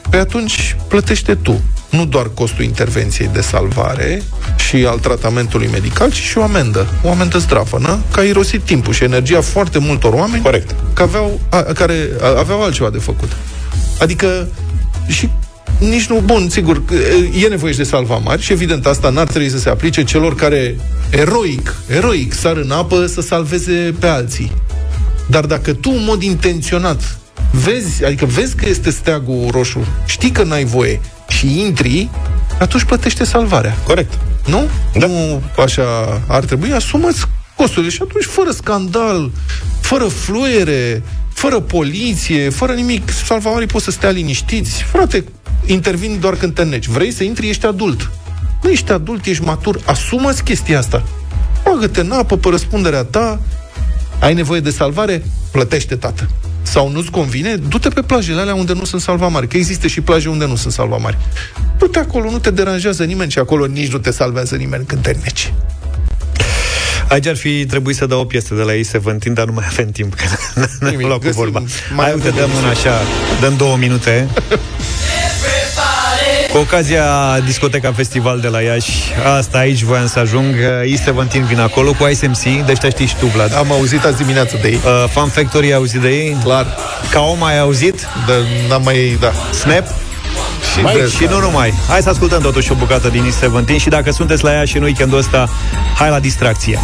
pe 0.09 0.17
atunci 0.17 0.75
plătește 0.87 1.35
tu. 1.35 1.61
Nu 1.95 2.05
doar 2.05 2.29
costul 2.33 2.63
intervenției 2.63 3.29
de 3.33 3.41
salvare 3.41 4.23
și 4.57 4.75
al 4.75 4.99
tratamentului 4.99 5.69
medical, 5.71 6.11
ci 6.11 6.21
și 6.21 6.37
o 6.37 6.43
amendă. 6.43 6.87
O 7.03 7.09
amendă 7.09 7.37
zdravănă, 7.37 7.99
că 8.11 8.19
a 8.19 8.23
irosit 8.23 8.61
timpul 8.61 8.93
și 8.93 9.03
energia 9.03 9.41
foarte 9.41 9.79
multor 9.79 10.13
oameni 10.13 10.43
Corect. 10.43 10.75
Că 10.93 11.01
aveau, 11.01 11.39
a, 11.49 11.61
care 11.61 12.09
a, 12.21 12.37
aveau 12.37 12.63
altceva 12.63 12.89
de 12.89 12.97
făcut. 12.97 13.31
Adică 13.99 14.47
și 15.07 15.29
nici 15.79 16.05
nu, 16.05 16.21
bun, 16.25 16.49
sigur, 16.49 16.81
e 17.43 17.47
nevoie 17.47 17.71
și 17.71 17.77
de 17.77 17.83
salvamari 17.83 18.41
și 18.41 18.51
evident 18.51 18.85
asta 18.85 19.09
n-ar 19.09 19.27
trebui 19.27 19.49
să 19.49 19.59
se 19.59 19.69
aplice 19.69 20.03
celor 20.03 20.35
care 20.35 20.75
eroic, 21.09 21.75
eroic 21.87 22.33
sar 22.33 22.57
în 22.57 22.71
apă 22.71 23.05
să 23.05 23.21
salveze 23.21 23.93
pe 23.99 24.07
alții. 24.07 24.51
Dar 25.29 25.45
dacă 25.45 25.73
tu 25.73 25.91
în 25.95 26.03
mod 26.03 26.21
intenționat 26.21 27.17
vezi, 27.51 28.05
adică 28.05 28.25
vezi 28.25 28.55
că 28.55 28.69
este 28.69 28.89
steagul 28.89 29.47
roșu, 29.51 29.85
știi 30.05 30.31
că 30.31 30.43
n-ai 30.43 30.65
voie 30.65 30.99
și 31.27 31.59
intri, 31.59 32.09
atunci 32.59 32.83
plătește 32.83 33.23
salvarea. 33.23 33.77
Corect. 33.83 34.19
Nu? 34.45 34.69
Da. 34.99 35.05
Nu 35.05 35.41
așa 35.57 35.83
ar 36.27 36.43
trebui, 36.43 36.71
asumați 36.71 37.25
costurile 37.55 37.91
și 37.91 37.99
atunci 38.01 38.23
fără 38.23 38.51
scandal, 38.51 39.31
fără 39.81 40.05
fluiere, 40.05 41.03
fără 41.33 41.59
poliție, 41.59 42.49
fără 42.49 42.73
nimic, 42.73 43.09
salvamarii 43.09 43.67
pot 43.67 43.81
să 43.81 43.91
stea 43.91 44.09
liniștiți. 44.09 44.83
Frate, 44.83 45.23
intervin 45.65 46.19
doar 46.19 46.35
când 46.35 46.53
te 46.53 46.63
neci. 46.63 46.87
Vrei 46.87 47.11
să 47.11 47.23
intri, 47.23 47.49
ești 47.49 47.65
adult. 47.65 48.11
Nu 48.63 48.69
ești 48.69 48.91
adult, 48.91 49.25
ești 49.25 49.43
matur, 49.43 49.79
asumă-ți 49.85 50.43
chestia 50.43 50.77
asta. 50.77 51.03
Bagă-te 51.63 51.99
în 51.99 52.11
apă 52.11 52.37
pe 52.37 52.49
răspunderea 52.49 53.03
ta, 53.03 53.39
ai 54.19 54.33
nevoie 54.33 54.59
de 54.59 54.69
salvare, 54.69 55.23
plătește, 55.51 55.95
tată. 55.95 56.29
Sau 56.65 56.91
nu-ți 56.91 57.11
convine, 57.11 57.55
du-te 57.55 57.89
pe 57.89 58.01
plajele 58.01 58.41
alea 58.41 58.55
unde 58.55 58.73
nu 58.73 58.85
sunt 58.85 59.01
salvamari, 59.01 59.47
că 59.47 59.57
există 59.57 59.87
și 59.87 60.01
plaje 60.01 60.29
unde 60.29 60.45
nu 60.45 60.55
sunt 60.55 60.73
salvamari. 60.73 61.17
Du-te 61.77 61.99
acolo, 61.99 62.31
nu 62.31 62.37
te 62.37 62.51
deranjează 62.51 63.03
nimeni 63.03 63.31
și 63.31 63.39
acolo 63.39 63.65
nici 63.65 63.91
nu 63.91 63.97
te 63.97 64.11
salvează 64.11 64.55
nimeni 64.55 64.85
când 64.85 65.01
te 65.01 65.15
neci. 65.23 65.53
Aici 67.09 67.27
ar 67.27 67.35
fi 67.35 67.65
trebuit 67.65 67.95
să 67.95 68.05
dau 68.05 68.19
o 68.19 68.25
piesă 68.25 68.55
de 68.55 68.61
la 68.61 68.75
ei 68.75 68.83
Seventeen, 68.83 69.33
dar 69.33 69.45
nu 69.45 69.53
mai 69.53 69.65
avem 69.67 69.89
timp, 69.89 70.13
că 70.13 70.23
ne-am 70.79 70.97
luat 70.97 71.19
cu 71.19 71.29
vorba. 71.29 71.63
Hai, 71.95 72.13
uite, 72.13 72.29
dăm 72.29 72.49
una 72.57 72.69
așa, 72.69 73.01
dăm 73.41 73.55
două 73.57 73.77
minute. 73.77 74.27
Cu 76.55 76.61
ocazia 76.61 77.05
Discoteca 77.45 77.91
Festival 77.91 78.39
de 78.39 78.47
la 78.47 78.61
Iași, 78.61 78.91
asta 79.37 79.57
aici 79.57 79.83
voiam 79.83 80.07
să 80.07 80.19
ajung, 80.19 80.55
E17 80.83 81.47
vin 81.47 81.59
acolo 81.59 81.93
cu 81.93 82.07
ISMC, 82.07 82.65
deci 82.65 82.77
te 82.77 82.89
știi 82.89 83.05
și 83.05 83.15
tu, 83.15 83.25
Vlad. 83.25 83.55
Am 83.55 83.71
auzit 83.71 84.03
azi 84.03 84.17
dimineață 84.17 84.57
de 84.61 84.67
ei. 84.67 84.79
Uh, 84.85 85.09
Fan 85.09 85.27
Factory, 85.27 85.65
ai 85.65 85.73
auzit 85.73 86.01
de 86.01 86.07
ei? 86.07 86.37
Clar. 86.43 86.65
Ca 87.11 87.19
om 87.19 87.43
ai 87.43 87.59
auzit? 87.59 88.07
De, 88.25 88.33
n-am 88.69 88.81
mai, 88.83 89.17
da. 89.19 89.31
Snap? 89.51 89.87
Și, 90.73 90.81
mai, 90.81 90.93
și 91.17 91.25
nu 91.29 91.39
numai. 91.39 91.73
Hai 91.89 92.01
să 92.01 92.09
ascultăm 92.09 92.41
totuși 92.41 92.71
o 92.71 92.75
bucată 92.75 93.07
din 93.07 93.23
E17 93.23 93.79
și 93.79 93.89
dacă 93.89 94.11
sunteți 94.11 94.43
la 94.43 94.53
ea 94.53 94.65
și 94.65 94.77
în 94.77 94.83
weekendul 94.83 95.17
ăsta, 95.17 95.49
hai 95.97 96.09
la 96.09 96.19
distracție. 96.19 96.79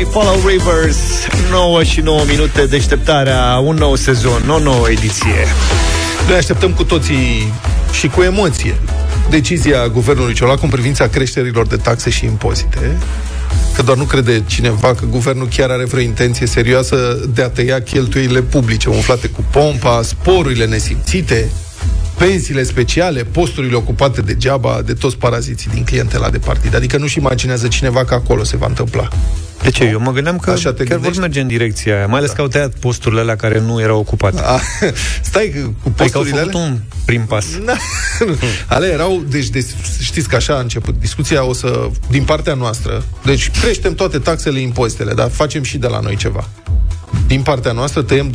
I 0.00 0.04
Follow 0.04 0.46
Rivers 0.46 0.96
9 1.50 1.82
și 1.82 2.00
9 2.00 2.24
minute 2.28 2.66
deșteptarea 2.66 3.58
Un 3.64 3.76
nou 3.76 3.94
sezon, 3.94 4.48
o 4.48 4.58
nouă 4.58 4.90
ediție 4.90 5.46
Noi 6.28 6.36
așteptăm 6.36 6.72
cu 6.72 6.84
toții 6.84 7.52
și 7.92 8.08
cu 8.08 8.22
emoție 8.22 8.74
decizia 9.30 9.88
guvernului 9.88 10.34
Ciolacu 10.34 10.64
în 10.64 10.70
privința 10.70 11.08
creșterilor 11.08 11.66
de 11.66 11.76
taxe 11.76 12.10
și 12.10 12.24
impozite 12.24 12.98
că 13.74 13.82
doar 13.82 13.96
nu 13.96 14.04
crede 14.04 14.42
cineva 14.46 14.94
că 14.94 15.04
guvernul 15.10 15.48
chiar 15.48 15.70
are 15.70 15.84
vreo 15.84 16.02
intenție 16.02 16.46
serioasă 16.46 17.28
de 17.34 17.42
a 17.42 17.48
tăia 17.48 17.82
cheltuielile 17.82 18.40
publice 18.40 18.88
umflate 18.88 19.28
cu 19.28 19.44
pompa, 19.50 20.02
sporurile 20.02 20.66
nesimțite, 20.66 21.50
pensiile 22.18 22.62
speciale, 22.62 23.24
posturile 23.24 23.76
ocupate 23.76 24.20
degeaba 24.20 24.82
de 24.84 24.92
toți 24.92 25.16
paraziții 25.16 25.70
din 25.74 25.84
clientela 25.84 26.30
de 26.30 26.38
partid. 26.38 26.74
Adică 26.74 26.96
nu-și 26.96 27.18
imaginează 27.18 27.68
cineva 27.68 28.04
că 28.04 28.14
acolo 28.14 28.44
se 28.44 28.56
va 28.56 28.66
întâmpla. 28.66 29.08
De 29.62 29.70
ce? 29.70 29.84
Eu 29.84 30.00
mă 30.00 30.12
gândeam 30.12 30.38
că 30.38 30.50
Așa 30.50 30.72
te 30.72 30.76
chiar 30.76 30.86
gândești? 30.86 31.12
vor 31.12 31.22
merge 31.22 31.40
în 31.40 31.46
direcția 31.46 31.96
aia, 31.96 32.06
mai 32.06 32.18
ales 32.18 32.30
că 32.30 32.40
au 32.40 32.48
tăiat 32.48 32.74
posturile 32.74 33.20
alea 33.20 33.36
care 33.36 33.60
nu 33.60 33.80
erau 33.80 33.98
ocupate. 33.98 34.40
A, 34.44 34.60
stai, 35.22 35.72
cu 35.82 35.90
posturile 35.90 36.40
adică 36.40 36.56
au 36.56 36.62
făcut 36.62 36.70
un 36.70 36.78
prim 37.04 37.24
pas. 37.26 37.46
Na, 37.64 37.76
ale 38.76 38.86
erau, 38.86 39.22
deci, 39.28 39.48
deci, 39.48 39.66
știți 40.00 40.28
că 40.28 40.36
așa 40.36 40.54
a 40.54 40.60
început 40.60 41.00
discuția, 41.00 41.44
o 41.44 41.52
să, 41.52 41.88
din 42.10 42.24
partea 42.24 42.54
noastră, 42.54 43.04
deci 43.24 43.50
creștem 43.60 43.94
toate 43.94 44.18
taxele, 44.18 44.60
impozitele, 44.60 45.14
dar 45.14 45.30
facem 45.30 45.62
și 45.62 45.78
de 45.78 45.86
la 45.86 46.00
noi 46.00 46.16
ceva 46.16 46.48
din 47.26 47.42
partea 47.42 47.72
noastră 47.72 48.02
tăiem 48.02 48.30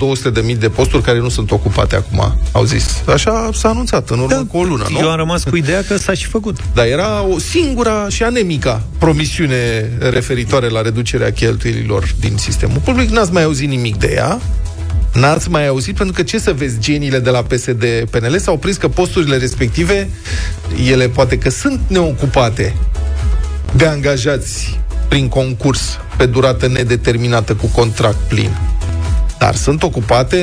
200.000 0.52 0.58
de 0.58 0.70
posturi 0.70 1.04
care 1.04 1.20
nu 1.20 1.30
sunt 1.30 1.52
ocupate 1.52 1.96
acum, 1.96 2.38
au 2.52 2.64
zis. 2.64 3.02
Așa 3.08 3.50
s-a 3.54 3.70
anunțat 3.70 4.10
în 4.10 4.20
urmă 4.20 4.34
da, 4.34 4.44
cu 4.52 4.58
o 4.58 4.64
lună, 4.64 4.86
nu? 4.90 5.00
Eu 5.00 5.10
am 5.10 5.18
rămas 5.18 5.44
cu 5.44 5.56
ideea 5.56 5.84
că 5.88 5.98
s-a 5.98 6.14
și 6.14 6.26
făcut. 6.26 6.58
Dar 6.74 6.86
era 6.86 7.24
o 7.24 7.40
singura 7.40 8.10
și 8.10 8.24
anemica 8.24 8.82
promisiune 8.98 9.92
referitoare 10.00 10.70
la 10.70 10.82
reducerea 10.82 11.32
cheltuielilor 11.32 12.14
din 12.20 12.38
sistemul 12.38 12.82
public. 12.84 13.10
N-ați 13.10 13.32
mai 13.32 13.44
auzit 13.44 13.70
nimic 13.70 13.96
de 13.98 14.12
ea. 14.16 14.40
N-ați 15.14 15.50
mai 15.50 15.68
auzit, 15.68 15.96
pentru 15.96 16.16
că 16.16 16.24
ce 16.24 16.40
să 16.40 16.54
vezi, 16.54 16.80
geniile 16.80 17.20
de 17.20 17.30
la 17.30 17.42
PSD-PNL 17.42 18.38
s-au 18.40 18.58
prins 18.58 18.78
că 18.78 18.88
posturile 18.88 19.38
respective, 19.38 20.10
ele 20.90 21.08
poate 21.08 21.38
că 21.38 21.50
sunt 21.50 21.80
neocupate 21.88 22.76
de 23.76 23.86
angajați 23.86 24.80
prin 25.08 25.28
concurs 25.28 26.00
pe 26.18 26.26
durată 26.26 26.68
nedeterminată 26.68 27.54
cu 27.56 27.66
contract 27.68 28.18
plin. 28.28 28.58
Dar 29.38 29.56
sunt 29.56 29.84
ocupate 29.84 30.38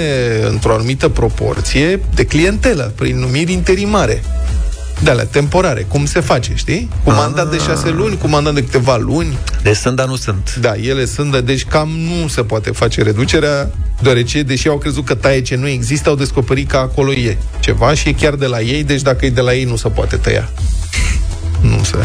într-o 0.49 0.73
anumită 0.73 1.09
proporție 1.09 2.01
de 2.15 2.25
clientelă, 2.27 2.93
prin 2.97 3.19
numiri 3.19 3.53
interimare. 3.53 4.23
de 5.03 5.11
alea 5.11 5.25
temporare. 5.27 5.87
Cum 5.89 6.07
se 6.07 6.21
face, 6.21 6.53
știi? 6.55 6.89
Cu 7.05 7.11
mandat 7.11 7.51
de 7.51 7.59
șase 7.59 7.91
luni, 7.91 8.19
cu 8.19 8.29
mandat 8.29 8.55
de 8.55 8.65
câteva 8.65 8.97
luni. 8.97 9.39
Deci 9.63 9.77
sunt, 9.77 9.97
dar 9.97 10.07
nu 10.07 10.17
sunt. 10.17 10.55
Da, 10.61 10.75
ele 10.75 11.05
sunt, 11.05 11.31
dar 11.33 11.41
deci 11.41 11.65
cam 11.65 11.89
nu 11.89 12.29
se 12.29 12.43
poate 12.43 12.71
face 12.71 13.03
reducerea, 13.03 13.71
deoarece, 14.03 14.43
deși 14.43 14.69
au 14.69 14.79
crezut 14.79 15.05
că 15.05 15.15
taie 15.15 15.43
ce 15.43 15.57
nu 15.57 15.69
există, 15.69 16.09
au 16.09 16.15
descoperit 16.15 16.69
că 16.69 16.77
acolo 16.77 17.13
e 17.13 17.37
ceva 17.61 17.95
și 17.95 18.09
e 18.09 18.13
chiar 18.13 18.35
de 18.35 18.47
la 18.47 18.61
ei, 18.61 18.85
deci 18.85 19.03
dacă 19.03 19.27
e 19.27 19.31
de 19.31 19.41
la 19.41 19.55
ei, 19.55 19.65
nu 19.65 19.77
se 19.77 19.89
poate 19.89 20.17
tăia. 20.17 20.49
Nu 21.61 21.83
se... 21.85 21.97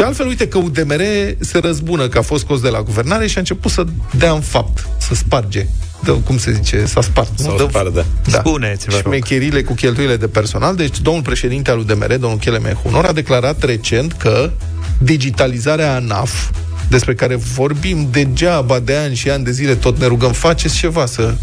Și 0.00 0.06
altfel, 0.06 0.26
uite 0.26 0.48
că 0.48 0.58
UDMR 0.58 1.02
se 1.38 1.58
răzbună 1.58 2.08
că 2.08 2.18
a 2.18 2.22
fost 2.22 2.44
scos 2.44 2.60
de 2.60 2.68
la 2.68 2.82
guvernare 2.82 3.26
și 3.26 3.36
a 3.36 3.40
început 3.40 3.70
să 3.70 3.84
dea 4.18 4.32
în 4.32 4.40
fapt, 4.40 4.86
să 4.98 5.14
sparge. 5.14 5.66
Dă, 6.04 6.12
cum 6.12 6.38
se 6.38 6.52
zice, 6.52 6.84
s-a 6.84 7.00
spart. 7.00 7.30
nu? 7.40 7.44
Sau 7.44 7.56
Dă- 7.56 7.68
spar, 7.68 7.86
da. 7.86 8.04
da. 8.30 8.38
Spuneți, 8.38 8.86
vă 8.88 8.94
rog. 8.94 9.00
șmecherile 9.12 9.62
cu 9.62 9.74
cheltuielile 9.74 10.16
de 10.16 10.26
personal. 10.26 10.76
Deci, 10.76 11.00
domnul 11.00 11.22
președinte 11.22 11.70
al 11.70 11.78
UDMR, 11.78 12.14
domnul 12.16 12.38
Cheleme 12.38 12.76
Hunor, 12.82 13.04
a 13.04 13.12
declarat 13.12 13.62
recent 13.62 14.12
că 14.12 14.50
digitalizarea 14.98 15.94
ANAF, 15.94 16.50
despre 16.88 17.14
care 17.14 17.34
vorbim 17.36 18.08
degeaba 18.10 18.78
de 18.78 18.94
ani 18.94 19.14
și 19.14 19.30
ani 19.30 19.44
de 19.44 19.50
zile, 19.50 19.74
tot 19.74 19.98
ne 19.98 20.06
rugăm, 20.06 20.32
faceți 20.32 20.76
ceva 20.76 21.06
să... 21.06 21.34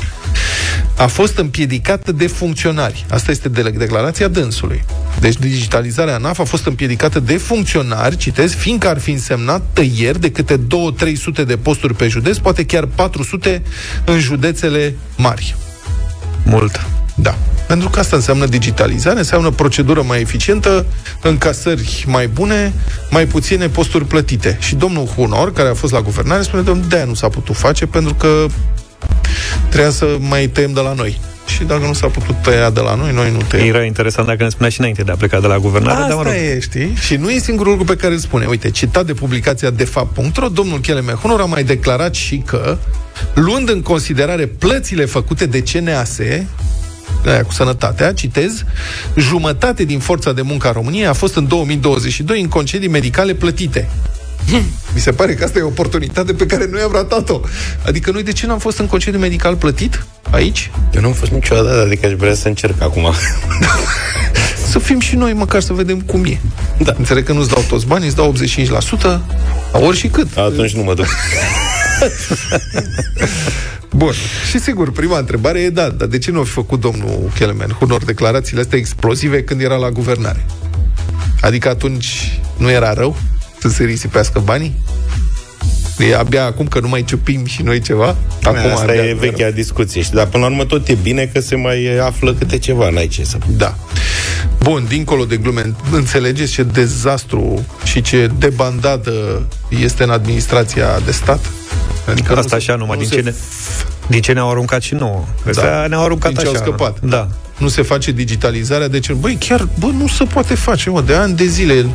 A 0.97 1.07
fost 1.07 1.37
împiedicată 1.37 2.11
de 2.11 2.27
funcționari. 2.27 3.05
Asta 3.09 3.31
este 3.31 3.49
de- 3.49 3.73
declarația 3.77 4.27
dânsului. 4.27 4.83
Deci 5.19 5.37
digitalizarea 5.37 6.13
ANAF 6.13 6.39
a 6.39 6.43
fost 6.43 6.65
împiedicată 6.65 7.19
de 7.19 7.37
funcționari, 7.37 8.17
citez, 8.17 8.53
fiindcă 8.53 8.87
ar 8.87 8.99
fi 8.99 9.11
însemnat 9.11 9.61
tăieri 9.73 10.19
de 10.19 10.31
câte 10.31 10.57
2-300 10.57 11.43
de 11.45 11.57
posturi 11.57 11.93
pe 11.93 12.07
județ, 12.07 12.37
poate 12.37 12.65
chiar 12.65 12.85
400 12.85 13.61
în 14.05 14.19
județele 14.19 14.95
mari. 15.17 15.55
Mult. 16.43 16.85
Da. 17.15 17.37
Pentru 17.67 17.89
că 17.89 17.99
asta 17.99 18.15
înseamnă 18.15 18.45
digitalizare, 18.45 19.17
înseamnă 19.17 19.49
procedură 19.49 20.01
mai 20.01 20.21
eficientă, 20.21 20.85
încasări 21.21 22.05
mai 22.07 22.27
bune, 22.27 22.73
mai 23.09 23.25
puține 23.25 23.67
posturi 23.67 24.05
plătite. 24.05 24.57
Și 24.61 24.75
domnul 24.75 25.05
Hunor, 25.05 25.53
care 25.53 25.69
a 25.69 25.73
fost 25.73 25.93
la 25.93 26.01
guvernare, 26.01 26.41
spune, 26.41 26.61
domnul, 26.61 26.85
de 26.87 27.03
nu 27.07 27.13
s-a 27.13 27.29
putut 27.29 27.55
face 27.55 27.85
pentru 27.85 28.13
că 28.13 28.45
trebuia 29.69 29.89
să 29.89 30.17
mai 30.19 30.47
tăiem 30.47 30.73
de 30.73 30.79
la 30.79 30.93
noi. 30.93 31.19
Și 31.47 31.63
dacă 31.63 31.85
nu 31.85 31.93
s-a 31.93 32.07
putut 32.07 32.35
tăia 32.41 32.69
de 32.69 32.79
la 32.79 32.95
noi, 32.95 33.11
noi 33.13 33.31
nu 33.31 33.37
tăiem. 33.47 33.67
Era 33.67 33.83
interesant 33.83 34.27
dacă 34.27 34.43
ne 34.43 34.49
spunea 34.49 34.69
și 34.69 34.79
înainte 34.79 35.01
de 35.03 35.11
a 35.11 35.15
pleca 35.15 35.39
de 35.39 35.47
la 35.47 35.57
guvernare, 35.57 35.95
Asta 35.95 36.07
dar 36.07 36.17
mă 36.17 36.23
rog. 36.23 36.31
e, 36.33 36.59
știi? 36.59 36.93
Și 36.99 37.15
nu 37.15 37.29
e 37.29 37.39
singurul 37.39 37.71
lucru 37.71 37.93
pe 37.93 38.01
care 38.01 38.13
îl 38.13 38.19
spune. 38.19 38.45
Uite, 38.45 38.69
citat 38.69 39.05
de 39.05 39.13
publicația 39.13 39.69
defapt.ro, 39.69 40.47
domnul 40.47 40.79
Cheleme 40.79 41.11
Hunor 41.11 41.39
a 41.41 41.45
mai 41.45 41.63
declarat 41.63 42.15
și 42.15 42.37
că, 42.45 42.77
luând 43.33 43.69
în 43.69 43.81
considerare 43.81 44.45
plățile 44.45 45.05
făcute 45.05 45.45
de 45.45 45.61
CNAS, 45.61 46.19
aia 47.25 47.43
cu 47.43 47.53
sănătatea, 47.53 48.13
citez, 48.13 48.63
jumătate 49.15 49.83
din 49.83 49.99
forța 49.99 50.33
de 50.33 50.41
muncă 50.41 50.67
a 50.67 50.71
României 50.71 51.05
a 51.07 51.13
fost 51.13 51.35
în 51.35 51.47
2022 51.47 52.41
în 52.41 52.47
concedii 52.47 52.89
medicale 52.89 53.33
plătite. 53.33 53.89
Mi 54.93 54.99
se 54.99 55.11
pare 55.11 55.33
că 55.33 55.43
asta 55.43 55.59
e 55.59 55.61
o 55.61 55.67
oportunitate 55.67 56.33
pe 56.33 56.45
care 56.45 56.67
noi 56.71 56.81
am 56.81 56.91
ratat-o. 56.91 57.39
Adică 57.85 58.11
noi 58.11 58.23
de 58.23 58.31
ce 58.31 58.45
n-am 58.45 58.59
fost 58.59 58.77
în 58.77 58.87
concediu 58.87 59.19
medical 59.19 59.55
plătit 59.55 60.05
aici? 60.31 60.71
Eu 60.93 61.01
nu 61.01 61.07
am 61.07 61.13
fost 61.13 61.31
niciodată, 61.31 61.81
adică 61.85 62.05
aș 62.05 62.11
vrea 62.11 62.33
să 62.33 62.47
încerc 62.47 62.81
acum. 62.81 63.13
Să 64.69 64.79
fim 64.79 64.99
și 64.99 65.15
noi, 65.15 65.33
măcar 65.33 65.61
să 65.61 65.73
vedem 65.73 66.01
cum 66.01 66.25
e. 66.25 66.39
Da. 66.77 66.93
Înțeleg 66.97 67.25
că 67.25 67.33
nu-ți 67.33 67.49
dau 67.49 67.63
toți 67.69 67.85
banii, 67.85 68.07
îți 68.07 68.15
dau 68.15 68.33
85%, 68.33 69.19
ori 69.71 69.97
și 69.97 70.07
cât. 70.07 70.37
Atunci 70.37 70.75
nu 70.75 70.83
mă 70.83 70.93
duc. 70.93 71.05
Bun. 73.89 74.13
Și 74.49 74.59
sigur, 74.59 74.91
prima 74.91 75.17
întrebare 75.17 75.59
e 75.59 75.69
da, 75.69 75.89
dar 75.89 76.07
de 76.07 76.17
ce 76.17 76.31
nu 76.31 76.39
a 76.39 76.43
făcut 76.43 76.79
domnul 76.79 77.31
Kelemen 77.35 77.69
Hunor 77.79 78.03
declarațiile 78.03 78.61
astea 78.61 78.77
explozive 78.77 79.43
când 79.43 79.61
era 79.61 79.75
la 79.75 79.89
guvernare? 79.89 80.45
Adică 81.41 81.69
atunci 81.69 82.39
nu 82.57 82.69
era 82.69 82.93
rău 82.93 83.17
să 83.59 83.69
se 83.69 83.83
risipească 83.83 84.39
banii? 84.39 84.75
E 85.97 86.15
abia 86.15 86.45
acum 86.45 86.67
că 86.67 86.79
nu 86.79 86.87
mai 86.87 87.03
ciupim 87.03 87.45
și 87.45 87.61
noi 87.61 87.79
ceva? 87.79 88.15
Acum 88.43 88.71
Asta 88.71 88.83
abia 88.83 89.03
e 89.03 89.13
vechea 89.13 89.51
discuție. 89.51 90.01
Și, 90.01 90.11
dar 90.11 90.25
până 90.25 90.43
la 90.43 90.49
urmă 90.49 90.65
tot 90.65 90.87
e 90.87 90.97
bine 91.01 91.29
că 91.33 91.39
se 91.39 91.55
mai 91.55 91.97
află 91.97 92.33
câte 92.33 92.57
ceva, 92.57 92.89
n-ai 92.89 93.07
ce 93.07 93.23
să... 93.23 93.37
Da. 93.47 93.75
Bun, 94.63 94.85
dincolo 94.87 95.25
de 95.25 95.37
glume, 95.37 95.75
înțelegeți 95.91 96.51
ce 96.51 96.63
dezastru 96.63 97.65
și 97.83 98.01
ce 98.01 98.31
debandadă 98.37 99.47
este 99.81 100.03
în 100.03 100.09
administrația 100.09 100.99
de 101.05 101.11
stat? 101.11 101.51
Adică 102.07 102.35
Asta 102.35 102.55
așa 102.55 102.75
numai, 102.75 102.97
din 102.97 103.07
ce, 103.09 103.21
ne, 103.21 103.33
din 104.07 104.21
ce 104.21 104.31
ne-au 104.31 104.49
aruncat 104.49 104.81
și 104.81 104.93
nouă. 104.93 105.23
Da. 105.53 105.87
Ne-au 105.87 106.03
aruncat 106.03 106.31
din 106.33 106.39
ce 106.39 106.47
așa. 106.47 106.57
au 106.57 106.63
scăpat. 106.63 106.99
Da. 107.01 107.27
Nu 107.57 107.67
se 107.67 107.81
face 107.81 108.11
digitalizarea, 108.11 108.87
deci, 108.87 109.11
băi, 109.11 109.37
chiar, 109.39 109.67
bă, 109.79 109.87
nu 109.97 110.07
se 110.07 110.23
poate 110.23 110.55
face, 110.55 110.89
mă, 110.89 111.01
de 111.01 111.13
ani 111.13 111.35
de 111.35 111.45
zile. 111.45 111.85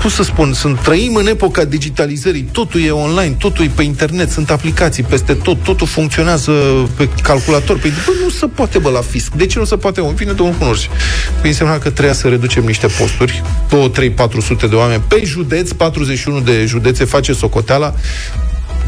Cum 0.00 0.10
să 0.10 0.22
spun, 0.22 0.52
sunt, 0.52 0.78
trăim 0.78 1.14
în 1.14 1.26
epoca 1.26 1.64
digitalizării, 1.64 2.42
totul 2.42 2.82
e 2.82 2.90
online, 2.90 3.34
totul 3.38 3.64
e 3.64 3.70
pe 3.74 3.82
internet, 3.82 4.30
sunt 4.30 4.50
aplicații 4.50 5.02
peste 5.02 5.34
tot, 5.34 5.62
totul 5.62 5.86
funcționează 5.86 6.52
pe 6.96 7.08
calculator. 7.22 7.78
Păi, 7.78 7.90
bă, 7.90 8.12
nu 8.24 8.30
se 8.30 8.46
poate, 8.46 8.78
bă, 8.78 8.90
la 8.90 9.00
fisc. 9.00 9.32
De 9.32 9.46
ce 9.46 9.58
nu 9.58 9.64
se 9.64 9.76
poate? 9.76 10.00
În 10.00 10.14
fine, 10.14 10.32
domnul 10.32 10.56
cunoști. 10.58 10.88
Păi 11.40 11.50
înseamnă 11.50 11.78
că 11.78 11.90
trebuia 11.90 12.14
să 12.14 12.28
reducem 12.28 12.64
niște 12.64 12.86
posturi, 12.86 13.42
2, 13.68 13.90
3, 13.90 14.10
400 14.10 14.66
de 14.66 14.74
oameni 14.74 15.02
pe 15.08 15.22
județ, 15.24 15.70
41 15.70 16.40
de 16.40 16.64
județe, 16.66 17.04
face 17.04 17.32
socoteala, 17.32 17.94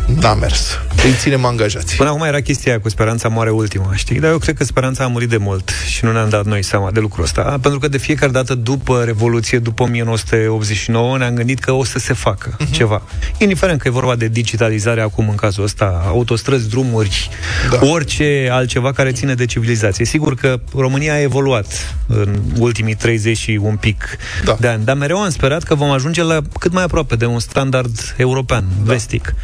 N-a 0.06 0.34
mers. 0.34 0.78
Îi 1.04 1.14
ținem 1.18 1.44
angajați. 1.44 1.96
Până 1.96 2.08
acum 2.08 2.22
era 2.22 2.40
chestia 2.40 2.72
aia 2.72 2.80
cu 2.80 2.88
speranța 2.88 3.28
moare 3.28 3.50
ultima, 3.50 3.94
știi? 3.94 4.20
Dar 4.20 4.30
eu 4.30 4.38
cred 4.38 4.56
că 4.56 4.64
speranța 4.64 5.04
a 5.04 5.06
murit 5.06 5.28
de 5.28 5.36
mult 5.36 5.70
și 5.88 6.04
nu 6.04 6.12
ne-am 6.12 6.28
dat 6.28 6.44
noi 6.44 6.62
seama 6.62 6.90
de 6.90 7.00
lucrul 7.00 7.24
ăsta. 7.24 7.42
Pentru 7.42 7.78
că 7.78 7.88
de 7.88 7.98
fiecare 7.98 8.32
dată 8.32 8.54
după 8.54 9.02
Revoluție, 9.04 9.58
după 9.58 9.82
1989, 9.82 11.18
ne-am 11.18 11.34
gândit 11.34 11.58
că 11.58 11.72
o 11.72 11.84
să 11.84 11.98
se 11.98 12.12
facă 12.12 12.56
Mhm. 12.58 12.68
uh-huh. 12.68 12.72
ceva. 12.76 13.02
Indiferent 13.38 13.80
că 13.80 13.88
e 13.88 13.90
vorba 13.90 14.14
de 14.14 14.28
digitalizare 14.28 15.00
acum 15.00 15.28
în 15.28 15.34
cazul 15.34 15.64
ăsta, 15.64 16.02
autostrăzi, 16.06 16.68
drumuri, 16.68 17.28
da. 17.70 17.86
orice 17.86 18.48
altceva 18.52 18.92
care 18.92 19.12
ține 19.12 19.34
de 19.34 19.44
civilizație. 19.46 20.04
Sigur 20.04 20.34
că 20.34 20.60
România 20.76 21.12
a 21.12 21.20
evoluat 21.20 21.94
în 22.06 22.40
ultimii 22.58 22.94
30 22.94 23.36
și 23.38 23.58
un 23.62 23.76
pic 23.76 24.04
da. 24.44 24.56
de 24.60 24.68
ani, 24.68 24.84
dar 24.84 24.96
mereu 24.96 25.22
am 25.22 25.30
sperat 25.30 25.62
că 25.62 25.74
vom 25.74 25.90
ajunge 25.90 26.22
la 26.22 26.40
cât 26.58 26.72
mai 26.72 26.82
aproape 26.82 27.16
de 27.16 27.26
un 27.26 27.38
standard 27.38 28.14
european, 28.16 28.64
da. 28.84 28.92
vestic. 28.92 29.34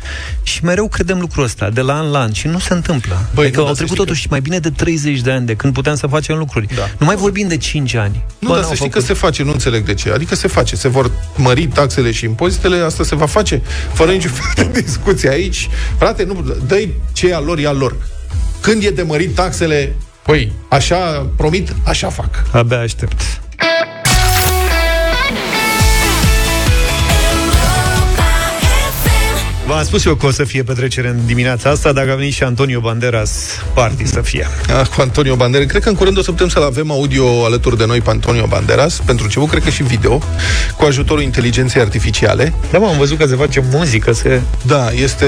Și 0.51 0.65
mereu 0.65 0.89
credem 0.89 1.21
lucrul 1.21 1.45
ăsta, 1.45 1.71
de 1.71 1.81
la 1.81 1.95
an 1.99 2.11
la 2.11 2.19
an, 2.19 2.33
și 2.33 2.47
nu 2.47 2.59
se 2.59 2.75
întâmplă. 2.75 3.29
Băi, 3.35 3.45
adică 3.45 3.61
nu, 3.61 3.67
au 3.67 3.73
dar 3.73 3.77
să 3.77 3.85
trecut 3.85 3.97
știi 3.97 4.07
totuși 4.07 4.27
mai 4.31 4.41
bine 4.41 4.59
de 4.59 4.71
30 4.71 5.21
de 5.21 5.31
ani 5.31 5.47
de 5.47 5.55
când 5.55 5.73
puteam 5.73 5.97
să 5.97 6.07
facem 6.07 6.37
lucruri. 6.37 6.67
Da. 6.75 6.89
Nu 6.99 7.07
mai 7.07 7.17
vorbim 7.17 7.49
de 7.49 7.57
5 7.57 7.95
ani. 7.95 8.25
Nu, 8.39 8.49
Bă, 8.49 8.55
dar 8.55 8.63
să 8.65 8.75
știi 8.75 8.89
făcut. 8.89 8.93
că 8.93 9.01
se 9.01 9.13
face, 9.15 9.43
nu 9.43 9.51
înțeleg 9.53 9.85
de 9.85 9.95
ce. 9.95 10.11
Adică 10.11 10.35
se 10.35 10.49
face, 10.49 10.77
se 10.77 10.89
vor 10.89 11.11
mări 11.37 11.67
taxele 11.67 12.11
și 12.11 12.25
impozitele, 12.25 12.77
asta 12.77 13.05
se 13.05 13.15
va 13.15 13.27
face, 13.27 13.63
fără 13.93 14.11
niciun 14.11 14.31
fel 14.31 14.69
de 14.73 14.81
discuție 14.81 15.29
aici. 15.29 15.69
Frate, 15.99 16.25
nu, 16.25 16.55
dă 16.67 16.89
ce 17.13 17.29
e 17.29 17.35
al 17.35 17.45
lor, 17.45 17.59
e 17.59 17.67
al 17.67 17.77
lor. 17.77 17.97
Când 18.61 18.83
e 18.83 18.91
de 18.91 19.03
mărit 19.03 19.35
taxele, 19.35 19.97
păi, 20.23 20.53
așa 20.69 21.27
promit, 21.37 21.75
așa 21.85 22.09
fac. 22.09 22.43
Abia 22.53 22.79
aștept. 22.79 23.41
V-am 29.71 29.85
spus 29.85 30.05
eu 30.05 30.15
că 30.15 30.27
o 30.27 30.31
să 30.31 30.45
fie 30.45 30.63
petrecere 30.63 31.09
în 31.09 31.27
dimineața 31.27 31.71
asta, 31.71 31.93
dacă 31.93 32.13
a 32.13 32.15
venit 32.15 32.33
și 32.33 32.43
Antonio 32.43 32.81
Banderas, 32.81 33.31
party 33.75 34.07
să 34.07 34.21
fie. 34.21 34.47
Ah, 34.81 34.87
cu 34.87 35.01
Antonio 35.01 35.37
Banderas. 35.37 35.67
Cred 35.67 35.83
că 35.83 35.89
în 35.89 35.95
curând 35.95 36.19
o 36.19 36.23
să 36.23 36.31
putem 36.31 36.49
să-l 36.49 36.63
avem 36.63 36.91
audio 36.91 37.45
alături 37.45 37.79
de 37.79 37.87
noi 37.87 38.01
pe 38.01 38.11
Antonio 38.11 38.47
Banderas, 38.47 39.01
pentru 39.05 39.25
început, 39.25 39.49
cred 39.49 39.63
că 39.63 39.71
și 39.71 39.83
video, 39.83 40.23
cu 40.77 40.85
ajutorul 40.85 41.23
inteligenței 41.23 41.81
artificiale. 41.81 42.53
Da, 42.71 42.79
mă, 42.79 42.87
am 42.87 42.97
văzut 42.97 43.19
că 43.19 43.27
se 43.27 43.35
face 43.35 43.65
muzică, 43.71 44.13
se... 44.13 44.41
Da, 44.67 44.91
este... 44.91 45.27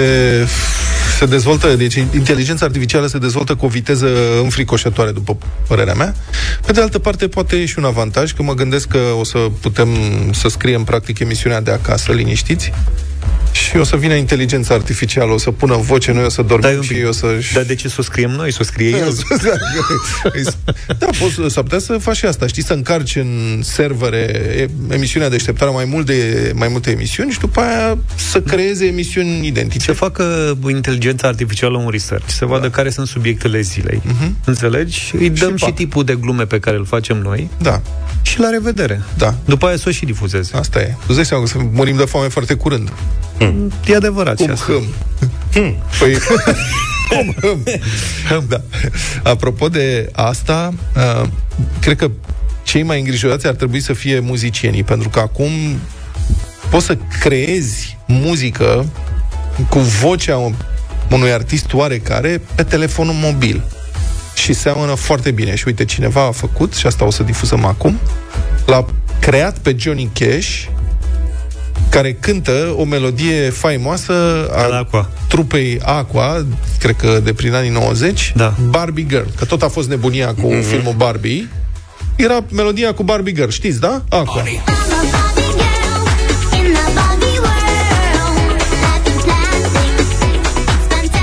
se 1.19 1.27
dezvoltă, 1.27 1.77
deci 1.77 1.95
inteligența 1.95 2.65
artificială 2.65 3.07
se 3.07 3.19
dezvoltă 3.19 3.55
cu 3.55 3.65
o 3.65 3.69
viteză 3.69 4.09
înfricoșătoare, 4.43 5.11
după 5.11 5.37
părerea 5.69 5.95
mea. 5.95 6.15
Pe 6.67 6.73
de 6.73 6.81
altă 6.81 6.99
parte, 6.99 7.29
poate 7.29 7.57
e 7.57 7.67
și 7.67 7.79
un 7.79 7.85
avantaj, 7.85 8.33
că 8.33 8.43
mă 8.43 8.55
gândesc 8.55 8.89
că 8.89 9.01
o 9.19 9.25
să 9.25 9.39
putem 9.61 9.89
să 10.33 10.49
scriem, 10.49 10.85
practic, 10.85 11.19
emisiunea 11.19 11.61
de 11.61 11.71
acasă, 11.71 12.13
liniștiți, 12.13 12.73
și 13.53 13.77
o 13.77 13.85
să 13.85 13.97
vină 13.97 14.15
inteligența 14.15 14.75
artificială, 14.75 15.33
o 15.33 15.39
să 15.39 15.51
pună 15.51 15.77
voce, 15.77 16.13
noi 16.13 16.25
o 16.25 16.29
să 16.29 16.43
dormim 16.43 16.77
da, 16.77 16.83
și 16.83 17.05
o 17.09 17.13
să... 17.13 17.27
Dar 17.55 17.63
de 17.63 17.75
ce 17.75 17.89
să 17.89 17.97
o 17.99 18.03
scriem 18.03 18.31
noi, 18.31 18.53
să 18.53 18.59
o 18.61 18.65
scrie 18.65 18.89
el? 18.89 19.13
da, 20.99 21.07
poți, 21.07 21.53
s-ar 21.53 21.63
putea 21.63 21.79
să 21.79 21.99
faci 21.99 22.17
și 22.17 22.25
asta, 22.25 22.47
știi, 22.47 22.65
să 22.65 22.73
încarci 22.73 23.17
în 23.17 23.61
servere 23.63 24.69
emisiunea 24.91 25.29
deșteptare 25.29 25.71
mai, 25.71 25.85
mult 25.85 26.07
de, 26.07 26.53
mai 26.55 26.69
multe 26.69 26.91
emisiuni 26.91 27.31
și 27.31 27.39
după 27.39 27.61
aia 27.61 27.99
să 28.15 28.41
creeze 28.41 28.87
emisiuni 28.87 29.47
identice. 29.47 29.85
Să 29.85 29.93
facă 29.93 30.57
inteligența 30.69 31.29
artificială 31.29 31.79
un 31.79 31.89
research, 31.91 32.29
să 32.29 32.45
vadă 32.45 32.67
da. 32.67 32.71
care 32.71 32.91
sunt 32.91 33.07
subiectele 33.07 33.61
zilei. 33.61 34.03
Uh-huh. 34.07 34.31
Înțelegi? 34.45 35.13
Îi 35.19 35.31
dăm 35.31 35.57
și, 35.57 35.65
și 35.65 35.73
tipul 35.73 36.05
de 36.05 36.15
glume 36.15 36.45
pe 36.45 36.59
care 36.59 36.77
îl 36.77 36.85
facem 36.85 37.17
noi. 37.17 37.51
Da. 37.59 37.83
Și 38.23 38.41
la 38.41 38.49
revedere. 38.49 39.03
Da. 39.17 39.35
După 39.45 39.67
aia 39.67 39.77
să 39.77 39.85
o 39.89 39.91
și 39.91 40.05
difuzeze. 40.05 40.57
Asta 40.57 40.81
e. 40.81 40.95
Tu 41.07 41.13
dai 41.13 41.25
seama 41.25 41.43
că 41.43 41.49
să 41.49 41.59
murim 41.73 41.97
de 41.97 42.05
foame 42.05 42.29
foarte 42.29 42.55
curând. 42.55 42.93
Hmm. 43.51 43.73
E 43.87 43.97
adevărat 43.97 44.37
Cum 44.37 44.47
și 44.47 44.53
asta. 44.53 44.73
hâm. 44.73 44.83
Hmm. 45.53 45.75
Păi, 45.99 46.17
cum 47.09 47.35
hâm. 47.41 47.65
hâm. 48.29 48.45
Da. 48.49 48.61
Apropo 49.23 49.69
de 49.69 50.09
asta, 50.13 50.73
uh, 50.97 51.29
cred 51.81 51.97
că 51.97 52.11
cei 52.63 52.83
mai 52.83 52.99
îngrijorați 52.99 53.47
ar 53.47 53.55
trebui 53.55 53.81
să 53.81 53.93
fie 53.93 54.21
muzicienii, 54.21 54.83
pentru 54.85 55.09
că 55.09 55.19
acum 55.19 55.51
poți 56.71 56.87
să 56.87 56.99
creezi 57.21 57.97
muzică 58.07 58.87
cu 59.69 59.79
vocea 59.79 60.53
unui 61.11 61.33
artist 61.33 61.73
oarecare 61.73 62.41
pe 62.55 62.63
telefonul 62.63 63.15
mobil. 63.15 63.63
Și 64.35 64.53
seamănă 64.53 64.95
foarte 64.95 65.31
bine. 65.31 65.55
Și 65.55 65.65
uite, 65.67 65.85
cineva 65.85 66.27
a 66.27 66.31
făcut, 66.31 66.75
și 66.75 66.87
asta 66.87 67.05
o 67.05 67.11
să 67.11 67.23
difuzăm 67.23 67.65
acum, 67.65 67.99
l-a 68.67 68.87
creat 69.21 69.59
pe 69.59 69.77
Johnny 69.79 70.11
Cash, 70.13 70.65
care 71.93 72.13
cântă 72.21 72.75
o 72.77 72.85
melodie 72.85 73.51
faimoasă 73.51 74.13
a 74.53 74.77
Aqua. 74.79 75.11
trupei 75.29 75.81
Aqua, 75.85 76.47
cred 76.79 76.97
că 76.97 77.21
de 77.25 77.33
prin 77.33 77.55
anii 77.55 77.71
90, 77.71 78.33
Da. 78.37 78.55
Barbie 78.69 79.07
Girl, 79.09 79.27
că 79.39 79.45
tot 79.45 79.63
a 79.63 79.69
fost 79.69 79.89
nebunia 79.89 80.35
cu 80.41 80.47
Mhm. 80.53 80.63
filmul 80.63 80.95
Barbie. 80.97 81.49
Era 82.17 82.45
melodia 82.53 82.93
cu 82.95 83.03
Barbie 83.03 83.33
Girl, 83.33 83.49
știți, 83.49 83.81
da? 83.81 84.03
Aqua. 84.09 84.43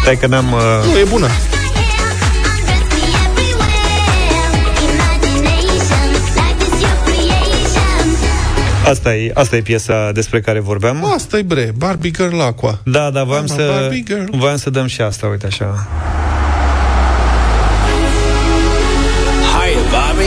Stai 0.02 0.18
că 0.18 0.28
n-am... 0.28 0.52
Uh... 0.52 0.92
Nu, 0.94 1.00
e 1.00 1.04
bună. 1.10 1.28
Asta 8.88 9.16
e, 9.16 9.32
asta 9.34 9.56
e 9.56 9.62
piesa 9.62 10.12
despre 10.14 10.42
care 10.42 10.60
vorbeam. 10.60 11.06
Asta 11.14 11.38
e 11.38 11.42
bre, 11.42 11.72
Barbie 11.78 12.12
Girl 12.12 12.40
Aqua. 12.40 12.80
Da, 12.84 13.10
da, 13.10 13.24
voiam 13.24 13.46
Mama, 13.48 13.62
să, 13.62 13.70
Barbie 13.80 14.04
girl. 14.06 14.38
voiam 14.38 14.58
să 14.58 14.70
dăm 14.70 14.88
și 14.88 15.02
asta, 15.02 15.28
uite 15.28 15.46
așa. 15.46 15.88
Hiya, 19.52 19.80
Bobby. 19.92 20.24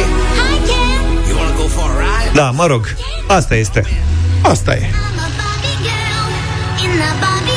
You 1.29 1.37
wanna 1.39 1.57
go 1.57 1.63
for 1.67 1.91
a 1.91 1.99
ride? 1.99 2.31
Da, 2.35 2.51
mă 2.51 2.67
rog, 2.67 2.95
asta 3.27 3.55
este. 3.55 3.87
Asta 4.43 4.75
e. 4.75 4.91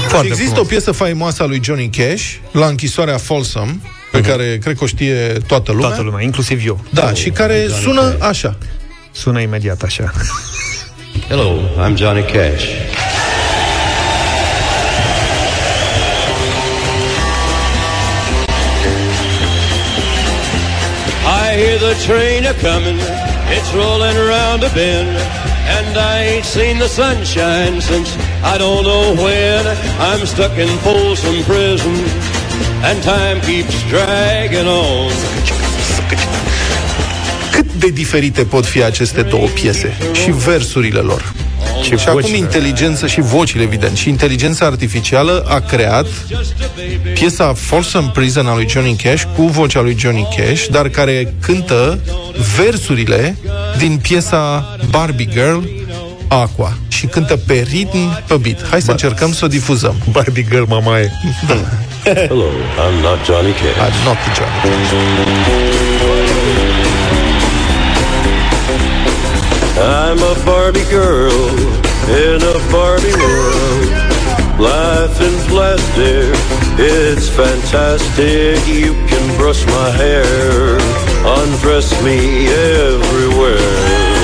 Foarte 0.08 0.28
Există 0.28 0.50
frumos. 0.54 0.66
o 0.66 0.70
piesă 0.70 0.92
faimoasă 0.92 1.44
a 1.44 1.46
lui 1.46 1.60
Johnny 1.64 1.90
Cash 1.90 2.24
la 2.52 2.66
închisoarea 2.66 3.18
Folsom, 3.18 3.82
pe 4.12 4.22
care 4.22 4.58
cred 4.58 4.78
că 4.78 4.84
o 4.84 4.88
știe 4.88 5.16
toată 5.48 5.72
lumea. 5.72 5.88
Toată 5.88 6.04
lumea, 6.04 6.22
inclusiv 6.24 6.66
eu. 6.66 6.84
Da, 6.90 7.14
și 7.14 7.30
care 7.30 7.68
sună 7.82 8.16
așa. 8.20 8.58
Sună 9.12 9.40
imediat 9.42 9.82
așa. 9.82 10.12
Hello, 11.24 11.58
I'm 11.78 11.96
Johnny 11.96 12.22
Cash. 12.22 12.76
I 21.26 21.56
hear 21.58 21.80
the 21.80 21.96
train 22.06 22.46
a 22.46 22.54
coming, 22.56 22.98
it's 23.00 23.74
rolling 23.74 24.16
around 24.18 24.64
a 24.66 24.70
bend, 24.76 25.18
and 25.18 25.98
I 25.98 26.20
ain't 26.20 26.46
seen 26.46 26.78
the 26.78 26.88
sunshine 26.88 27.82
since 27.82 28.16
I 28.44 28.60
don't 28.60 28.84
know 28.84 29.16
when. 29.16 29.66
I'm 30.00 30.28
stuck 30.28 30.56
in 30.60 30.68
Folsom 30.80 31.44
Prison, 31.46 31.96
and 32.84 33.02
time 33.02 33.42
keeps 33.42 33.82
dragging 33.90 34.68
on. 34.68 35.65
Cât 37.86 37.94
de 37.94 38.02
diferite 38.02 38.44
pot 38.44 38.66
fi 38.66 38.84
aceste 38.84 39.22
două 39.22 39.48
piese 39.48 39.98
și 40.24 40.32
versurile 40.32 41.00
lor. 41.00 41.34
Și, 41.84 41.98
și 41.98 42.08
acum 42.08 42.34
inteligența 42.34 43.08
și 43.08 43.22
vocile, 43.22 43.64
evident, 43.64 43.98
și 43.98 44.10
inteligența 44.10 44.66
artificială 44.66 45.46
a 45.48 45.60
creat 45.60 46.06
piesa 47.14 47.54
Folsom 47.54 48.12
Prison 48.12 48.48
a 48.48 48.56
lui 48.56 48.70
Johnny 48.70 48.96
Cash 49.04 49.24
cu 49.36 49.42
vocea 49.42 49.82
lui 49.82 49.96
Johnny 50.00 50.28
Cash, 50.38 50.66
dar 50.72 50.90
care 50.90 51.34
cântă 51.42 52.00
versurile 52.56 53.38
din 53.78 53.98
piesa 53.98 54.76
Barbie 54.90 55.28
Girl 55.32 55.58
Aqua 56.28 56.78
și 56.88 57.06
cântă 57.06 57.40
pe 57.48 57.66
ritm, 57.70 58.24
pe 58.28 58.36
beat. 58.36 58.68
Hai 58.70 58.82
să 58.82 58.92
încercăm 58.92 59.34
să 59.34 59.46
o 59.46 59.48
difuzăm. 59.48 59.96
Barbie 60.12 60.46
Girl, 60.50 60.64
mamaie. 60.68 61.12
Hello, 62.04 62.46
I'm 62.86 63.02
not 63.02 63.26
Johnny 63.26 63.52
Cash. 63.52 63.78
I'm 63.78 64.06
not 64.06 64.18
Johnny 64.38 66.65
I'm 69.78 70.20
a 70.20 70.46
Barbie 70.46 70.86
girl 70.90 71.32
in 72.08 72.42
a 72.42 72.58
Barbie 72.72 73.14
world. 73.20 73.90
Life 74.58 75.20
in 75.20 75.36
plastic, 75.50 76.32
it's 76.80 77.28
fantastic. 77.28 78.66
You 78.68 78.94
can 79.08 79.38
brush 79.38 79.66
my 79.66 79.90
hair, 79.92 80.78
undress 81.28 81.92
me 82.04 82.48
everywhere. 82.48 84.16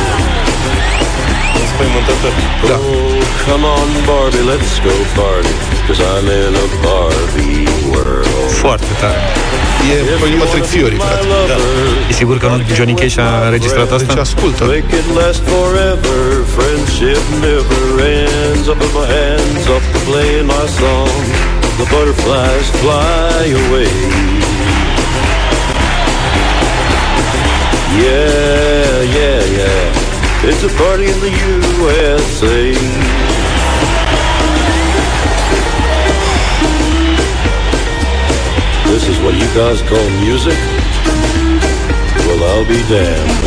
Da. 2.68 2.78
Oh, 2.80 3.44
come 3.46 3.66
on, 3.66 4.06
Barbie, 4.06 4.44
let's 4.44 4.80
go 4.80 4.94
party. 5.16 5.50
Cause 5.88 6.00
I'm 6.00 6.28
in 6.28 6.56
a 6.56 6.68
Barbie 6.82 7.66
world. 7.92 8.52
Foarte 8.52 8.88
tare. 9.00 9.61
E, 9.90 9.98
păi 10.22 10.36
mă 10.42 10.46
trec 10.52 10.66
fiorii, 10.74 11.00
frate. 11.06 11.26
Da. 11.52 11.58
E 12.10 12.14
sigur 12.22 12.38
că 12.42 12.48
nu 12.52 12.58
Johnny 12.78 12.96
Cash 13.02 13.18
a 13.26 13.30
înregistrat 13.48 13.92
asta? 13.92 14.14
Deci 14.14 14.24
ascultă. 14.28 14.64
Make 14.64 14.96
it 15.02 15.08
last 15.20 15.42
forever. 15.56 16.20
Friendship 16.56 17.24
never 17.48 17.84
ends. 18.20 18.66
Up 18.72 18.80
in 18.88 18.92
my 19.00 19.08
hands, 19.18 19.64
up 19.76 19.84
to 19.94 20.00
playing 20.10 20.48
my 20.56 20.66
song. 20.80 21.22
The 21.80 21.86
butterflies 21.94 22.68
fly 22.82 23.44
away. 23.64 23.92
Yeah, 28.06 29.02
yeah, 29.18 29.42
yeah. 29.60 30.50
It's 30.50 30.64
a 30.64 30.72
party 30.82 31.06
in 31.14 31.20
the 31.26 31.34
USA. 31.52 32.62
This 39.02 39.18
is 39.18 39.24
what 39.26 39.34
you 39.34 39.50
guys 39.58 39.82
call 39.90 40.08
music? 40.22 40.58
Well, 42.26 42.42
I'll 42.50 42.68
be 42.68 42.82
damned. 42.88 43.42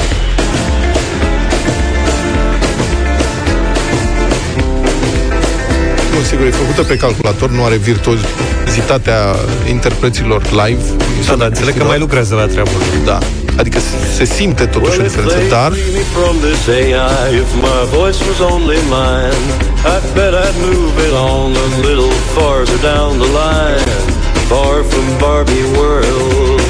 Nu, 6.13 6.23
sigur, 6.23 6.47
e 6.47 6.51
făcută 6.51 6.83
pe 6.83 6.97
calculator, 6.97 7.51
nu 7.51 7.65
are 7.65 7.77
virtuozitatea 7.77 9.35
interpreților 9.69 10.43
live. 10.51 10.83
Da, 11.27 11.35
da, 11.35 11.45
înțeleg 11.45 11.77
că 11.77 11.85
mai 11.85 11.99
lucrează 11.99 12.35
la 12.35 12.47
treabă. 12.47 12.71
Da. 13.05 13.19
Adică 13.57 13.79
se 14.17 14.25
simte 14.25 14.65
totuși 14.65 14.99
o 14.99 15.03
diferență, 15.03 15.39
dar 15.49 15.73
free 15.73 15.91
me 15.93 16.05
from 16.17 16.37
this 16.47 16.69
AI, 16.69 17.35
if 17.43 17.51
my 17.55 17.81
voice 17.99 18.19
was 18.29 18.51
only 18.53 18.79
mine, 18.99 19.45
I'd 19.93 20.05
bet 20.15 20.33
I'd 20.45 20.57
move 20.71 20.95
it 21.07 21.15
on 21.37 21.49
a 21.67 21.69
little 21.87 22.15
farther 22.35 22.79
down 22.93 23.11
the 23.19 23.31
line. 23.43 24.14
Far 24.55 24.85
from 24.85 25.07
Barbie 25.19 25.67
world, 25.77 26.61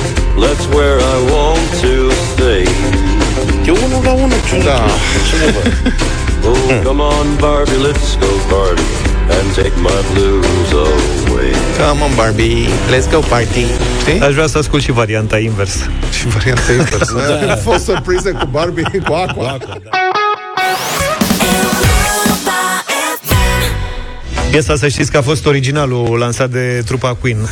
that's 0.43 0.66
where 0.74 0.99
I 1.14 1.16
want 1.35 1.68
to 1.85 2.11
stay. 2.32 2.64
E 3.66 3.70
unul 3.70 4.03
la 4.05 4.12
unul, 4.12 4.41
ce 4.49 4.57
Da. 4.64 4.80
Oh, 6.47 6.82
come 6.85 7.03
on, 7.03 7.37
Barbie, 7.37 7.80
let's 7.87 8.16
go 8.16 8.32
party 8.49 8.82
and 9.37 9.47
take 9.55 9.74
my 9.89 10.01
blues 10.12 10.70
away. 10.72 11.51
Come 11.78 12.03
on, 12.05 12.14
Barbie, 12.14 12.68
let's 12.91 13.11
go 13.11 13.18
party. 13.20 13.64
Știi? 14.01 14.20
Aș 14.20 14.32
vrea 14.32 14.47
să 14.47 14.59
ascult 14.59 14.82
și 14.82 14.93
varianta 14.93 15.39
invers. 15.39 15.74
Și 16.18 16.26
varianta 16.26 16.72
inversă. 16.72 17.14
da. 17.47 17.53
A 17.53 17.57
fost 17.57 17.85
surpriză 17.85 18.32
cu 18.32 18.47
Barbie, 18.51 19.03
cu 19.07 19.12
Aqua. 19.12 19.59
Piesa, 24.55 24.77
să 24.77 24.89
știți 24.89 25.11
că 25.11 25.17
a 25.17 25.23
fost 25.23 25.47
originalul 25.47 26.19
lansat 26.19 26.51
de 26.51 26.83
trupa 26.85 27.15
Queen. 27.15 27.49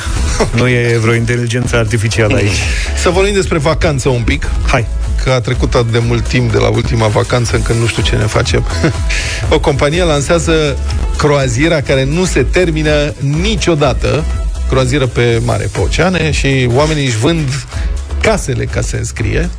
Nu 0.56 0.68
e 0.68 0.98
vreo 1.00 1.14
inteligență 1.14 1.76
artificială 1.76 2.36
aici. 2.36 2.62
Să 2.96 3.10
vorbim 3.10 3.32
despre 3.32 3.58
vacanță 3.58 4.08
un 4.08 4.22
pic. 4.22 4.50
Hai. 4.66 4.86
Că 5.24 5.30
a 5.30 5.40
trecut 5.40 5.74
atât 5.74 5.92
de 5.92 5.98
mult 6.06 6.28
timp 6.28 6.52
de 6.52 6.58
la 6.58 6.68
ultima 6.68 7.06
vacanță 7.06 7.56
încât 7.56 7.74
nu 7.74 7.86
știu 7.86 8.02
ce 8.02 8.16
ne 8.16 8.24
facem. 8.24 8.64
O 9.54 9.60
companie 9.60 10.02
lansează 10.02 10.78
croaziera 11.16 11.80
care 11.80 12.04
nu 12.04 12.24
se 12.24 12.42
termină 12.42 13.14
niciodată. 13.18 14.24
Croazieră 14.68 15.06
pe 15.06 15.40
mare, 15.44 15.68
pe 15.72 15.78
oceane 15.78 16.30
și 16.30 16.68
oamenii 16.72 17.04
își 17.04 17.16
vând 17.16 17.48
casele 18.20 18.64
ca 18.64 18.80
să 18.80 18.88
se 18.88 18.96
înscrie. 18.96 19.50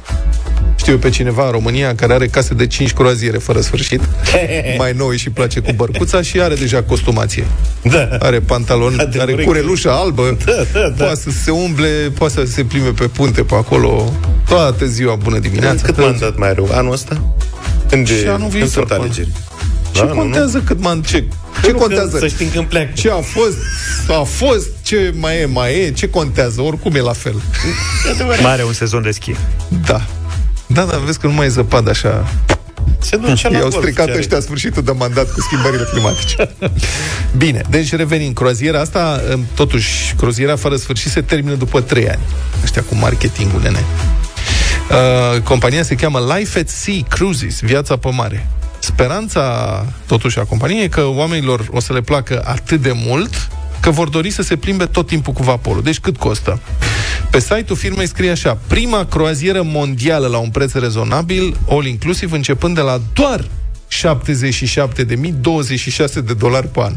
Știu 0.83 0.95
eu 0.95 1.01
pe 1.01 1.09
cineva 1.09 1.45
în 1.45 1.51
România 1.51 1.95
care 1.95 2.13
are 2.13 2.27
case 2.27 2.53
de 2.53 2.67
5 2.67 2.93
croaziere 2.93 3.37
fără 3.37 3.61
sfârșit, 3.61 4.01
mai 4.77 4.93
nou 4.97 5.11
și 5.15 5.29
place 5.29 5.59
cu 5.59 5.71
bărcuța 5.75 6.21
și 6.21 6.41
are 6.41 6.55
deja 6.55 6.83
costumație. 6.83 7.45
Da. 7.83 8.07
Are 8.19 8.39
pantalon, 8.39 8.93
are 8.99 9.19
Adevărat. 9.21 9.45
curelușă 9.45 9.91
albă, 9.91 10.37
Da, 10.45 10.51
da, 10.73 10.79
da. 10.97 11.03
poate 11.03 11.19
să 11.19 11.29
se 11.43 11.51
umble, 11.51 11.87
poate 12.17 12.33
să 12.33 12.45
se 12.45 12.63
plimbe 12.63 12.89
pe 12.89 13.07
punte 13.07 13.41
pe 13.43 13.55
acolo, 13.55 14.13
toată 14.47 14.85
ziua, 14.85 15.15
bună 15.15 15.39
dimineața. 15.39 15.85
Cât 15.85 15.97
mandat 15.99 16.37
mai 16.37 16.49
are 16.49 16.61
anul 16.71 16.91
ăsta? 16.91 17.21
Când, 17.89 18.07
Și 18.07 18.13
e- 18.13 18.27
anul 18.27 18.37
când 18.39 18.51
viitor, 18.51 18.69
sunt 18.69 18.85
până- 18.87 18.99
alegeri? 18.99 19.29
Ce 19.91 19.99
Da, 20.01 20.05
nu, 20.07 20.13
contează 20.13 20.61
cât 20.65 20.79
man... 20.81 21.01
Ce, 21.01 21.23
ce 21.63 21.71
Nu, 21.71 21.77
contează? 21.77 22.07
când- 22.09 22.21
să 22.21 22.27
știm 22.27 22.47
când 22.53 22.65
pleacă. 22.65 22.89
Ce 22.93 23.09
a 23.09 23.15
fost, 23.21 23.57
a 24.19 24.21
fost, 24.23 24.67
ce 24.81 25.13
mai 25.17 25.41
e, 25.41 25.45
mai 25.45 25.79
e, 25.79 25.91
ce 25.91 26.09
contează? 26.09 26.61
Oricum 26.61 26.95
e 26.95 26.99
la 27.01 27.13
fel. 27.13 27.41
Mai 28.41 28.51
are 28.51 28.63
un 28.63 28.73
sezon 28.73 29.01
de 29.01 29.11
schi. 29.11 29.31
Da. 29.85 30.01
Da, 30.73 30.83
da, 30.83 30.97
vezi 30.97 31.19
că 31.19 31.27
nu 31.27 31.33
mai 31.33 31.45
e 31.45 31.49
zăpadă 31.49 31.89
așa. 31.89 32.31
Se 32.99 33.17
duce 33.17 33.49
la 33.49 33.57
I-au 33.57 33.69
golf, 33.69 33.83
stricat 33.83 34.05
ce 34.05 34.17
ăștia 34.17 34.39
sfârșitul 34.39 34.83
de 34.83 34.91
mandat 34.91 35.31
cu 35.31 35.41
schimbările 35.41 35.83
climatice. 35.91 36.55
Bine, 37.43 37.61
deci 37.69 37.95
revenim. 37.95 38.33
Croaziera 38.33 38.79
asta, 38.79 39.21
totuși, 39.55 40.13
croaziera 40.17 40.55
fără 40.55 40.75
sfârșit 40.75 41.11
se 41.11 41.21
termină 41.21 41.55
după 41.55 41.81
3 41.81 42.09
ani. 42.09 42.21
Ăștia 42.63 42.83
cu 42.89 42.95
marketingul, 42.95 43.61
nene. 43.61 43.83
Uh, 44.89 45.41
compania 45.41 45.83
se 45.83 45.95
cheamă 45.95 46.35
Life 46.35 46.59
at 46.59 46.69
Sea 46.69 46.99
Cruises, 47.09 47.59
viața 47.59 47.97
pe 47.97 48.09
mare. 48.09 48.47
Speranța, 48.79 49.85
totuși, 50.05 50.39
a 50.39 50.43
companiei 50.43 50.83
e 50.83 50.87
că 50.87 51.03
oamenilor 51.05 51.65
o 51.71 51.79
să 51.79 51.93
le 51.93 52.01
placă 52.01 52.43
atât 52.45 52.81
de 52.81 52.91
mult 52.95 53.49
că 53.83 53.89
vor 53.89 54.09
dori 54.09 54.29
să 54.29 54.41
se 54.41 54.55
plimbe 54.55 54.85
tot 54.85 55.07
timpul 55.07 55.33
cu 55.33 55.43
vaporul. 55.43 55.83
Deci 55.83 55.99
cât 55.99 56.17
costă? 56.17 56.59
Pe 57.31 57.39
site-ul 57.39 57.77
firmei 57.77 58.07
scrie 58.07 58.31
așa, 58.31 58.57
prima 58.67 59.05
croazieră 59.05 59.61
mondială 59.63 60.27
la 60.27 60.37
un 60.37 60.49
preț 60.49 60.73
rezonabil, 60.73 61.57
all 61.69 61.85
inclusiv, 61.85 62.31
începând 62.31 62.75
de 62.75 62.81
la 62.81 63.01
doar 63.13 63.45
77.026 63.91 63.95
de 66.25 66.33
dolari 66.33 66.67
pe 66.67 66.79
an. 66.81 66.93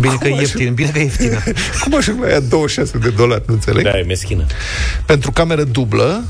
Bine 0.00 0.16
că 0.20 0.28
e 0.28 0.34
ieftin, 0.34 0.74
bine 0.74 0.90
că 0.90 0.98
e 0.98 1.02
ieftină. 1.02 1.42
Cum 1.82 1.94
ajung 1.94 2.22
la 2.22 2.28
ea 2.28 2.40
26 2.40 2.98
de 2.98 3.10
dolari, 3.10 3.42
nu 3.46 3.54
înțeleg? 3.54 3.84
Da, 3.84 3.98
e 3.98 4.02
meschină. 4.02 4.46
Pentru 5.06 5.30
cameră 5.30 5.64
dublă, 5.64 6.24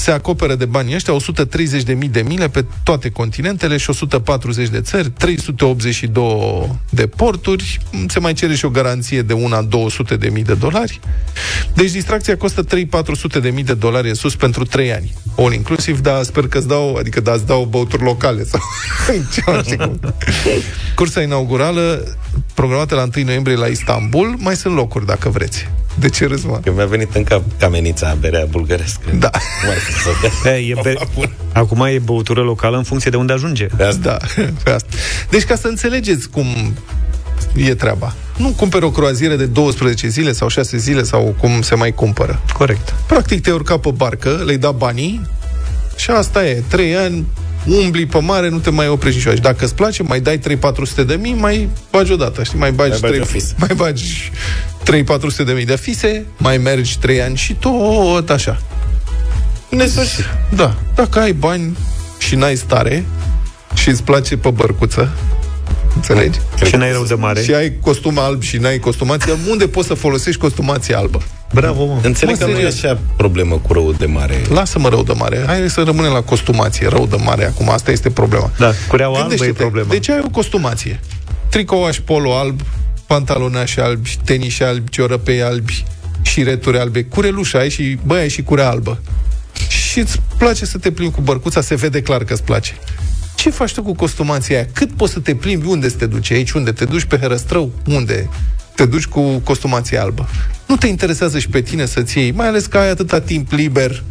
se 0.00 0.10
acoperă 0.10 0.54
de 0.54 0.64
banii 0.64 0.94
ăștia 0.94 1.16
130.000 1.16 2.10
de 2.10 2.22
mile 2.22 2.48
pe 2.48 2.64
toate 2.82 3.10
continentele 3.10 3.76
și 3.76 3.90
140 3.90 4.68
de 4.68 4.80
țări, 4.80 5.10
382 5.10 6.78
de 6.90 7.06
porturi, 7.06 7.80
se 8.08 8.18
mai 8.18 8.32
cere 8.32 8.54
și 8.54 8.64
o 8.64 8.68
garanție 8.68 9.22
de 9.22 9.32
una 9.32 9.62
200 9.62 10.16
de 10.16 10.28
mii 10.28 10.44
de 10.44 10.54
dolari. 10.54 11.00
Deci 11.74 11.90
distracția 11.90 12.36
costă 12.36 12.64
3-400 12.64 12.68
de 13.40 13.50
mii 13.50 13.64
de 13.64 13.74
dolari 13.74 14.08
în 14.08 14.14
sus 14.14 14.36
pentru 14.36 14.64
3 14.64 14.92
ani. 14.92 15.12
All 15.36 15.52
inclusiv, 15.52 16.00
dar 16.00 16.22
sper 16.22 16.48
că 16.48 16.58
îți 16.58 16.68
dau, 16.68 16.94
adică 16.94 17.20
da, 17.20 17.32
îți 17.32 17.46
dau 17.46 17.64
băuturi 17.64 18.02
locale 18.02 18.44
sau 18.44 18.60
ceva, 19.34 19.62
știi 19.62 19.76
cum. 19.76 20.00
Cursa 20.94 21.22
inaugurală 21.22 22.16
programată 22.54 22.94
la 22.94 23.08
1 23.16 23.24
noiembrie 23.24 23.56
la 23.56 23.66
Istanbul, 23.66 24.34
mai 24.38 24.56
sunt 24.56 24.74
locuri 24.74 25.06
dacă 25.06 25.28
vreți. 25.28 25.68
De 25.94 26.08
ce 26.08 26.26
râzi, 26.26 26.46
mă? 26.46 26.60
Că 26.64 26.72
mi-a 26.74 26.86
venit 26.86 27.14
în 27.14 27.24
cap 27.24 27.42
camenița, 27.58 28.16
berea 28.20 28.44
bulgărească. 28.50 29.02
Da. 29.18 29.30
Cum 29.30 29.70
ar 29.70 29.76
fi 29.76 29.92
să 29.92 30.08
bea? 30.42 30.58
E, 30.58 30.70
e 30.70 30.80
be... 30.82 30.94
Acum 31.52 31.80
e 31.80 31.98
băutură 32.04 32.40
locală 32.40 32.76
în 32.76 32.82
funcție 32.82 33.10
de 33.10 33.16
unde 33.16 33.32
ajunge. 33.32 33.64
Pe 33.64 33.82
asta. 33.84 33.98
Da, 34.36 34.42
pe 34.64 34.70
asta. 34.70 34.88
Deci 35.30 35.44
ca 35.44 35.54
să 35.56 35.66
înțelegeți 35.66 36.28
cum 36.28 36.46
e 37.56 37.74
treaba. 37.74 38.14
Nu 38.36 38.48
cumperi 38.48 38.84
o 38.84 38.90
croazieră 38.90 39.34
de 39.36 39.46
12 39.46 40.08
zile 40.08 40.32
sau 40.32 40.48
6 40.48 40.76
zile 40.76 41.02
sau 41.02 41.34
cum 41.40 41.62
se 41.62 41.74
mai 41.74 41.92
cumpără. 41.92 42.42
Corect. 42.52 42.94
Practic 43.06 43.42
te 43.42 43.50
urca 43.50 43.78
pe 43.78 43.90
barcă, 43.90 44.42
le-ai 44.44 44.58
dat 44.58 44.74
banii 44.74 45.20
și 45.96 46.10
asta 46.10 46.46
e. 46.46 46.62
3 46.68 46.96
ani, 46.96 47.26
umbli 47.66 48.06
pe 48.06 48.18
mare, 48.18 48.48
nu 48.48 48.58
te 48.58 48.70
mai 48.70 48.88
oprești 48.88 49.16
niciodată. 49.18 49.40
Și 49.46 49.52
dacă 49.52 49.64
îți 49.64 49.74
place, 49.74 50.02
mai 50.02 50.20
dai 50.20 50.38
3-400 50.38 51.06
de 51.06 51.14
mii, 51.20 51.34
mai 51.34 51.68
bagi 51.90 52.12
odată, 52.12 52.42
știi? 52.42 52.58
Mai 52.58 52.72
bagi, 52.72 52.90
Mai 52.90 52.98
bagi 53.00 53.12
3, 53.12 53.20
o 53.20 53.24
fisă. 53.24 53.54
mai 53.56 53.74
bagi 53.76 54.30
3-400 54.84 55.44
de 55.46 55.52
mii 55.52 55.64
de 55.64 55.76
fise, 55.76 56.26
mai 56.36 56.58
mergi 56.58 56.98
3 56.98 57.22
ani 57.22 57.36
și 57.36 57.54
tot 57.54 58.30
așa. 58.30 58.60
Nesfârșit. 59.68 60.24
Da. 60.54 60.74
Dacă 60.94 61.18
ai 61.18 61.32
bani 61.32 61.76
și 62.18 62.34
n-ai 62.34 62.56
stare 62.56 63.04
și 63.74 63.88
îți 63.88 64.02
place 64.02 64.36
pe 64.36 64.50
bărcuță, 64.50 65.10
înțelegi? 65.94 66.38
Și 66.64 66.76
n-ai 66.76 66.92
rău 66.92 67.04
de 67.04 67.14
mare. 67.14 67.42
Și 67.42 67.54
ai 67.54 67.72
costum 67.80 68.18
alb 68.18 68.42
și 68.42 68.56
n-ai 68.56 68.78
costumație, 68.78 69.32
unde 69.50 69.68
poți 69.68 69.86
să 69.86 69.94
folosești 69.94 70.40
costumație 70.40 70.94
albă? 70.94 71.22
Bravo, 71.54 71.84
mă. 71.84 71.98
Înțeleg 72.02 72.38
Mă, 72.38 72.44
că 72.44 72.50
nu 72.50 72.58
e 72.58 72.70
serios. 72.70 72.74
așa 72.84 72.98
problemă 73.16 73.56
cu 73.56 73.72
rău 73.72 73.92
de 73.92 74.06
mare. 74.06 74.42
Lasă-mă 74.52 74.88
rău 74.88 75.02
de 75.02 75.12
mare. 75.16 75.42
Hai 75.46 75.70
să 75.70 75.82
rămânem 75.82 76.12
la 76.12 76.22
costumație. 76.22 76.88
Rău 76.88 77.06
de 77.06 77.16
mare 77.24 77.44
acum. 77.46 77.70
Asta 77.70 77.90
este 77.90 78.10
problema. 78.10 78.50
Da, 78.58 78.72
cureaua 78.88 79.16
albă 79.16 79.32
e 79.32 79.36
Gândește-te, 79.36 79.62
problema. 79.62 79.88
De 79.90 79.98
ce 79.98 80.12
ai 80.12 80.22
o 80.24 80.28
costumație? 80.30 81.00
Tricouaș 81.48 81.98
polo 81.98 82.36
alb, 82.36 82.60
pantalonași 83.10 83.80
albi, 83.80 84.18
teniși 84.24 84.62
albi, 84.62 84.90
ciorăpei 84.90 85.42
albi, 85.42 85.84
șireturi 86.22 86.78
albe, 86.78 87.04
curelușa 87.04 87.58
ai 87.58 87.70
și, 87.70 87.98
bă, 88.06 88.14
ai 88.14 88.28
și 88.28 88.42
curea 88.42 88.68
albă. 88.68 89.00
Și 89.68 89.98
îți 89.98 90.20
place 90.38 90.64
să 90.64 90.78
te 90.78 90.90
plimbi 90.90 91.14
cu 91.14 91.20
bărcuța, 91.20 91.60
se 91.60 91.74
vede 91.74 92.02
clar 92.02 92.24
că 92.24 92.32
îți 92.32 92.42
place. 92.42 92.72
Ce 93.34 93.50
faci 93.50 93.72
tu 93.72 93.82
cu 93.82 93.94
costumația 93.94 94.56
aia? 94.56 94.66
Cât 94.72 94.92
poți 94.92 95.12
să 95.12 95.20
te 95.20 95.34
plimbi? 95.34 95.66
Unde 95.66 95.88
să 95.88 95.96
te 95.96 96.06
duci? 96.06 96.30
Aici 96.30 96.50
unde? 96.50 96.72
Te 96.72 96.84
duci 96.84 97.04
pe 97.04 97.18
Herăstrău? 97.18 97.72
Unde? 97.86 98.28
Te 98.74 98.86
duci 98.86 99.06
cu 99.06 99.38
costumația 99.38 100.02
albă. 100.02 100.28
Nu 100.66 100.76
te 100.76 100.86
interesează 100.86 101.38
și 101.38 101.48
pe 101.48 101.60
tine 101.60 101.86
să-ți 101.86 102.18
iei, 102.18 102.30
mai 102.32 102.46
ales 102.46 102.66
că 102.66 102.78
ai 102.78 102.90
atâta 102.90 103.20
timp 103.20 103.52
liber 103.52 104.02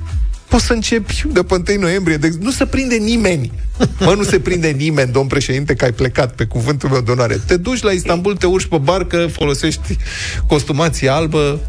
poți 0.49 0.65
să 0.65 0.73
începi 0.73 1.23
de 1.31 1.43
pe 1.43 1.63
1 1.69 1.79
noiembrie. 1.81 2.17
De, 2.17 2.29
nu 2.39 2.51
se 2.51 2.65
prinde 2.65 2.95
nimeni. 2.95 3.51
Mă, 3.99 4.13
nu 4.13 4.23
se 4.23 4.39
prinde 4.39 4.67
nimeni, 4.67 5.11
domn 5.11 5.27
președinte, 5.27 5.73
că 5.73 5.85
ai 5.85 5.91
plecat 5.91 6.33
pe 6.35 6.45
cuvântul 6.45 6.89
meu 6.89 7.01
de 7.01 7.11
onoare. 7.11 7.39
Te 7.47 7.57
duci 7.57 7.81
la 7.81 7.91
Istanbul, 7.91 8.35
te 8.35 8.45
urci 8.45 8.65
pe 8.65 8.77
barcă, 8.77 9.27
folosești 9.31 9.97
costumație 10.47 11.09
albă, 11.09 11.59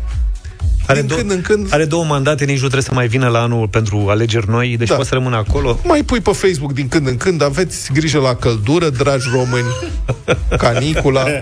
Are, 0.86 0.98
din 0.98 1.08
dou- 1.08 1.16
când 1.18 1.30
în 1.30 1.40
când 1.40 1.66
are 1.70 1.84
două 1.84 2.04
mandate, 2.04 2.44
nici 2.44 2.52
nu 2.54 2.60
trebuie 2.60 2.82
să 2.82 2.94
mai 2.94 3.08
vină 3.08 3.28
la 3.28 3.42
anul 3.42 3.68
pentru 3.68 4.06
alegeri 4.08 4.48
noi, 4.48 4.76
deci 4.78 4.88
Da. 4.88 4.94
poate 4.94 5.08
să 5.08 5.14
rămână 5.14 5.36
acolo. 5.36 5.80
mai 5.84 6.02
pui 6.02 6.20
pe 6.20 6.30
Facebook 6.32 6.72
din 6.72 6.88
când 6.88 7.06
în 7.06 7.16
când, 7.16 7.42
aveți 7.42 7.92
grijă 7.92 8.18
la 8.18 8.34
căldură, 8.34 8.88
dragi 8.90 9.28
români, 9.32 9.66
canicula. 10.58 11.24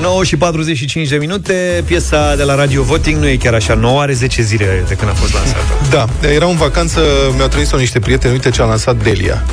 9 0.00 0.24
și 0.24 0.36
45 0.36 1.08
de 1.08 1.16
minute, 1.16 1.82
piesa 1.86 2.36
de 2.36 2.42
la 2.42 2.54
Radio 2.54 2.82
Voting 2.82 3.20
nu 3.20 3.28
e 3.28 3.36
chiar 3.36 3.54
așa 3.54 3.74
nouă, 3.74 4.00
are 4.00 4.12
10 4.12 4.42
zile 4.42 4.84
de 4.88 4.94
când 4.94 5.10
a 5.10 5.14
fost 5.14 5.32
lansată. 5.32 5.60
Da, 5.90 6.28
era 6.28 6.46
în 6.46 6.56
vacanță, 6.56 7.00
mi-au 7.34 7.48
trimis-o 7.48 7.76
niște 7.76 7.98
prieteni, 7.98 8.32
uite 8.32 8.50
ce 8.50 8.62
a 8.62 8.64
lansat 8.64 9.02
Delia, 9.02 9.44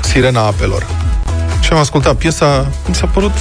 Sirena 0.00 0.40
Apelor. 0.40 0.86
Și 1.60 1.72
am 1.72 1.78
ascultat 1.78 2.16
piesa, 2.16 2.70
mi 2.88 2.94
s-a 2.94 3.06
părut 3.06 3.32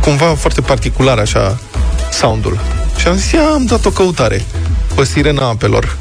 cumva 0.00 0.34
foarte 0.34 0.60
particular 0.60 1.18
așa 1.18 1.58
soundul. 2.12 2.58
Și 2.96 3.06
am 3.06 3.16
zis, 3.16 3.30
ia, 3.30 3.42
am 3.42 3.64
dat 3.64 3.84
o 3.84 3.90
căutare 3.90 4.44
pe 4.94 5.04
Sirena 5.04 5.48
Apelor. 5.48 5.96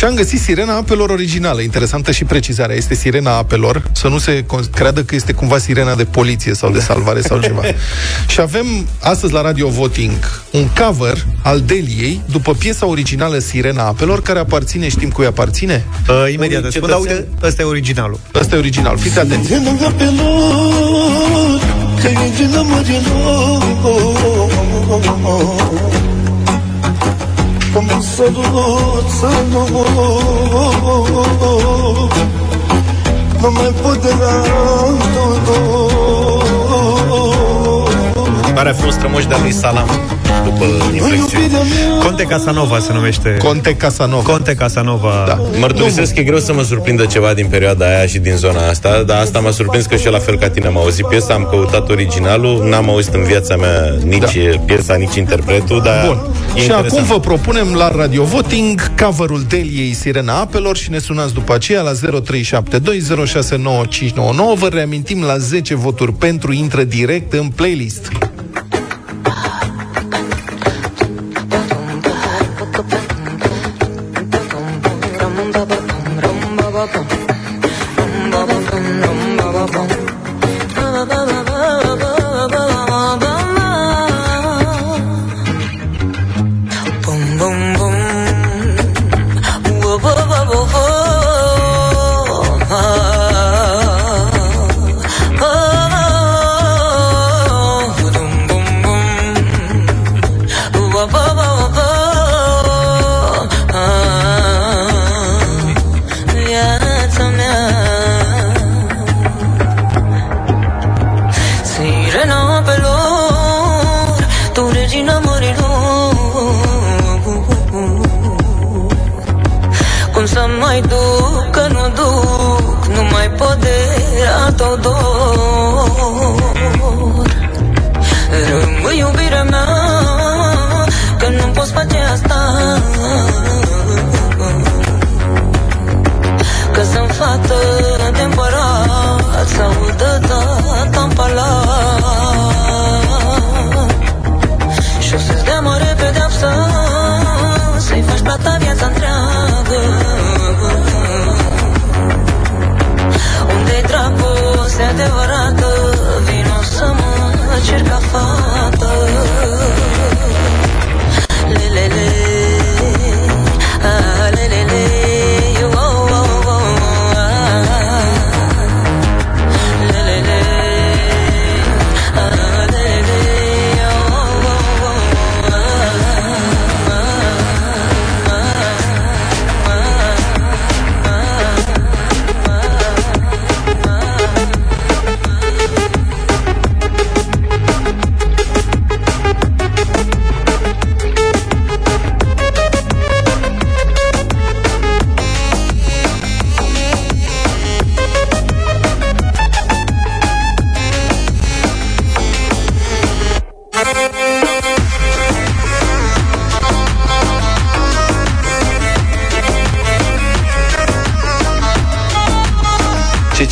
Și 0.00 0.06
am 0.06 0.14
găsit 0.14 0.40
Sirena 0.40 0.76
Apelor 0.76 1.10
originală, 1.10 1.60
interesantă 1.60 2.10
și 2.12 2.24
precizarea. 2.24 2.76
Este 2.76 2.94
Sirena 2.94 3.36
Apelor, 3.36 3.82
să 3.92 4.08
nu 4.08 4.18
se 4.18 4.42
con- 4.44 4.70
creadă 4.74 5.02
că 5.02 5.14
este 5.14 5.32
cumva 5.32 5.58
sirena 5.58 5.94
de 5.94 6.04
poliție 6.04 6.54
sau 6.54 6.70
de 6.70 6.80
salvare 6.80 7.20
sau 7.20 7.40
ceva. 7.40 7.62
și 8.28 8.40
avem 8.40 8.66
astăzi 9.00 9.32
la 9.32 9.40
Radio 9.42 9.68
Voting 9.68 10.12
un 10.50 10.68
cover 10.68 11.26
al 11.42 11.60
Deliei 11.60 12.20
după 12.30 12.52
piesa 12.54 12.86
originală 12.86 13.38
Sirena 13.38 13.86
Apelor, 13.86 14.22
care 14.22 14.38
aparține, 14.38 14.88
știm 14.88 15.10
cui 15.10 15.26
aparține? 15.26 15.84
Uh, 16.08 16.32
imediat 16.32 16.58
Unui 16.58 16.68
îți 16.68 16.76
spun, 16.76 16.88
dar 16.88 16.98
cetățean- 16.98 17.16
uite, 17.16 17.46
ăsta 17.46 17.62
e 17.62 17.64
originalul. 17.64 18.18
Ăsta 18.34 18.54
e 18.54 18.58
original, 18.58 18.98
fiți 18.98 19.18
atenți. 19.18 19.48
Nu 28.20 28.26
mai 33.50 33.72
pot 33.82 34.02
de 34.02 34.14
la 34.20 34.30
Care 38.54 38.68
a 38.68 38.74
fost 38.74 38.96
strămoși 38.96 39.28
de-a 39.28 39.38
lui 39.38 39.52
Salam 39.52 39.88
după 40.44 40.64
inflexiune. 40.92 41.48
Conte 42.02 42.22
Casanova 42.22 42.78
se 42.78 42.92
numește. 42.92 43.36
Conte 43.38 43.74
Casanova. 43.74 44.30
Conte 44.32 44.54
Casanova. 44.54 45.24
Da. 45.26 45.38
Mărturisesc 45.58 46.14
că 46.14 46.20
e 46.20 46.22
greu 46.22 46.38
să 46.38 46.52
mă 46.52 46.62
surprindă 46.62 47.04
ceva 47.04 47.32
din 47.34 47.46
perioada 47.46 47.86
aia 47.86 48.06
și 48.06 48.18
din 48.18 48.36
zona 48.36 48.68
asta, 48.68 49.02
dar 49.06 49.20
asta 49.20 49.38
m-a 49.38 49.50
surprins 49.50 49.86
că 49.86 49.96
și 49.96 50.06
eu 50.06 50.12
la 50.12 50.18
fel 50.18 50.38
ca 50.38 50.50
tine 50.50 50.66
am 50.66 50.76
auzit 50.76 51.06
piesa, 51.06 51.34
am 51.34 51.46
căutat 51.50 51.88
originalul, 51.88 52.68
n-am 52.68 52.90
auzit 52.90 53.14
în 53.14 53.22
viața 53.22 53.56
mea 53.56 53.94
nici 54.04 54.18
da. 54.18 54.28
piesa, 54.64 54.94
nici 54.94 55.14
interpretul, 55.14 55.80
dar 55.84 56.06
Bun. 56.06 56.18
e 56.54 56.58
Și 56.58 56.64
interesant. 56.66 56.92
acum 56.92 57.04
vă 57.04 57.20
propunem 57.20 57.74
la 57.74 57.90
Radio 57.96 58.24
Voting 58.24 58.80
coverul 59.02 59.44
Deliei 59.48 59.92
Sirena 59.92 60.40
Apelor 60.40 60.76
și 60.76 60.90
ne 60.90 60.98
sunați 60.98 61.34
după 61.34 61.54
aceea 61.54 61.80
la 61.82 61.92
0372069599. 61.92 61.98
Vă 64.54 64.68
reamintim 64.72 65.22
la 65.22 65.38
10 65.38 65.74
voturi 65.74 66.12
pentru 66.12 66.52
intră 66.52 66.82
direct 66.82 67.32
în 67.32 67.48
playlist. 67.54 68.08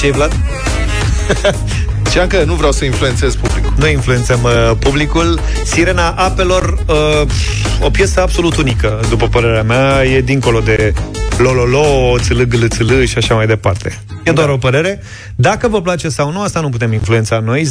Ce 0.09 0.15
ce 0.15 0.21
Vlad? 0.21 0.33
Ceam 2.13 2.27
că 2.27 2.45
nu 2.45 2.55
vreau 2.55 2.73
să 2.73 2.85
influențez 2.85 3.37
publicul. 3.37 3.73
Noi 3.79 3.93
influențăm 3.93 4.43
uh, 4.43 4.71
publicul. 4.79 5.41
Sirena 5.65 6.11
Apelor, 6.11 6.85
uh, 6.89 7.23
o 7.81 7.91
piesă 7.91 8.21
absolut 8.21 8.57
unică, 8.57 9.01
după 9.09 9.29
părerea 9.29 9.63
mea, 9.63 10.05
e 10.05 10.21
dincolo 10.21 10.61
de 10.61 10.93
lololo, 11.39 12.15
țâlâ, 12.19 12.45
gâlâ, 12.45 12.67
țâlâ 12.67 13.05
și 13.05 13.19
așa 13.19 13.35
mai 13.35 13.47
departe. 13.47 13.99
E 14.25 14.33
doar 14.33 14.49
o 14.49 14.57
părere. 14.57 15.03
Dacă 15.37 15.69
vă 15.69 15.83
place 15.83 16.09
sau 16.09 16.33
nu, 16.33 16.41
asta 16.43 16.61
nu 16.61 16.69
putem 16.69 16.93
influența 16.93 17.39
noi. 17.39 17.65
0372069599. 17.65 17.69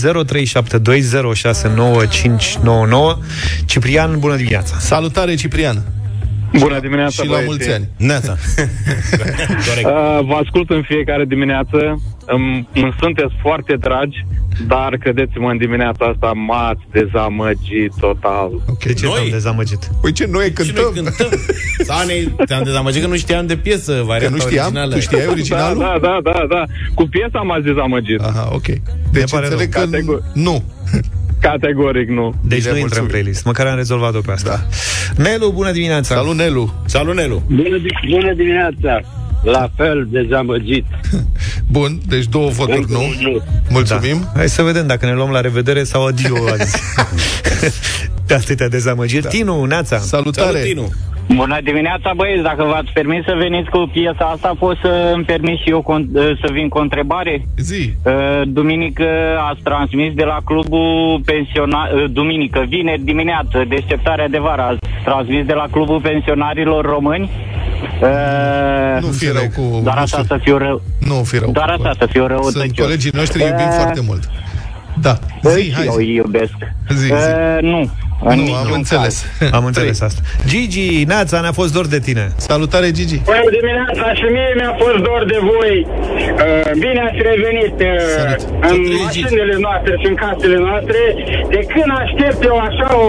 Ciprian, 3.65 4.19
bună 4.19 4.35
dimineața! 4.35 4.75
Salutare, 4.79 5.35
Ciprian! 5.35 5.83
Bună 6.59 6.79
dimineața, 6.79 7.23
Și 7.23 7.29
la 7.29 7.35
băieții. 7.35 7.47
mulți 7.47 7.71
ani. 7.71 7.88
Neața. 7.97 8.35
Uh, 9.77 10.19
vă 10.25 10.33
ascult 10.43 10.69
în 10.69 10.81
fiecare 10.81 11.25
dimineață. 11.25 12.01
Îmi, 12.36 12.67
îmi 12.73 12.95
sunteți 12.99 13.34
foarte 13.41 13.75
dragi, 13.75 14.25
dar 14.67 14.97
credeți-mă, 14.99 15.49
în 15.49 15.57
dimineața 15.57 16.05
asta 16.05 16.32
m-ați 16.47 16.82
dezamăgit 16.91 17.91
total. 17.99 18.49
De 18.86 18.93
ce 18.93 19.05
te-am 19.07 19.30
dezamăgit? 19.32 19.89
Păi 20.01 20.11
ce, 20.11 20.28
noi 20.32 20.51
cântăm? 20.51 20.65
Și 20.65 20.82
noi 20.82 20.91
cântăm. 20.93 21.39
Sane, 21.89 22.13
te-am 22.45 22.63
dezamăgit 22.63 23.01
că 23.01 23.07
nu 23.07 23.15
știam 23.15 23.45
de 23.47 23.55
piesă, 23.57 24.03
varianta 24.05 24.36
nu 24.36 24.41
știam? 24.41 24.63
originală. 24.65 24.93
Tu 24.93 24.99
știai 24.99 25.28
originalul? 25.36 25.80
Da, 25.80 25.97
da, 26.01 26.19
da, 26.23 26.32
da, 26.32 26.45
da. 26.49 26.63
Cu 26.93 27.03
piesa 27.07 27.39
m-ați 27.41 27.63
dezamăgit. 27.63 28.19
Aha, 28.21 28.49
ok. 28.51 28.65
Deci 29.11 29.30
pare 29.32 29.45
înțeleg 29.45 29.69
că 29.69 29.80
Categor- 29.80 30.23
nu. 30.34 30.63
Categoric 31.41 32.09
nu. 32.09 32.34
Deci 32.43 32.59
Bine, 32.59 32.71
nu 32.71 32.78
intră 32.78 32.78
în 32.78 32.80
mulțumim. 32.80 33.07
playlist. 33.09 33.45
Măcar 33.45 33.65
am 33.67 33.75
rezolvat-o 33.75 34.19
pe 34.19 34.32
asta. 34.32 34.49
Da. 35.17 35.23
Nelu, 35.23 35.51
bună 35.51 35.71
dimineața! 35.71 36.15
Salut, 36.15 36.36
Nelu! 36.36 36.73
Salut, 36.86 37.15
Nelu! 37.15 37.41
Bună, 37.47 37.78
di- 37.78 38.09
bună 38.09 38.34
dimineața! 38.34 38.99
La 39.51 39.69
fel, 39.75 40.07
dezamăgit. 40.11 40.85
Bun, 41.71 42.01
deci 42.07 42.25
două 42.25 42.49
voturi 42.49 42.85
nu. 42.91 43.01
Mulțumim. 43.69 44.19
Da. 44.21 44.31
Hai 44.35 44.49
să 44.49 44.61
vedem 44.61 44.87
dacă 44.87 45.05
ne 45.05 45.13
luăm 45.13 45.29
la 45.29 45.41
revedere 45.41 45.83
sau 45.83 46.05
adio 46.05 46.35
azi. 46.59 46.81
de 48.25 48.33
atâtea 48.33 48.67
dezamăgiri. 48.69 49.21
Da. 49.21 49.29
Tinu, 49.29 49.63
Neața! 49.63 49.97
Salutare! 49.97 50.47
Salut, 50.51 50.67
Tinu! 50.67 50.91
Bună 51.36 51.57
dimineața, 51.63 52.11
băieți! 52.15 52.43
Dacă 52.43 52.63
v-ați 52.63 52.91
permis 52.93 53.23
să 53.25 53.34
veniți 53.38 53.69
cu 53.69 53.89
piesa 53.93 54.25
asta, 54.34 54.55
pot 54.59 54.78
să 54.82 55.11
îmi 55.13 55.23
permis 55.23 55.59
și 55.59 55.69
eu 55.69 55.82
con- 55.91 56.11
să 56.41 56.47
vin 56.51 56.67
cu 56.69 56.78
o 56.78 56.82
întrebare? 56.82 57.45
Zi. 57.57 57.93
Uh, 58.05 58.41
Duminică 58.47 59.07
ați 59.49 59.61
transmis 59.63 60.13
de 60.13 60.23
la 60.23 60.38
clubul 60.45 61.21
pensionar... 61.25 61.91
uh, 61.93 62.05
Duminică, 62.11 62.65
vineri 62.67 63.01
dimineață, 63.01 63.65
deșteptarea 63.67 64.28
de 64.28 64.38
vară, 64.38 64.61
ați 64.61 64.80
transmis 65.03 65.45
de 65.45 65.53
la 65.53 65.65
clubul 65.71 66.01
pensionarilor 66.01 66.86
români? 66.86 67.30
Uh, 68.01 69.01
Nu 69.01 69.07
fi 69.07 69.25
rău 69.28 69.47
cu... 69.55 69.80
Doar 69.84 69.95
nu 69.95 70.01
așa 70.01 70.05
știu. 70.05 70.23
să 70.23 70.38
fiu 70.43 70.57
rău. 70.57 70.82
Nu 70.99 71.13
fi 71.23 71.38
rău. 71.38 71.51
Doar 71.51 71.69
așa 71.69 71.91
să 71.99 72.05
fiu 72.05 72.25
rău. 72.28 72.43
Sunt 72.43 72.80
colegii 72.80 73.11
noștri, 73.13 73.41
îi 73.41 73.47
iubim 73.49 73.69
foarte 73.69 74.01
mult. 74.07 74.30
Da. 75.01 75.13
Zi, 75.43 75.73
hai 75.73 75.86
eu 75.86 75.91
zi. 75.91 75.97
îi 75.97 76.13
iubesc. 76.13 76.55
Zi, 76.89 77.05
zi. 77.05 77.11
Uh, 77.11 77.57
nu. 77.61 77.89
În 78.24 78.36
Nu, 78.38 78.41
niciun 78.43 78.55
am 78.57 78.65
caz. 78.68 78.76
înțeles. 78.76 79.15
Am 79.51 79.65
înțeles 79.65 80.01
asta. 80.01 80.22
Gigi, 80.47 81.03
Neața, 81.03 81.39
ne-a 81.41 81.51
fost 81.51 81.74
dor 81.74 81.88
de 81.88 81.99
tine. 81.99 82.32
Salutare, 82.36 82.91
Gigi. 82.91 83.18
Bună 83.24 83.49
dimineața 83.59 84.13
și 84.20 84.26
mie 84.36 84.49
mi-a 84.59 84.74
fost 84.84 84.97
dor 85.07 85.22
de 85.34 85.39
voi. 85.51 85.76
Uh, 85.88 86.72
bine 86.84 86.99
ați 87.07 87.20
revenit 87.32 87.76
uh, 87.80 88.70
în 88.72 88.80
mașinile 89.03 89.55
noastre 89.65 89.93
și 90.01 90.07
în 90.11 90.15
casele 90.24 90.57
noastre. 90.68 90.99
De 91.49 91.61
când 91.72 91.89
aștept 92.03 92.43
eu 92.43 92.57
așa 92.70 92.88
o 92.97 93.07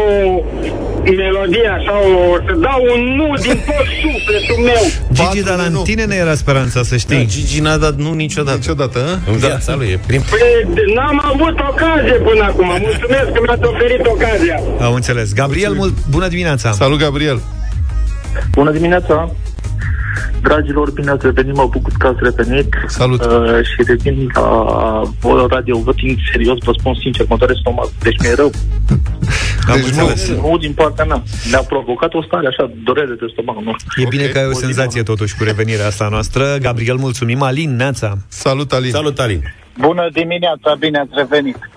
melodie, 1.16 1.68
așa 1.78 1.94
o, 1.98 2.36
să 2.46 2.52
dau 2.66 2.80
un 2.94 3.00
nu 3.18 3.28
din 3.44 3.56
tot 3.66 3.86
sufletul 4.02 4.58
meu. 4.70 4.82
Gigi, 5.18 5.42
dar 5.48 5.56
la 5.56 5.80
tine 5.82 6.04
ne 6.04 6.14
era 6.14 6.34
speranța, 6.34 6.82
să 6.82 6.96
știi. 6.96 7.16
Da, 7.16 7.22
Gigi 7.24 7.60
n-a 7.60 7.76
dat 7.76 7.94
nu 7.96 8.12
niciodată. 8.12 8.56
Niciodată, 8.56 8.98
hă? 8.98 9.30
În 9.30 9.36
viața 9.36 9.74
lui, 9.74 9.88
e 9.94 9.98
prim. 10.06 10.22
Păi, 10.30 10.84
n-am 10.94 11.22
avut 11.32 11.56
ocazie 11.70 12.12
până 12.28 12.42
acum. 12.44 12.66
Mulțumesc 12.88 13.26
că 13.34 13.40
mi-ați 13.46 13.64
oferit 13.72 14.06
ocazia. 14.06 14.60
Am 14.80 14.94
înțeles. 15.00 15.32
Gabriel, 15.34 15.72
mult, 15.72 15.94
bună 16.10 16.28
dimineața! 16.28 16.72
Salut, 16.72 16.98
Gabriel! 16.98 17.40
Bună 18.50 18.70
dimineața! 18.70 19.16
Dragilor, 20.42 20.90
bine 20.90 21.10
ați 21.10 21.26
revenit, 21.26 21.54
mă 21.54 21.68
bucur 21.70 21.92
că 21.98 22.06
ați 22.06 22.18
revenit. 22.22 22.74
Salut! 22.86 23.24
Uh, 23.24 23.64
și 23.70 23.82
revin 23.86 24.30
la 24.34 24.48
o 25.22 25.46
radio 25.46 25.78
voting 25.78 26.16
serios, 26.32 26.58
vă 26.64 26.72
spun 26.78 26.94
sincer, 27.02 27.26
mă 27.28 27.36
doare 27.36 27.54
stomac, 27.60 27.90
deci 28.02 28.18
mi-e 28.20 28.34
rău. 28.34 28.50
Am 29.68 29.74
Deci 29.74 29.84
înțeles. 29.84 30.28
Nu 30.28 30.56
din 30.60 30.72
partea 30.72 31.04
mea. 31.04 31.22
Mi-a 31.50 31.58
provocat 31.58 32.14
o 32.14 32.22
stare 32.22 32.46
așa, 32.46 32.70
durere 32.84 33.14
de 33.20 33.26
stomac, 33.32 33.56
nu 33.62 33.72
știu. 33.78 34.02
E 34.02 34.06
bine 34.08 34.26
că 34.26 34.38
ai 34.38 34.46
o 34.46 34.52
senzație 34.52 35.02
totuși 35.02 35.36
cu 35.36 35.44
revenirea 35.44 35.86
asta 35.86 36.08
noastră. 36.10 36.56
Gabriel, 36.60 36.96
mulțumim. 36.96 37.42
Alin, 37.42 37.76
Neața. 37.76 38.16
Salut, 38.28 38.72
Alin! 38.72 38.90
Salut, 38.90 39.18
Alin! 39.18 39.42
Bună 39.78 40.08
dimineața, 40.12 40.74
bine 40.78 40.98
ați 40.98 41.10
revenit. 41.14 41.70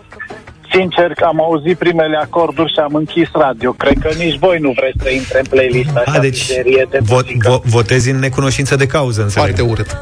Sincer, 0.74 1.14
că 1.14 1.26
am 1.26 1.42
auzit 1.42 1.78
primele 1.78 2.18
acorduri 2.18 2.72
și 2.74 2.80
am 2.80 2.94
închis 2.96 3.30
radio. 3.34 3.72
Cred 3.72 3.98
că 4.02 4.10
nici 4.18 4.38
voi 4.40 4.58
nu 4.60 4.72
vreți 4.76 4.98
să 5.04 5.10
intre 5.10 5.40
în 5.40 5.46
playlist 5.50 5.96
așa 5.96 6.12
A, 6.18 6.20
deci 6.20 6.38
serie 6.42 6.88
de 6.90 6.98
vo- 6.98 7.26
vo- 7.50 7.62
votezi 7.64 8.10
în 8.10 8.20
necunoștință 8.20 8.76
de 8.76 8.86
cauză, 8.86 9.22
înțeleg. 9.22 9.56
Foarte 9.56 9.72
urât. 9.72 9.98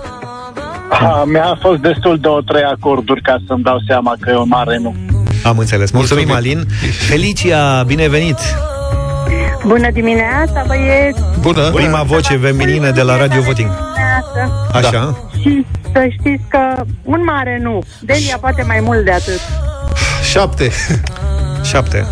Ha, 0.90 1.24
mi-a 1.28 1.58
fost 1.62 1.80
destul 1.82 2.18
de 2.18 2.28
o 2.28 2.42
trei 2.42 2.64
acorduri 2.64 3.22
ca 3.22 3.38
să-mi 3.48 3.64
dau 3.64 3.78
seama 3.88 4.14
că 4.20 4.30
e 4.30 4.36
un 4.36 4.48
mare 4.48 4.78
nu. 4.78 4.96
Am 5.44 5.58
înțeles. 5.58 5.92
Mulțumim, 5.92 6.28
Mulțumim. 6.28 6.56
Alin. 6.56 6.68
Felicia, 7.10 7.84
binevenit! 7.84 8.38
Bună 9.66 9.92
dimineața, 9.92 10.64
băieți! 10.68 11.20
Bună! 11.42 11.70
Prima 11.74 12.04
voce 12.04 12.38
feminină 12.38 12.92
de 12.92 13.02
la 13.02 13.18
Radio 13.18 13.42
Voting. 13.42 13.70
Dimineața. 13.70 14.88
Așa? 14.88 15.18
Și 15.42 15.66
să 15.94 16.06
știți 16.20 16.44
că 16.50 16.84
un 17.04 17.22
mare 17.24 17.60
nu. 17.62 17.82
Delia 18.02 18.38
poate 18.40 18.64
mai 18.68 18.80
mult 18.84 19.06
de 19.06 19.12
atât. 19.12 19.40
Șapte. 20.32 20.72
Șapte. 21.70 22.06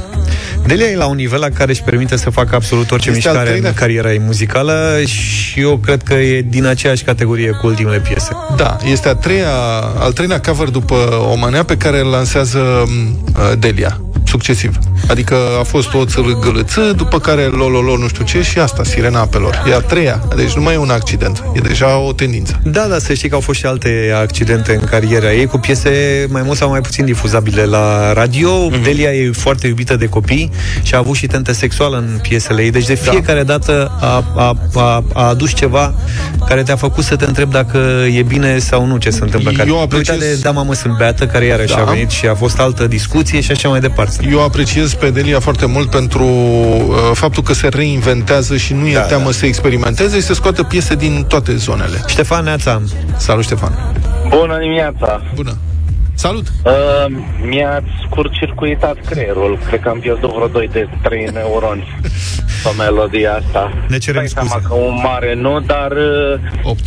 Delia 0.65 0.85
e 0.85 0.95
la 0.95 1.05
un 1.05 1.15
nivel 1.15 1.39
la 1.39 1.49
care 1.49 1.71
își 1.71 1.81
permite 1.81 2.15
să 2.17 2.29
facă 2.29 2.55
absolut 2.55 2.91
orice 2.91 3.09
Este 3.09 3.27
al 3.27 3.33
mișcare 3.33 3.49
treilea- 3.49 3.69
în 3.69 3.75
cariera 3.75 4.11
ei 4.11 4.19
muzicală 4.19 4.99
și 5.05 5.59
eu 5.61 5.77
cred 5.77 6.03
că 6.03 6.13
e 6.13 6.41
din 6.41 6.65
aceeași 6.65 7.03
categorie 7.03 7.49
cu 7.51 7.67
ultimele 7.67 7.99
piese. 7.99 8.31
Da, 8.55 8.77
este 8.91 9.07
a 9.09 9.15
treia, 9.15 9.51
al 9.99 10.11
treilea 10.11 10.39
cover 10.41 10.67
după 10.69 10.95
Omanea 11.31 11.63
pe 11.63 11.77
care 11.77 11.99
îl 11.99 12.07
lansează 12.09 12.83
m, 12.87 13.19
uh, 13.35 13.51
Delia. 13.59 14.01
Succesiv. 14.27 14.77
Adică 15.07 15.35
a 15.59 15.63
fost 15.63 15.93
o 15.93 16.05
țâlâgălăță, 16.05 16.93
după 16.95 17.19
care 17.19 17.41
lololo 17.41 17.97
nu 17.97 18.07
știu 18.07 18.23
ce 18.23 18.41
și 18.41 18.59
asta, 18.59 18.83
sirena 18.83 19.19
apelor. 19.19 19.63
E 19.69 19.73
a 19.73 19.79
treia, 19.79 20.27
deci 20.35 20.53
nu 20.53 20.61
mai 20.61 20.73
e 20.73 20.77
un 20.77 20.89
accident, 20.89 21.43
e 21.53 21.59
deja 21.59 21.97
o 21.97 22.13
tendință. 22.13 22.59
Da, 22.63 22.85
da, 22.89 22.99
să 22.99 23.13
știi 23.13 23.29
că 23.29 23.35
au 23.35 23.41
fost 23.41 23.59
și 23.59 23.65
alte 23.65 24.13
accidente 24.21 24.73
în 24.73 24.85
cariera 24.85 25.33
ei 25.33 25.45
cu 25.45 25.57
piese 25.57 26.25
mai 26.29 26.41
mult 26.41 26.57
sau 26.57 26.69
mai 26.69 26.81
puțin 26.81 27.05
difuzabile 27.05 27.63
la 27.63 28.13
radio. 28.13 28.69
Mm-hmm. 28.69 28.83
Delia 28.83 29.13
e 29.13 29.31
foarte 29.31 29.67
iubită 29.67 29.95
de 29.95 30.05
copii 30.05 30.51
și 30.81 30.95
a 30.95 30.97
avut 30.97 31.15
și 31.15 31.27
tente 31.27 31.53
sexuală 31.53 31.97
în 31.97 32.19
piesele 32.21 32.61
ei. 32.61 32.71
Deci 32.71 32.85
de 32.85 32.95
fiecare 32.95 33.43
da. 33.43 33.57
dată 33.57 33.91
a, 33.99 34.23
a, 34.35 34.57
a, 34.73 35.03
a 35.13 35.27
adus 35.27 35.53
ceva 35.53 35.93
care 36.47 36.63
te-a 36.63 36.75
făcut 36.75 37.03
să 37.03 37.15
te 37.15 37.25
întrebi 37.25 37.51
dacă 37.51 37.77
e 38.15 38.21
bine 38.21 38.57
sau 38.57 38.85
nu 38.85 38.97
ce 38.97 39.09
se 39.09 39.19
întâmplă. 39.23 39.63
Eu 39.67 39.81
apreciez... 39.81 40.15
Uita 40.15 40.25
de 40.25 40.39
Da, 40.41 40.51
mamă, 40.51 40.73
sunt 40.73 40.97
beată, 40.97 41.27
care 41.27 41.45
iarăși 41.45 41.75
da. 41.75 41.81
a 41.81 41.83
venit 41.83 42.09
și 42.09 42.25
a 42.25 42.35
fost 42.35 42.59
altă 42.59 42.87
discuție 42.87 43.41
și 43.41 43.51
așa 43.51 43.69
mai 43.69 43.79
departe. 43.79 44.16
Eu 44.21 44.43
apreciez 44.43 44.93
pe 44.93 45.09
Delia 45.09 45.39
foarte 45.39 45.65
mult 45.65 45.89
pentru 45.89 46.23
uh, 46.23 46.95
faptul 47.13 47.43
că 47.43 47.53
se 47.53 47.67
reinventează 47.67 48.57
și 48.57 48.73
nu 48.73 48.87
e 48.87 48.93
da, 48.93 49.01
teamă 49.01 49.25
da. 49.25 49.31
să 49.31 49.45
experimenteze 49.45 50.15
și 50.15 50.25
să 50.25 50.33
scoată 50.33 50.63
piese 50.63 50.95
din 50.95 51.25
toate 51.27 51.55
zonele. 51.55 52.03
Ștefan 52.07 52.43
Neața. 52.43 52.81
Salut, 53.17 53.43
Ștefan. 53.43 53.93
Bună 54.29 54.57
dimineața! 54.59 55.21
Bună! 55.35 55.57
Salut! 56.17 56.47
Uh, 56.65 56.71
mi-ați 57.49 57.85
scurt-circuitat 58.05 58.97
creierul. 59.09 59.59
Cred 59.67 59.79
că 59.79 59.89
am 59.89 59.99
pierdut 59.99 60.33
vreo 60.33 60.47
2 60.47 60.69
de 60.71 60.89
3 61.03 61.27
neuroni 61.33 61.99
pe 62.63 62.69
melodia 62.77 63.33
asta. 63.33 63.73
Ne 63.87 63.97
cerem 63.97 64.19
Dai 64.21 64.29
scuze. 64.29 64.47
seama 64.47 64.67
că 64.67 64.73
un 64.73 64.99
mare 65.03 65.35
nu, 65.35 65.59
dar... 65.59 65.91
Uh, 65.91 66.39
8. 66.71 66.79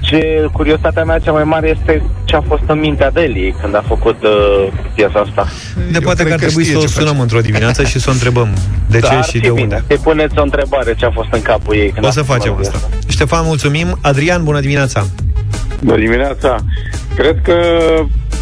ce 0.00 0.46
curiozitatea 0.52 1.04
mea 1.04 1.18
cea 1.18 1.32
mai 1.32 1.44
mare 1.44 1.68
este 1.78 2.02
ce 2.24 2.36
a 2.36 2.40
fost 2.40 2.62
în 2.66 2.78
mintea 2.78 3.10
Deli 3.10 3.54
când 3.60 3.74
a 3.76 3.84
făcut 3.86 4.22
uh, 4.22 4.72
piesa 4.94 5.18
asta. 5.20 5.46
De 5.92 5.98
poate 5.98 6.24
că 6.24 6.32
ar 6.32 6.38
trebui 6.38 6.64
să 6.64 6.78
o 6.78 6.86
sunăm 6.86 7.20
într-o 7.20 7.40
dimineață 7.40 7.84
și 7.84 7.98
să 7.98 8.06
o 8.08 8.12
întrebăm 8.12 8.48
de 8.88 9.00
ce 9.00 9.06
Dar 9.08 9.24
și 9.24 9.30
fi 9.30 9.38
de 9.38 9.48
unde. 9.48 9.62
bine. 9.62 9.84
Să-i 9.86 9.98
puneți 10.02 10.38
o 10.38 10.42
întrebare 10.42 10.94
ce 10.94 11.04
a 11.04 11.10
fost 11.10 11.28
în 11.32 11.42
capul 11.42 11.74
ei. 11.74 11.90
Când 11.90 12.04
O 12.04 12.08
a 12.08 12.10
să 12.10 12.22
făcut 12.22 12.34
facem 12.36 12.52
melodia 12.52 12.78
asta. 12.78 12.88
Ștefan, 13.08 13.44
mulțumim. 13.44 13.98
Adrian, 14.02 14.44
bună 14.44 14.60
dimineața! 14.60 15.06
Bună 15.80 15.96
dimineața! 15.96 16.56
Cred 17.14 17.40
că 17.42 17.54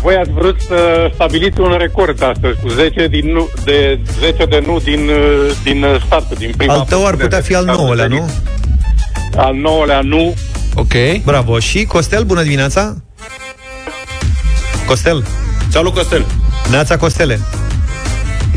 voi 0.02 0.14
ați 0.16 0.30
vrut 0.30 0.60
să 0.60 1.10
stabiliți 1.14 1.60
un 1.60 1.76
record 1.78 2.22
astăzi 2.22 2.60
cu 2.62 2.68
10, 2.68 3.06
din 3.06 3.32
nu, 3.32 3.48
de, 3.64 4.00
10 4.20 4.44
de 4.44 4.62
nu 4.66 4.78
din, 4.78 5.08
uh, 5.08 5.52
din 5.62 5.84
start, 6.06 6.38
din 6.38 6.52
prima 6.56 6.72
Al 6.72 6.84
tău 6.88 7.06
ar 7.06 7.16
putea 7.16 7.40
fi 7.40 7.54
al 7.54 7.64
nouălea, 7.64 8.06
nu? 8.06 8.30
Al 9.36 9.54
nouălea 9.54 10.00
nu. 10.00 10.34
Ok. 10.74 11.22
Bravo. 11.24 11.58
Și 11.58 11.84
Costel, 11.84 12.24
bună 12.24 12.42
dimineața! 12.42 12.96
Costel. 14.86 15.24
Salut, 15.68 15.94
Costel! 15.94 16.24
Neața 16.70 16.96
Costele. 16.96 17.40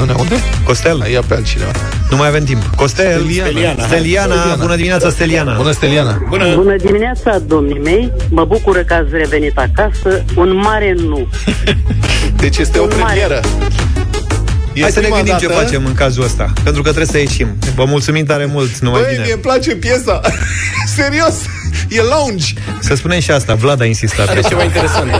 Nu 0.01 0.07
ne 0.07 0.13
aude? 0.13 0.35
Costel. 0.63 1.05
Ia 1.11 1.21
pe 1.27 1.33
altcineva. 1.33 1.71
Nu 2.09 2.17
mai 2.17 2.27
avem 2.27 2.43
timp. 2.43 2.63
Costel. 2.75 3.19
Steliana. 3.19 3.49
Steliana. 3.49 3.85
Steliana. 3.85 4.33
Steliana. 4.35 4.55
Bună 4.61 4.75
dimineața, 4.75 5.09
Steliana. 5.09 5.55
Bună, 5.55 5.71
Steliana. 5.71 6.21
Bună! 6.29 6.55
Bună 6.55 6.75
dimineața, 6.75 7.39
domnii 7.47 7.79
mei! 7.83 8.11
Mă 8.29 8.45
bucur 8.45 8.77
că 8.77 8.93
ați 8.93 9.07
revenit 9.11 9.57
acasă. 9.57 10.23
Un 10.35 10.55
mare 10.55 10.93
nu. 10.97 11.27
Deci 12.43 12.57
este 12.57 12.77
o 12.79 12.83
Un 12.83 12.89
mare. 12.99 13.03
premieră. 13.03 13.39
E 14.73 14.81
Hai 14.81 14.91
să 14.91 14.99
ne 14.99 15.05
prima 15.05 15.15
gândim 15.17 15.37
ce 15.39 15.47
dată- 15.47 15.59
facem 15.63 15.85
în 15.85 15.93
cazul 15.93 16.23
ăsta. 16.23 16.53
Pentru 16.63 16.81
că 16.81 16.87
trebuie 16.91 17.05
să 17.11 17.17
ieșim. 17.17 17.47
Vă 17.75 17.85
mulțumim 17.85 18.25
tare 18.25 18.45
mult. 18.45 18.77
Numai 18.77 19.01
Băi, 19.01 19.09
bine. 19.11 19.23
mie 19.23 19.33
îmi 19.33 19.41
place 19.41 19.75
piesa. 19.75 20.21
Serios. 20.95 21.33
E 21.89 22.01
lounge. 22.01 22.45
Să 22.79 22.95
spunem 22.95 23.19
și 23.19 23.31
asta. 23.31 23.53
Vlad 23.55 23.81
a 23.81 23.85
insistat. 23.85 24.29
Are 24.29 24.41
ceva 24.41 24.63
interesant. 24.63 25.11